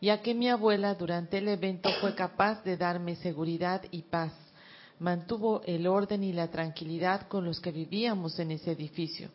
[0.00, 4.32] ya que mi abuela durante el evento fue capaz de darme seguridad y paz,
[5.00, 9.28] mantuvo el orden y la tranquilidad con los que vivíamos en ese edificio.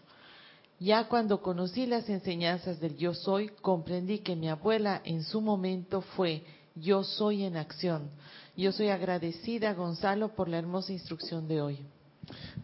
[0.80, 6.02] Ya cuando conocí las enseñanzas del yo soy, comprendí que mi abuela en su momento
[6.02, 6.44] fue
[6.76, 8.10] yo soy en acción.
[8.58, 11.80] Yo soy agradecida, Gonzalo, por la hermosa instrucción de hoy.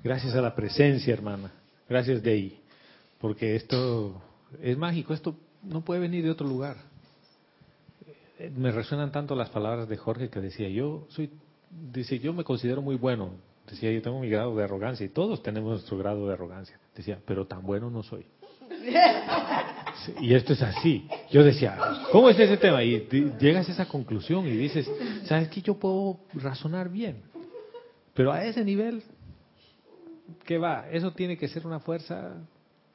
[0.03, 1.52] Gracias a la presencia, hermana.
[1.88, 2.60] Gracias, Dey.
[3.19, 4.22] Porque esto
[4.61, 6.78] es mágico, esto no puede venir de otro lugar.
[8.56, 11.30] Me resuenan tanto las palabras de Jorge que decía, yo soy,
[11.72, 13.31] dice, yo me considero muy bueno.
[13.69, 16.77] Decía, yo tengo mi grado de arrogancia y todos tenemos nuestro grado de arrogancia.
[16.95, 18.26] Decía, pero tan bueno no soy.
[20.19, 21.07] Y esto es así.
[21.31, 21.77] Yo decía,
[22.11, 22.84] ¿cómo es ese tema?
[22.84, 23.07] Y
[23.39, 24.89] llegas a esa conclusión y dices,
[25.26, 25.61] ¿sabes qué?
[25.61, 27.22] Yo puedo razonar bien.
[28.15, 29.03] Pero a ese nivel,
[30.45, 30.89] ¿qué va?
[30.89, 32.35] Eso tiene que ser una fuerza,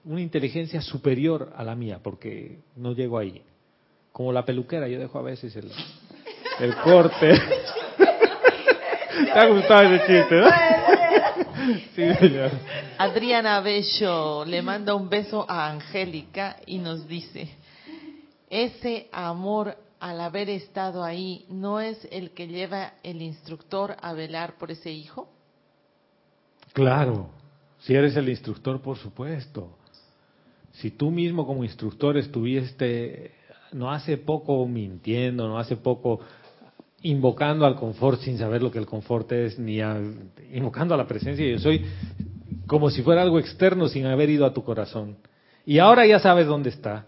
[0.04, 3.42] una inteligencia superior a la mía, porque no llego ahí.
[4.10, 5.70] Como la peluquera, yo dejo a veces el,
[6.60, 7.34] el corte.
[9.24, 10.48] ¿Te ha gustado ese chiste, no?
[12.98, 17.48] Adriana Bello le manda un beso a Angélica y nos dice,
[18.50, 24.58] ese amor al haber estado ahí no es el que lleva el instructor a velar
[24.58, 25.28] por ese hijo?
[26.72, 27.30] Claro,
[27.80, 29.70] si eres el instructor, por supuesto.
[30.72, 33.32] Si tú mismo como instructor estuviste,
[33.72, 36.20] no hace poco mintiendo, no hace poco
[37.02, 39.80] invocando al confort sin saber lo que el confort es, ni
[40.52, 41.84] invocando a la presencia yo soy,
[42.66, 45.16] como si fuera algo externo sin haber ido a tu corazón.
[45.64, 47.06] Y ahora ya sabes dónde está.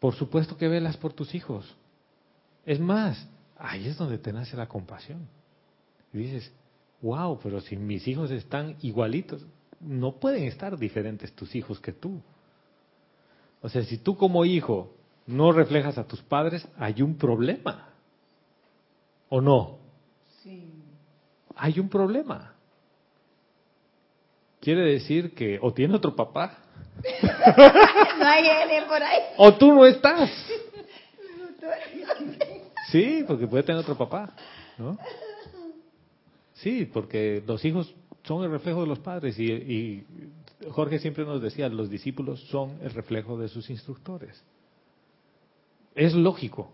[0.00, 1.76] Por supuesto que velas por tus hijos.
[2.64, 3.28] Es más,
[3.58, 5.26] ahí es donde te nace la compasión.
[6.12, 6.52] Y dices,
[7.02, 9.44] wow, pero si mis hijos están igualitos,
[9.80, 12.20] no pueden estar diferentes tus hijos que tú.
[13.60, 14.92] O sea, si tú como hijo
[15.26, 17.88] no reflejas a tus padres, hay un problema.
[19.28, 19.78] ¿O no?
[20.42, 20.72] Sí.
[21.56, 22.54] Hay un problema.
[24.60, 26.58] Quiere decir que o tiene otro papá.
[28.18, 29.20] no hay L por ahí.
[29.36, 30.30] O tú no estás.
[32.90, 34.34] Sí, porque puede tener otro papá,
[34.78, 34.96] ¿no?
[36.54, 40.06] Sí, porque los hijos son el reflejo de los padres y, y
[40.70, 44.42] Jorge siempre nos decía, los discípulos son el reflejo de sus instructores.
[45.94, 46.72] Es lógico.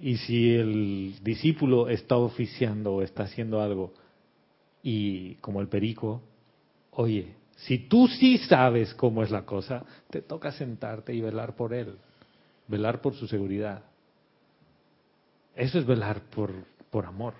[0.00, 3.92] Y si el discípulo está oficiando o está haciendo algo
[4.82, 6.22] y como el perico,
[6.90, 11.72] oye, si tú sí sabes cómo es la cosa, te toca sentarte y velar por
[11.72, 11.96] él,
[12.66, 13.84] velar por su seguridad.
[15.54, 16.52] Eso es velar por,
[16.90, 17.34] por amor.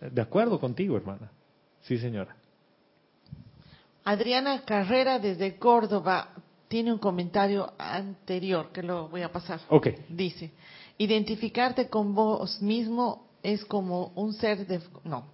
[0.00, 1.30] De acuerdo contigo, hermana.
[1.82, 2.34] Sí, señora.
[4.04, 6.30] Adriana Carrera desde Córdoba
[6.68, 9.60] tiene un comentario anterior que lo voy a pasar.
[9.68, 9.88] Ok.
[10.08, 10.52] Dice,
[11.00, 14.82] Identificarte con vos mismo es como un ser de...
[15.02, 15.32] No.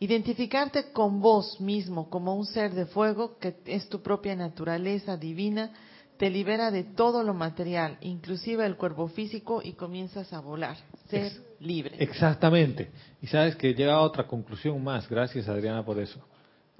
[0.00, 5.72] Identificarte con vos mismo como un ser de fuego, que es tu propia naturaleza divina,
[6.16, 10.78] te libera de todo lo material, inclusive el cuerpo físico, y comienzas a volar,
[11.10, 11.96] ser libre.
[11.98, 12.90] Exactamente.
[13.20, 15.06] Y sabes que llega a otra conclusión más.
[15.06, 16.18] Gracias, Adriana, por eso.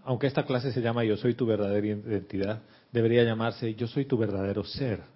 [0.03, 4.17] Aunque esta clase se llama Yo soy tu verdadera identidad, debería llamarse Yo soy tu
[4.17, 5.14] verdadero ser.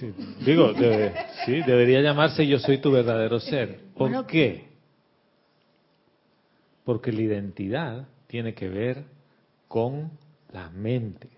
[0.00, 0.14] Sí,
[0.46, 0.72] digo,
[1.44, 3.80] sí, debería llamarse Yo soy tu verdadero ser.
[3.94, 4.70] ¿Por qué?
[6.84, 9.04] Porque la identidad tiene que ver
[9.68, 10.10] con
[10.52, 11.28] la mente.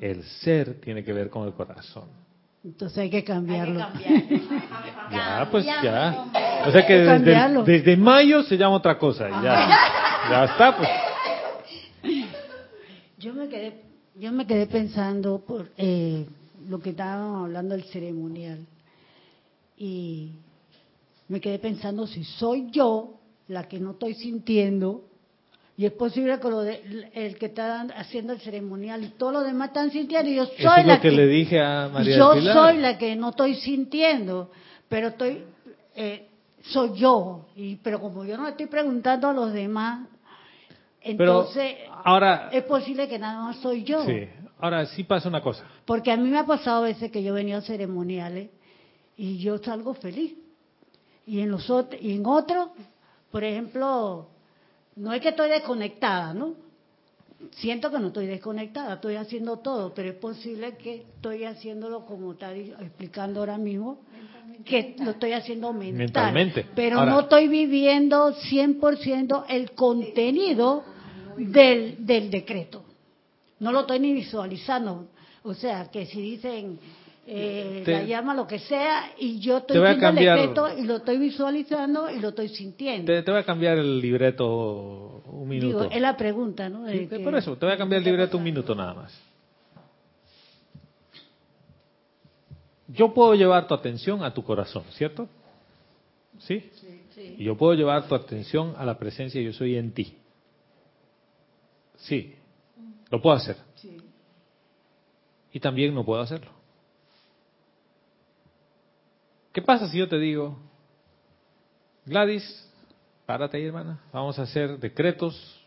[0.00, 2.04] El ser tiene que ver con el corazón.
[2.64, 3.80] Entonces hay que cambiarlo.
[5.12, 6.24] ya, pues ya.
[6.66, 9.28] O sea que desde, desde, mayo se llama otra cosa.
[9.28, 9.68] Ya,
[10.30, 10.88] ya está, pues.
[13.18, 13.82] Yo me quedé,
[14.18, 16.24] yo me quedé pensando por, eh,
[16.68, 18.66] lo que estábamos hablando del ceremonial.
[19.76, 20.32] Y
[21.28, 23.14] me quedé pensando si soy yo
[23.48, 25.04] la que no estoy sintiendo,
[25.76, 29.44] y es posible que lo de, el que está haciendo el ceremonial y todos los
[29.44, 32.98] demás están sintiendo, y yo soy la que, le dije a María Yo soy la
[32.98, 34.50] que no estoy sintiendo,
[34.88, 35.44] pero estoy,
[35.94, 36.28] eh,
[36.62, 40.08] soy yo, y pero como yo no estoy preguntando a los demás,
[41.00, 44.04] entonces ahora, es posible que nada más soy yo.
[44.04, 44.28] Sí,
[44.60, 45.64] Ahora sí pasa una cosa.
[45.84, 48.50] Porque a mí me ha pasado a veces que yo venía a ceremoniales
[49.16, 50.34] y yo salgo feliz.
[51.26, 51.70] Y en los
[52.00, 52.70] y en otros,
[53.30, 54.28] por ejemplo,
[54.96, 56.54] no es que estoy desconectada, ¿no?
[57.52, 62.32] siento que no estoy desconectada, estoy haciendo todo, pero es posible que estoy haciéndolo como
[62.32, 64.00] está explicando ahora mismo,
[64.64, 65.96] que lo estoy haciendo mental.
[65.98, 66.66] Mentalmente.
[66.74, 70.84] Pero Ahora- no estoy viviendo 100% el contenido
[71.36, 72.84] del, del decreto.
[73.60, 75.08] No lo estoy ni visualizando.
[75.42, 76.78] O sea, que si dicen
[77.30, 80.84] eh, Te- la llama, lo que sea, y yo estoy viendo cambiar- el decreto y
[80.86, 83.12] lo estoy visualizando y lo estoy sintiendo.
[83.12, 85.80] Te, te voy a cambiar el libreto un minuto.
[85.84, 86.88] Digo, es la pregunta, ¿no?
[86.88, 89.20] Sí, que- por eso, te voy a cambiar el libreto un minuto nada más.
[92.88, 95.28] Yo puedo llevar tu atención a tu corazón, ¿cierto?
[96.38, 96.70] ¿Sí?
[97.38, 100.16] Y yo puedo llevar tu atención a la presencia yo soy en ti.
[101.96, 102.34] Sí,
[103.10, 103.56] lo puedo hacer.
[105.52, 106.50] Y también no puedo hacerlo.
[109.52, 110.58] ¿Qué pasa si yo te digo,
[112.04, 112.70] Gladys,
[113.26, 115.66] párate ahí hermana, vamos a hacer decretos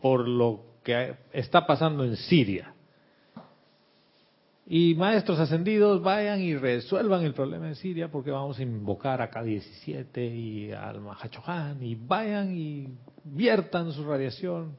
[0.00, 2.74] por lo que está pasando en Siria.
[4.66, 9.28] Y maestros ascendidos vayan y resuelvan el problema en Siria porque vamos a invocar a
[9.28, 12.88] K-17 y al Mahachohan y vayan y
[13.24, 14.76] viertan su radiación.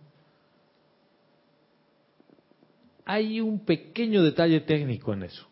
[3.06, 5.46] Hay un pequeño detalle técnico en eso.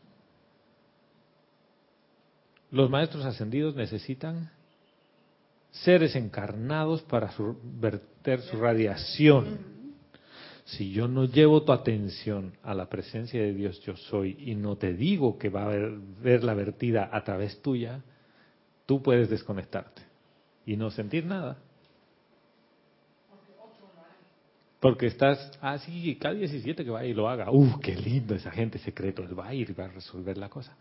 [2.72, 4.49] Los maestros ascendidos necesitan
[5.72, 9.60] seres encarnados para su- verter su radiación.
[10.65, 14.78] Si yo no llevo tu atención a la presencia de Dios yo soy y no
[14.78, 15.91] te digo que va a haber,
[16.22, 18.02] ver la vertida a través tuya,
[18.86, 20.02] tú puedes desconectarte
[20.65, 21.57] y no sentir nada.
[24.81, 27.51] Porque estás, ah, sí, K17 que vaya y lo haga.
[27.51, 29.21] ¡Uh, qué lindo esa gente secreto!
[29.21, 30.75] Él va a ir y va a resolver la cosa.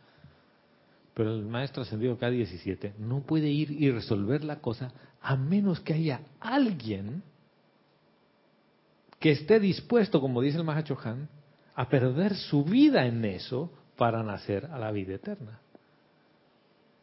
[1.13, 4.91] Pero el maestro ascendido K17 no puede ir y resolver la cosa
[5.21, 7.23] a menos que haya alguien
[9.19, 11.29] que esté dispuesto, como dice el Mahachohan,
[11.75, 15.61] a perder su vida en eso para nacer a la vida eterna.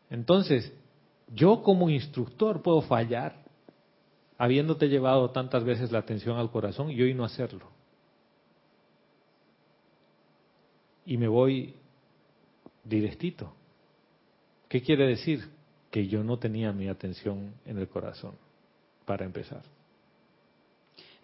[0.09, 0.73] Entonces,
[1.31, 3.46] yo como instructor puedo fallar
[4.37, 7.65] habiéndote llevado tantas veces la atención al corazón y hoy no hacerlo.
[11.05, 11.73] Y me voy
[12.83, 13.53] directito.
[14.67, 15.47] ¿Qué quiere decir?
[15.89, 18.33] Que yo no tenía mi atención en el corazón,
[19.05, 19.61] para empezar.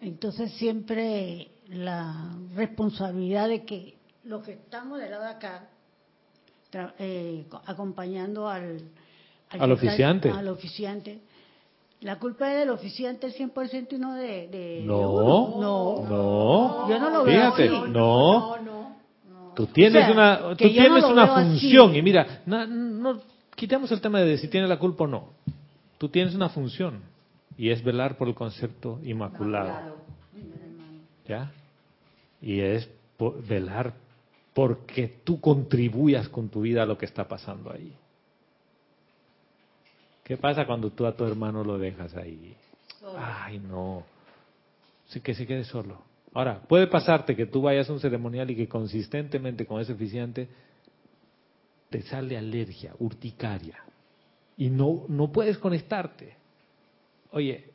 [0.00, 5.68] Entonces siempre la responsabilidad de que los que estamos del lado de acá,
[6.98, 8.82] eh, co- acompañando al,
[9.70, 10.30] oficiante.
[10.30, 11.20] al oficiante,
[12.04, 16.88] la culpa es del oficiante el 100% y no de, de No, no, no.
[16.88, 17.90] Yo no lo veo Fíjate, así.
[17.90, 18.56] no.
[19.56, 21.32] Tú tienes O sea, una, tú no tienes una así.
[21.50, 23.20] función y mira, no, no,
[23.56, 25.28] quitemos el tema de si tiene la culpa o no.
[25.96, 27.00] Tú tienes una función
[27.56, 29.96] y es velar por el concepto inmaculado.
[31.26, 31.50] ¿Ya?
[32.42, 32.88] Y es
[33.48, 33.94] velar
[34.52, 37.94] porque tú contribuyas con tu vida a lo que está pasando ahí.
[40.24, 42.56] ¿Qué pasa cuando tú a tu hermano lo dejas ahí?
[43.16, 44.04] Ay, no.
[45.06, 46.02] Sí que se quede solo.
[46.32, 50.48] Ahora, puede pasarte que tú vayas a un ceremonial y que consistentemente con ese oficiante
[51.90, 53.78] te sale alergia, urticaria,
[54.56, 56.34] y no, no puedes conectarte.
[57.30, 57.66] Oye,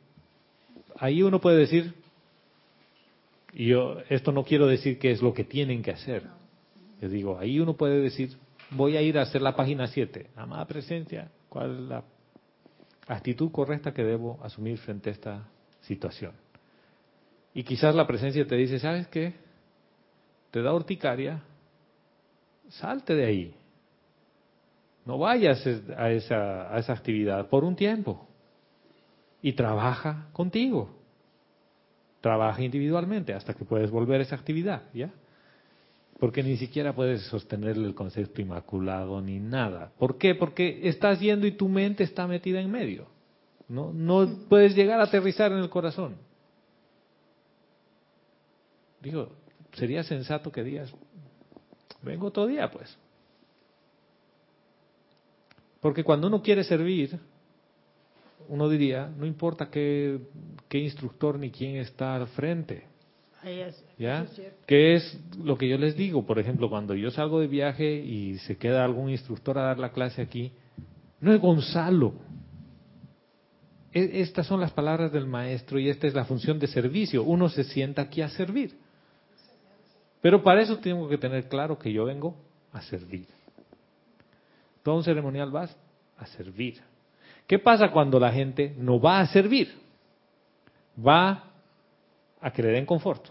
[0.98, 1.94] ahí uno puede decir,
[3.54, 6.24] y yo esto no quiero decir que es lo que tienen que hacer.
[7.00, 8.36] Yo digo, ahí uno puede decir,
[8.72, 12.04] voy a ir a hacer la página 7, amada presencia, ¿cuál es la
[13.06, 15.48] actitud correcta que debo asumir frente a esta
[15.80, 16.32] situación?
[17.54, 19.34] Y quizás la presencia te dice, ¿sabes qué?
[20.50, 21.42] Te da urticaria,
[22.68, 23.54] salte de ahí.
[25.04, 25.66] No vayas
[25.96, 28.28] a esa, a esa actividad por un tiempo.
[29.42, 30.90] Y trabaja contigo.
[32.20, 35.10] Trabaja individualmente hasta que puedes volver a esa actividad, ¿ya?
[36.20, 39.90] Porque ni siquiera puedes sostenerle el concepto inmaculado ni nada.
[39.98, 40.34] ¿Por qué?
[40.34, 43.06] Porque estás yendo y tu mente está metida en medio.
[43.68, 46.16] No, no puedes llegar a aterrizar en el corazón.
[49.00, 49.30] Digo,
[49.72, 50.92] sería sensato que digas,
[52.02, 52.94] vengo otro día, pues.
[55.80, 57.18] Porque cuando uno quiere servir,
[58.48, 60.20] uno diría, no importa qué,
[60.68, 62.89] qué instructor ni quién está al frente.
[63.98, 64.26] ¿Ya?
[64.66, 66.26] ¿Qué es lo que yo les digo?
[66.26, 69.92] Por ejemplo, cuando yo salgo de viaje y se queda algún instructor a dar la
[69.92, 70.52] clase aquí,
[71.20, 72.14] no es Gonzalo.
[73.92, 77.22] E- Estas son las palabras del maestro y esta es la función de servicio.
[77.22, 78.76] Uno se sienta aquí a servir.
[80.20, 82.36] Pero para eso tengo que tener claro que yo vengo
[82.72, 83.26] a servir.
[84.82, 85.74] Todo un ceremonial vas
[86.18, 86.80] a servir.
[87.46, 89.72] ¿Qué pasa cuando la gente no va a servir?
[90.96, 91.49] Va
[92.40, 93.26] a creer en confort.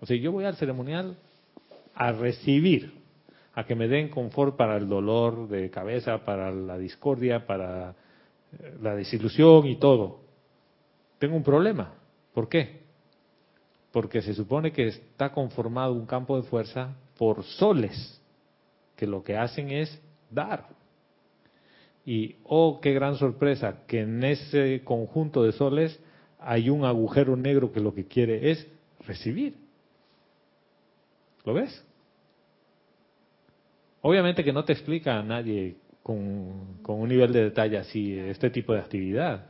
[0.00, 1.16] O sea, yo voy al ceremonial
[1.94, 2.92] a recibir,
[3.54, 8.76] a que me den confort para el dolor de cabeza, para la discordia, para eh,
[8.82, 10.20] la desilusión y todo.
[11.18, 11.94] Tengo un problema.
[12.34, 12.82] ¿Por qué?
[13.92, 18.20] Porque se supone que está conformado un campo de fuerza por soles,
[18.96, 20.00] que lo que hacen es
[20.30, 20.68] dar.
[22.04, 25.98] Y, oh, qué gran sorpresa, que en ese conjunto de soles
[26.44, 28.66] hay un agujero negro que lo que quiere es
[29.06, 29.56] recibir.
[31.44, 31.84] ¿Lo ves?
[34.02, 38.74] Obviamente que no te explica a nadie con, un nivel de detalle así este tipo
[38.74, 39.46] de actividad.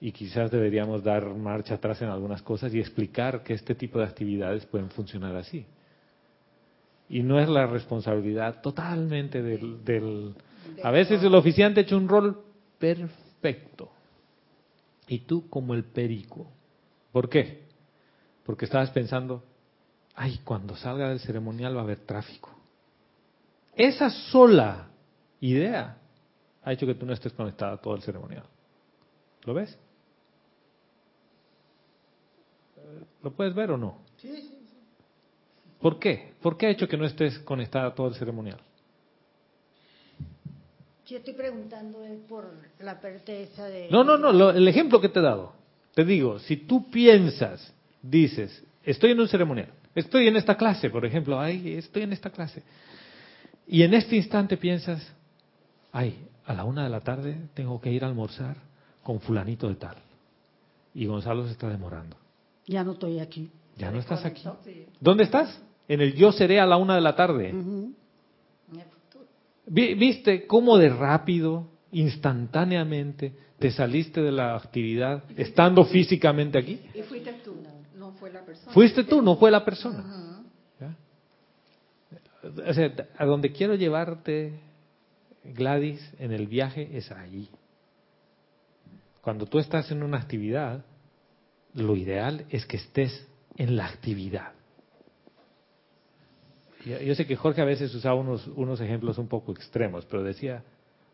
[0.00, 4.04] Y quizás deberíamos dar marcha atrás en algunas cosas y explicar que este tipo de
[4.04, 5.64] actividades pueden funcionar así.
[7.08, 9.84] Y no es la responsabilidad totalmente del...
[9.84, 10.34] del
[10.82, 12.42] a veces el oficiante ha hecho un rol
[12.78, 13.91] perfecto.
[15.06, 16.50] Y tú como el perico.
[17.12, 17.62] ¿Por qué?
[18.44, 19.44] Porque estabas pensando,
[20.14, 22.50] ay, cuando salga del ceremonial va a haber tráfico.
[23.74, 24.88] Esa sola
[25.40, 25.98] idea
[26.62, 28.44] ha hecho que tú no estés conectado a todo el ceremonial.
[29.44, 29.78] ¿Lo ves?
[33.22, 33.98] ¿Lo puedes ver o no?
[34.16, 34.76] Sí, sí, sí.
[35.80, 36.34] ¿Por qué?
[36.40, 38.58] ¿Por qué ha hecho que no estés conectado a todo el ceremonial?
[41.12, 43.90] Yo estoy preguntando por la perteza de...
[43.90, 45.52] No, no, no, el ejemplo que te he dado.
[45.94, 47.70] Te digo, si tú piensas,
[48.00, 52.30] dices, estoy en un ceremonial, estoy en esta clase, por ejemplo, ay, estoy en esta
[52.30, 52.62] clase.
[53.66, 55.06] Y en este instante piensas,
[55.92, 56.16] ay,
[56.46, 58.56] a la una de la tarde tengo que ir a almorzar
[59.02, 59.96] con fulanito de tal.
[60.94, 62.16] Y Gonzalo se está demorando.
[62.64, 63.50] Ya no estoy aquí.
[63.76, 64.44] Ya no estás aquí.
[64.98, 65.60] ¿Dónde estás?
[65.88, 67.52] En el yo seré a la una de la tarde.
[69.72, 76.78] ¿Viste cómo de rápido, instantáneamente, te saliste de la actividad estando físicamente aquí?
[76.94, 77.56] Y fuiste tú,
[77.96, 78.72] no fue la persona.
[78.72, 80.42] Fuiste tú, no fue la persona.
[82.68, 84.52] O sea, a donde quiero llevarte,
[85.42, 87.48] Gladys, en el viaje es allí.
[89.22, 90.84] Cuando tú estás en una actividad,
[91.72, 93.26] lo ideal es que estés
[93.56, 94.52] en la actividad.
[96.84, 100.64] Yo, sé que Jorge a veces usaba unos, unos ejemplos un poco extremos, pero decía,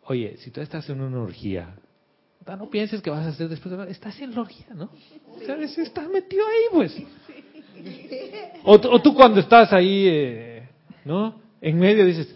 [0.04, 1.74] oye, si tú estás en una orgía,
[2.56, 4.90] no pienses que vas a hacer después de estás en la orgía, ¿no?
[5.46, 5.76] ¿Sabes?
[5.76, 7.02] Estás metido ahí, pues.
[8.64, 10.68] O, tú cuando estás ahí, eh,
[11.04, 11.40] ¿no?
[11.60, 12.34] En medio dices,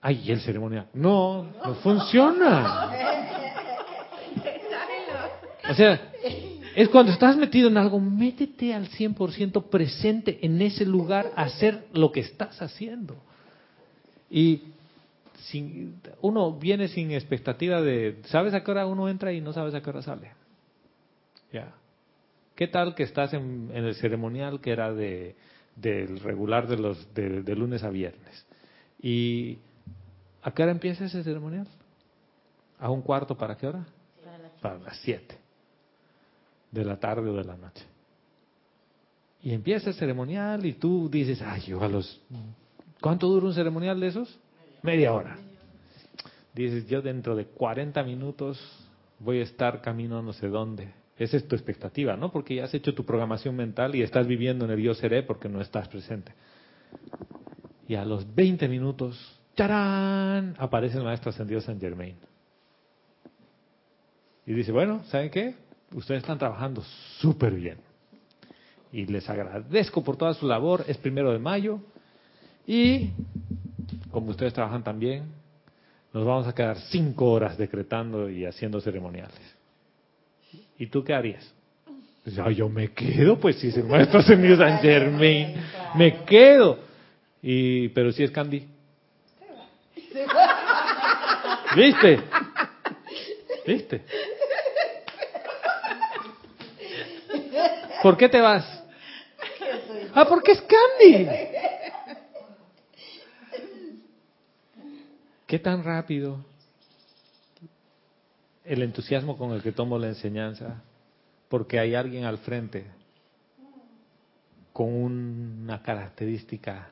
[0.00, 0.86] ay, el ceremonial.
[0.94, 2.90] No, no funciona.
[5.70, 6.11] O sea,
[6.74, 11.86] es cuando estás metido en algo, métete al 100% presente en ese lugar a hacer
[11.92, 13.16] lo que estás haciendo.
[14.30, 14.62] Y
[15.36, 19.74] sin, uno viene sin expectativa de, ¿sabes a qué hora uno entra y no sabes
[19.74, 20.30] a qué hora sale?
[21.52, 21.74] Ya.
[22.54, 25.36] ¿Qué tal que estás en, el ceremonial que era de,
[25.76, 28.46] del regular de los de, de, lunes a viernes?
[29.02, 29.58] ¿Y
[30.42, 31.66] a qué hora empieza ese ceremonial?
[32.78, 33.84] ¿A un cuarto para qué hora?
[34.60, 35.41] Para las siete
[36.72, 37.84] de la tarde o de la noche.
[39.42, 42.20] Y empieza el ceremonial y tú dices, ay, yo a los...
[43.00, 44.38] ¿Cuánto dura un ceremonial de esos?
[44.82, 45.36] Media hora.
[46.54, 48.60] Dices, yo dentro de 40 minutos
[49.18, 50.92] voy a estar camino no sé dónde.
[51.16, 52.32] Esa es tu expectativa, ¿no?
[52.32, 55.48] Porque ya has hecho tu programación mental y estás viviendo en el yo seré porque
[55.48, 56.32] no estás presente.
[57.86, 60.54] Y a los 20 minutos, ¡charán!
[60.58, 62.16] Aparece el maestro ascendido San Germain.
[64.46, 65.54] Y dice, bueno, ¿saben qué?
[65.94, 66.82] Ustedes están trabajando
[67.18, 67.78] súper bien.
[68.92, 70.84] Y les agradezco por toda su labor.
[70.86, 71.80] Es primero de mayo.
[72.66, 73.10] Y
[74.10, 75.24] como ustedes trabajan también,
[76.12, 79.40] nos vamos a quedar cinco horas decretando y haciendo ceremoniales.
[80.78, 81.52] ¿Y tú qué harías?
[82.22, 85.54] Pues, yo me quedo, pues si maestro ascendido San Germain,
[85.96, 86.78] me quedo.
[87.42, 88.68] Y, pero si es Candy.
[91.74, 92.20] ¿Viste?
[93.66, 94.02] ¿Viste?
[98.02, 98.82] ¿Por qué te vas?
[100.14, 101.28] Ah, porque es Candy.
[105.46, 106.38] ¿Qué tan rápido
[108.64, 110.82] el entusiasmo con el que tomo la enseñanza?
[111.48, 112.86] Porque hay alguien al frente
[114.72, 116.90] con una característica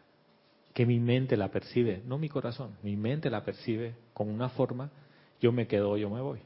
[0.75, 4.91] que mi mente la percibe, no mi corazón, mi mente la percibe con una forma,
[5.41, 6.41] yo me quedo, yo me voy.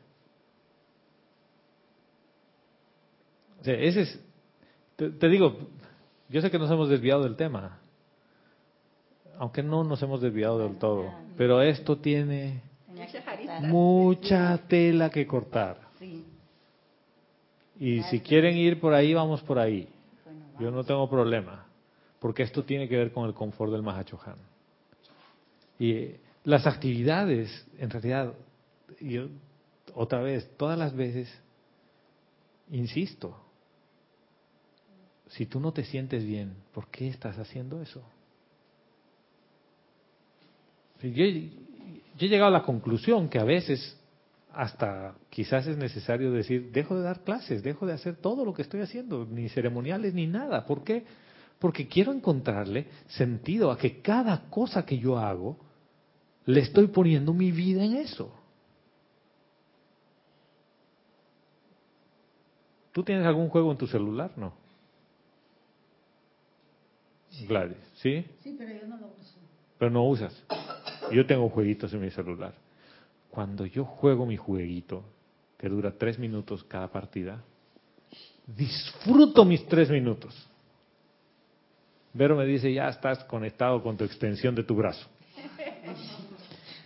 [3.60, 4.20] O sea, ese es,
[4.96, 5.56] te, digo,
[6.28, 7.78] yo sé que nos hemos desviado del tema,
[9.38, 12.62] aunque no nos hemos desviado del todo, pero esto tiene
[13.62, 15.78] mucha tela que cortar.
[17.78, 19.88] Y si quieren ir por ahí, vamos por ahí.
[20.60, 21.66] Yo no tengo problema,
[22.20, 24.36] porque esto tiene que ver con el confort del Mahachohan.
[25.78, 26.12] Y
[26.44, 28.32] las actividades, en realidad,
[29.00, 29.26] yo
[29.94, 31.28] otra vez, todas las veces,
[32.70, 33.36] insisto,
[35.36, 38.02] si tú no te sientes bien, ¿por qué estás haciendo eso?
[41.02, 43.98] Yo, yo he llegado a la conclusión que a veces
[44.52, 48.62] hasta quizás es necesario decir, dejo de dar clases, dejo de hacer todo lo que
[48.62, 50.64] estoy haciendo, ni ceremoniales ni nada.
[50.66, 51.04] ¿Por qué?
[51.58, 55.58] Porque quiero encontrarle sentido a que cada cosa que yo hago,
[56.46, 58.32] le estoy poniendo mi vida en eso.
[62.92, 64.30] ¿Tú tienes algún juego en tu celular?
[64.36, 64.63] No.
[67.46, 68.24] Gladys, ¿sí?
[68.42, 69.38] Sí, pero yo no lo uso.
[69.78, 70.44] Pero no usas.
[71.12, 72.54] Yo tengo jueguitos en mi celular.
[73.30, 75.04] Cuando yo juego mi jueguito,
[75.58, 77.42] que dura tres minutos cada partida,
[78.46, 80.34] disfruto mis tres minutos.
[82.12, 85.06] Vero me dice, ya estás conectado con tu extensión de tu brazo.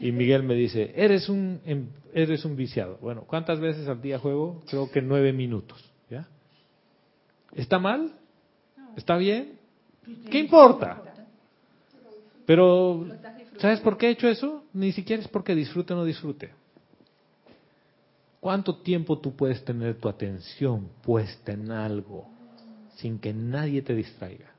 [0.01, 2.99] Y Miguel me dice, eres un, em, eres un viciado.
[3.01, 4.63] Bueno, ¿cuántas veces al día juego?
[4.69, 5.85] Creo que nueve minutos.
[6.09, 6.29] ¿Ya?
[7.53, 8.13] ¿Está mal?
[8.97, 9.58] ¿Está bien?
[10.31, 11.03] ¿Qué importa?
[12.47, 13.07] Pero,
[13.59, 14.65] ¿sabes por qué he hecho eso?
[14.73, 16.51] Ni siquiera es porque disfrute o no disfrute.
[18.41, 22.29] ¿Cuánto tiempo tú puedes tener tu atención puesta en algo
[22.97, 24.53] sin que nadie te distraiga?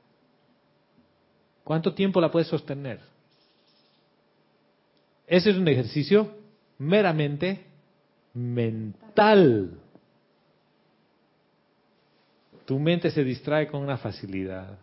[1.64, 3.00] ¿Cuánto tiempo la puedes sostener?
[5.26, 6.32] Ese es un ejercicio
[6.78, 7.64] meramente
[8.34, 9.78] mental.
[12.66, 14.78] Tu mente se distrae con una facilidad,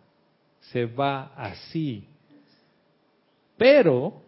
[0.72, 2.06] se va así.
[3.56, 4.22] Pero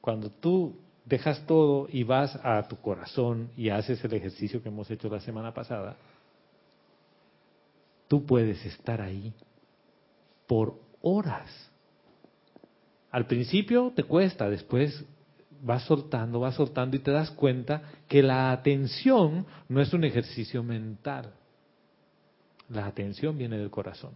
[0.00, 4.90] cuando tú dejas todo y vas a tu corazón y haces el ejercicio que hemos
[4.90, 5.96] hecho la semana pasada,
[8.08, 9.32] tú puedes estar ahí
[10.46, 11.70] por horas.
[13.10, 15.04] Al principio te cuesta, después
[15.62, 20.62] vas soltando, vas soltando y te das cuenta que la atención no es un ejercicio
[20.62, 21.34] mental.
[22.68, 24.12] La atención viene del corazón.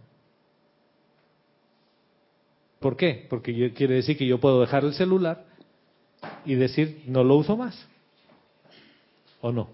[2.79, 3.25] ¿Por qué?
[3.29, 5.45] Porque yo, quiere decir que yo puedo dejar el celular
[6.45, 7.87] y decir, no lo uso más.
[9.41, 9.69] ¿O no?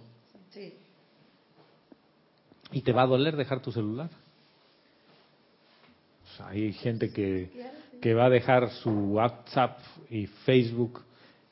[0.50, 0.74] Sí.
[2.72, 4.10] Y te va a doler dejar tu celular.
[6.48, 7.50] Hay gente que,
[8.02, 9.80] que va a dejar su WhatsApp
[10.10, 11.02] y Facebook.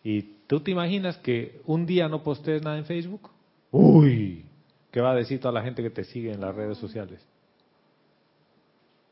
[0.04, 3.30] ¿Y tú te imaginas que un día no postees nada en Facebook?
[3.72, 4.46] Uy,
[4.92, 7.22] ¿qué va a decir toda la gente que te sigue en las redes sociales?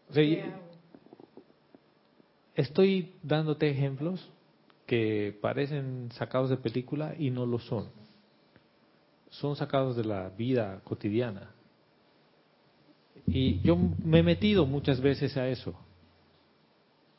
[0.10, 0.24] O sea,
[2.58, 4.30] estoy dándote ejemplos
[4.86, 7.90] que parecen sacados de película y no lo son.
[9.30, 11.52] Son sacados de la vida cotidiana.
[13.28, 15.76] Y yo me he metido muchas veces a eso.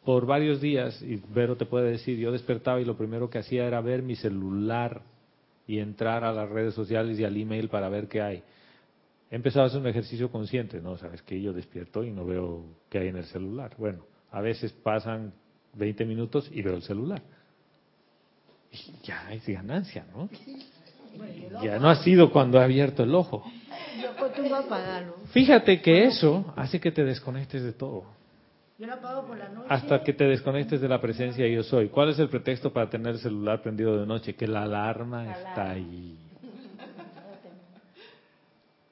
[0.05, 3.66] Por varios días, y Vero te puede decir, yo despertaba y lo primero que hacía
[3.66, 5.02] era ver mi celular
[5.66, 8.43] y entrar a las redes sociales y al email para ver qué hay.
[9.31, 10.97] He empezado a hacer un ejercicio consciente, ¿no?
[10.97, 13.74] Sabes que yo despierto y no veo qué hay en el celular.
[13.77, 15.32] Bueno, a veces pasan
[15.74, 17.22] 20 minutos y veo el celular.
[18.70, 20.28] Y ya es ganancia, ¿no?
[21.62, 23.44] Ya no ha sido cuando he abierto el ojo.
[24.00, 25.14] Yo acostumbro a apagarlo.
[25.32, 28.05] Fíjate que eso hace que te desconectes de todo.
[28.78, 29.66] Yo lo apago por la noche.
[29.68, 31.88] Hasta que te desconectes de la presencia de yo soy.
[31.88, 34.34] ¿Cuál es el pretexto para tener el celular prendido de noche?
[34.34, 36.16] Que la alarma está ahí.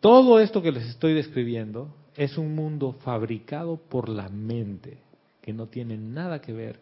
[0.01, 4.99] Todo esto que les estoy describiendo es un mundo fabricado por la mente,
[5.47, 6.81] que no tiene nada que ver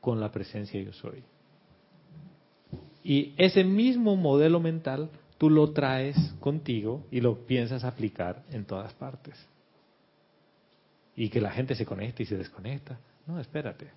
[0.00, 1.22] con la presencia yo soy.
[3.04, 8.92] Y ese mismo modelo mental tú lo traes contigo y lo piensas aplicar en todas
[8.94, 9.36] partes.
[11.14, 12.98] Y que la gente se conecte y se desconecta.
[13.28, 13.92] No, espérate.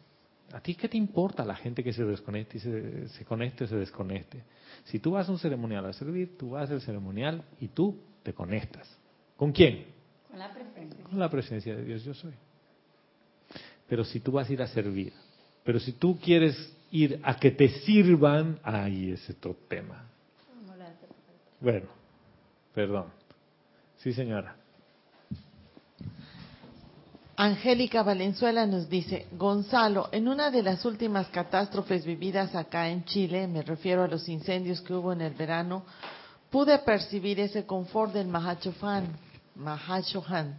[0.53, 3.67] ¿A ti qué te importa la gente que se desconecte y se, se conecte o
[3.67, 4.43] se desconecte?
[4.83, 8.31] Si tú vas a un ceremonial a servir, tú vas al ceremonial y tú te
[8.31, 8.87] conectas.
[9.35, 9.87] ¿Con quién?
[10.29, 11.03] Con la presencia.
[11.03, 12.33] Con la presencia de Dios yo soy.
[13.87, 15.13] Pero si tú vas a ir a servir,
[15.63, 16.55] pero si tú quieres
[16.91, 20.05] ir a que te sirvan, ahí es otro tema.
[21.59, 21.87] Bueno,
[22.73, 23.07] perdón.
[23.97, 24.55] Sí, señora.
[27.37, 33.45] Angélica Valenzuela nos dice, Gonzalo, en una de las últimas catástrofes vividas acá en Chile,
[33.47, 35.83] me refiero a los incendios que hubo en el verano,
[36.49, 39.17] pude percibir ese confort del Mahachohan,
[39.55, 40.57] Mahachohan,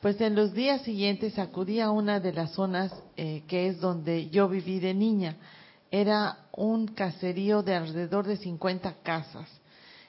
[0.00, 4.30] pues en los días siguientes acudí a una de las zonas eh, que es donde
[4.30, 5.36] yo viví de niña.
[5.90, 9.48] Era un caserío de alrededor de 50 casas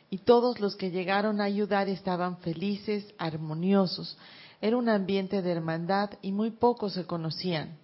[0.10, 4.18] y todos los que llegaron a ayudar estaban felices, armoniosos.
[4.62, 7.78] Era un ambiente de hermandad y muy pocos se conocían.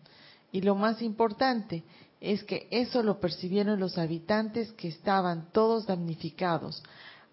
[0.52, 1.84] Y lo más importante
[2.22, 6.84] es que eso lo percibieron los habitantes que estaban todos damnificados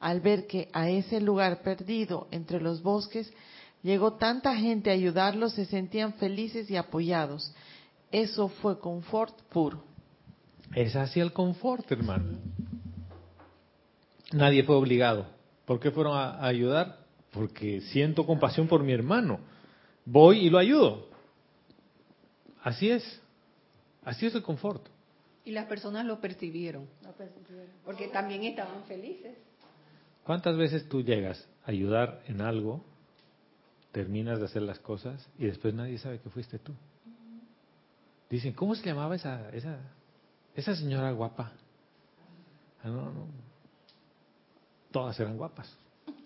[0.01, 3.32] al ver que a ese lugar perdido entre los bosques
[3.82, 7.54] llegó tanta gente a ayudarlos, se sentían felices y apoyados.
[8.10, 9.82] Eso fue confort puro.
[10.74, 12.38] Es así el confort, hermano.
[14.32, 15.26] Nadie fue obligado.
[15.66, 16.98] ¿Por qué fueron a, ayudar?
[17.30, 19.40] Porque siento compasión por mi hermano.
[20.04, 21.09] Voy y lo ayudo.
[22.62, 23.20] Así es.
[24.04, 24.86] Así es el confort.
[25.44, 26.88] Y las personas lo percibieron.
[27.84, 29.36] Porque también estaban felices.
[30.24, 32.84] ¿Cuántas veces tú llegas a ayudar en algo,
[33.93, 36.73] terminas de hacer las cosas y después nadie sabe que fuiste tú?
[38.28, 39.78] Dicen, ¿cómo se llamaba esa, esa,
[40.55, 41.52] esa señora guapa?
[42.82, 43.27] Ah, no, no.
[44.90, 45.78] Todas eran guapas.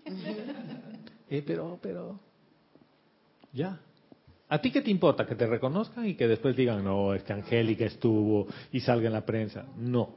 [1.31, 2.19] eh, pero, pero,
[3.53, 3.81] ya.
[4.49, 5.27] ¿A ti qué te importa?
[5.27, 9.13] Que te reconozcan y que después digan, no, es que Angélica estuvo y salga en
[9.13, 9.67] la prensa.
[9.77, 10.15] No.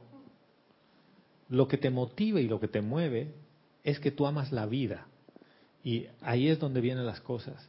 [1.48, 3.34] Lo que te motiva y lo que te mueve
[3.82, 5.08] es que tú amas la vida.
[5.82, 7.68] Y ahí es donde vienen las cosas.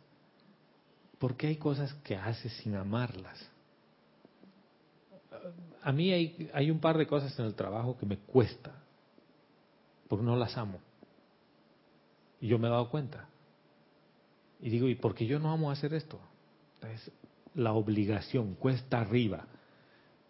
[1.20, 3.38] Porque hay cosas que haces sin amarlas.
[5.84, 8.72] A mí hay, un par de cosas en el trabajo que me cuesta,
[10.08, 10.80] porque no las amo.
[12.40, 13.28] Y yo me he dado cuenta.
[14.60, 16.20] Y digo, ¿y por qué yo no amo hacer esto?
[16.94, 17.12] Es
[17.56, 19.48] la obligación, cuesta arriba.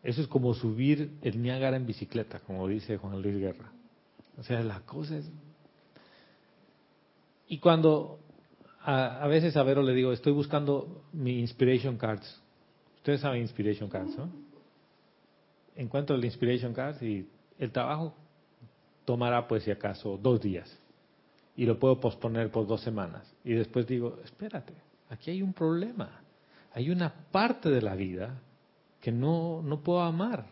[0.03, 3.72] Eso es como subir el Niágara en bicicleta, como dice Juan Luis Guerra.
[4.38, 5.30] O sea, la cosa es...
[7.52, 8.19] Y cuando
[8.82, 12.41] a, veces a Vero le digo, estoy buscando mi Inspiration Cards.
[12.95, 14.30] Ustedes saben Inspiration Cards, ¿no?
[15.76, 17.28] Encuentro el Inspiration Cards y
[17.60, 18.15] el trabajo
[19.06, 20.73] tomará, pues si acaso, dos días.
[21.56, 23.30] Y lo puedo posponer por dos semanas.
[23.44, 24.73] Y después digo, espérate,
[25.10, 26.22] aquí hay un problema
[26.73, 28.41] hay una parte de la vida
[28.99, 30.45] que no, no puedo amar.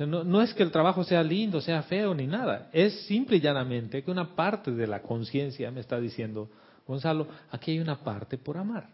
[0.00, 2.70] Sea, no, no es que el trabajo sea lindo, sea feo, ni nada.
[2.72, 6.48] Es simple y llanamente que una parte de la conciencia me está diciendo,
[6.86, 8.88] Gonzalo, aquí hay una parte por amar.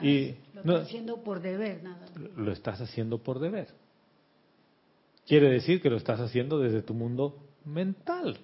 [0.00, 2.06] y lo estás haciendo por deber, nada.
[2.36, 3.66] Lo estás haciendo por deber.
[5.26, 8.38] Quiere decir que lo estás haciendo desde tu mundo mental.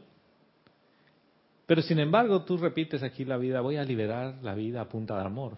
[1.66, 5.16] Pero sin embargo, tú repites aquí la vida, voy a liberar la vida a punta
[5.16, 5.56] de amor.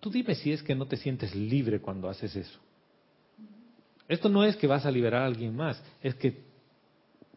[0.00, 2.60] Tú dime si es que no te sientes libre cuando haces eso.
[4.08, 6.42] Esto no es que vas a liberar a alguien más, es que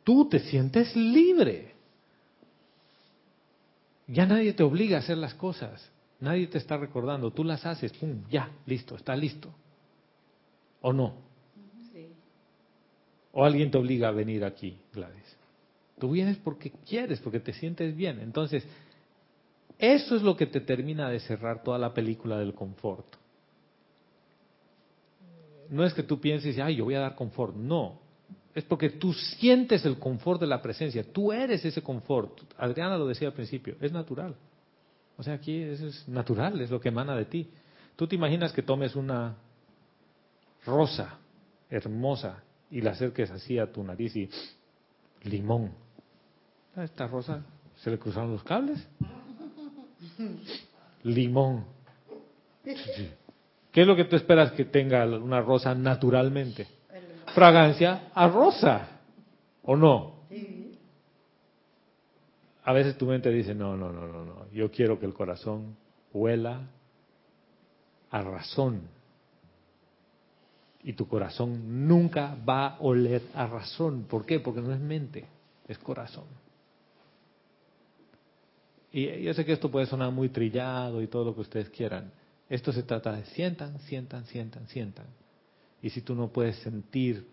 [0.03, 1.73] tú te sientes libre.
[4.07, 7.91] Ya nadie te obliga a hacer las cosas, nadie te está recordando, tú las haces,
[7.93, 9.53] pum, ya, listo, está listo.
[10.81, 11.29] ¿O no?
[13.33, 15.37] ¿O alguien te obliga a venir aquí, Gladys?
[15.99, 18.19] Tú vienes porque quieres, porque te sientes bien.
[18.19, 18.65] Entonces,
[19.77, 23.20] eso es lo que te termina de cerrar toda la película del confort.
[25.71, 27.55] No es que tú pienses, ay, yo voy a dar confort.
[27.55, 27.99] No,
[28.53, 31.03] es porque tú sientes el confort de la presencia.
[31.11, 32.41] Tú eres ese confort.
[32.57, 34.35] Adriana lo decía al principio, es natural.
[35.17, 37.49] O sea, aquí eso es natural, es lo que emana de ti.
[37.95, 39.37] Tú te imaginas que tomes una
[40.65, 41.19] rosa
[41.69, 44.29] hermosa y la acerques así a tu nariz y
[45.23, 45.71] limón.
[46.75, 47.45] ¿A esta rosa
[47.77, 48.85] se le cruzaron los cables?
[51.03, 51.65] Limón.
[53.71, 56.67] ¿Qué es lo que tú esperas que tenga una rosa naturalmente?
[57.33, 58.99] Fragancia a rosa.
[59.63, 60.21] ¿O no?
[62.63, 64.49] A veces tu mente dice, no, no, no, no, no.
[64.51, 65.75] Yo quiero que el corazón
[66.13, 66.61] huela
[68.09, 68.81] a razón.
[70.83, 74.05] Y tu corazón nunca va a oler a razón.
[74.09, 74.39] ¿Por qué?
[74.39, 75.25] Porque no es mente,
[75.67, 76.25] es corazón.
[78.91, 82.11] Y yo sé que esto puede sonar muy trillado y todo lo que ustedes quieran.
[82.51, 85.05] Esto se trata de sientan, sientan, sientan, sientan.
[85.81, 87.25] Y si tú no puedes sentir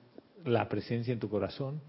[0.44, 1.80] la presencia en tu corazón,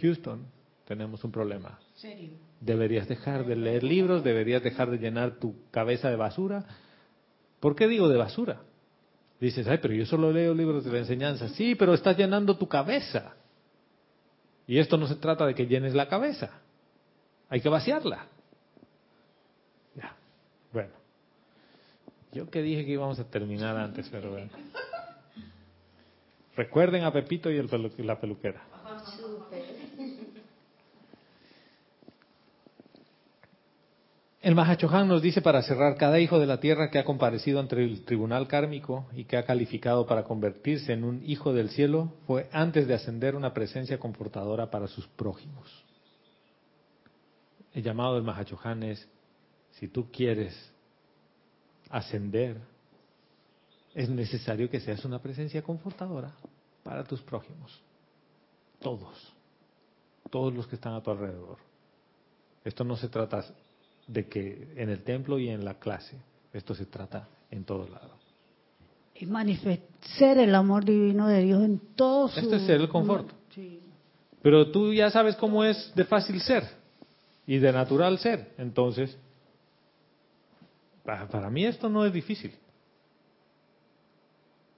[0.00, 0.46] Houston,
[0.86, 1.78] tenemos un problema.
[1.96, 2.30] ¿Serio?
[2.62, 6.64] Deberías dejar de leer libros, deberías dejar de llenar tu cabeza de basura.
[7.60, 8.62] ¿Por qué digo de basura?
[9.38, 11.50] Dices, ay, pero yo solo leo libros de la enseñanza.
[11.50, 13.34] Sí, pero estás llenando tu cabeza.
[14.66, 16.62] Y esto no se trata de que llenes la cabeza.
[17.50, 18.28] Hay que vaciarla.
[20.72, 21.01] Bueno,
[22.32, 24.50] yo que dije que íbamos a terminar antes, pero bueno.
[26.56, 27.62] Recuerden a Pepito y
[28.02, 28.62] la peluquera.
[34.42, 37.76] El Mahachohan nos dice para cerrar, cada hijo de la tierra que ha comparecido ante
[37.76, 42.48] el tribunal kármico y que ha calificado para convertirse en un hijo del cielo fue
[42.50, 45.84] antes de ascender una presencia confortadora para sus prójimos.
[47.72, 49.08] El llamado del Mahachohan es
[49.70, 50.71] si tú quieres
[51.92, 52.56] ascender,
[53.94, 56.32] es necesario que seas una presencia confortadora
[56.82, 57.80] para tus prójimos.
[58.80, 59.32] Todos.
[60.30, 61.58] Todos los que están a tu alrededor.
[62.64, 63.44] Esto no se trata
[64.06, 66.16] de que en el templo y en la clase.
[66.52, 68.18] Esto se trata en todos lados.
[69.14, 73.30] Y manifestar el amor divino de Dios en todos Esto es el confort.
[74.40, 76.64] Pero tú ya sabes cómo es de fácil ser
[77.46, 78.54] y de natural ser.
[78.56, 79.16] Entonces,
[81.04, 82.52] para, para mí esto no es difícil.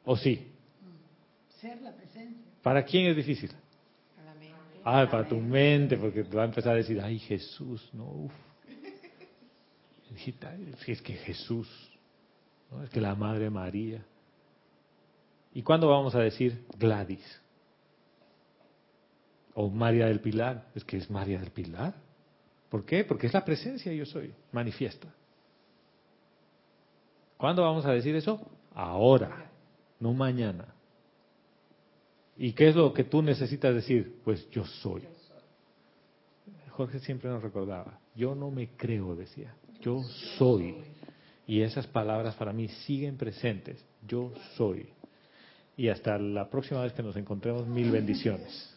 [0.04, 0.52] ¿O sí?
[1.60, 2.42] Ser la presencia.
[2.62, 3.50] ¿Para quién es difícil?
[4.84, 8.32] Ah, para tu mente, porque te va a empezar a decir, ay Jesús, no, uf.
[10.14, 10.54] Hijita,
[10.86, 11.68] Es que Jesús,
[12.70, 12.82] ¿no?
[12.84, 14.04] es que la Madre María.
[15.54, 17.40] ¿Y cuándo vamos a decir Gladys?
[19.54, 21.94] O María del Pilar, es que es María del Pilar.
[22.68, 23.04] ¿Por qué?
[23.04, 25.08] Porque es la presencia yo soy, manifiesta.
[27.36, 28.40] ¿Cuándo vamos a decir eso?
[28.74, 29.50] Ahora,
[30.00, 30.74] no mañana.
[32.36, 34.20] ¿Y qué es lo que tú necesitas decir?
[34.24, 35.02] Pues yo soy.
[36.70, 40.02] Jorge siempre nos recordaba, yo no me creo, decía, yo
[40.36, 40.74] soy.
[41.46, 44.88] Y esas palabras para mí siguen presentes, yo soy.
[45.76, 48.73] Y hasta la próxima vez que nos encontremos, mil bendiciones.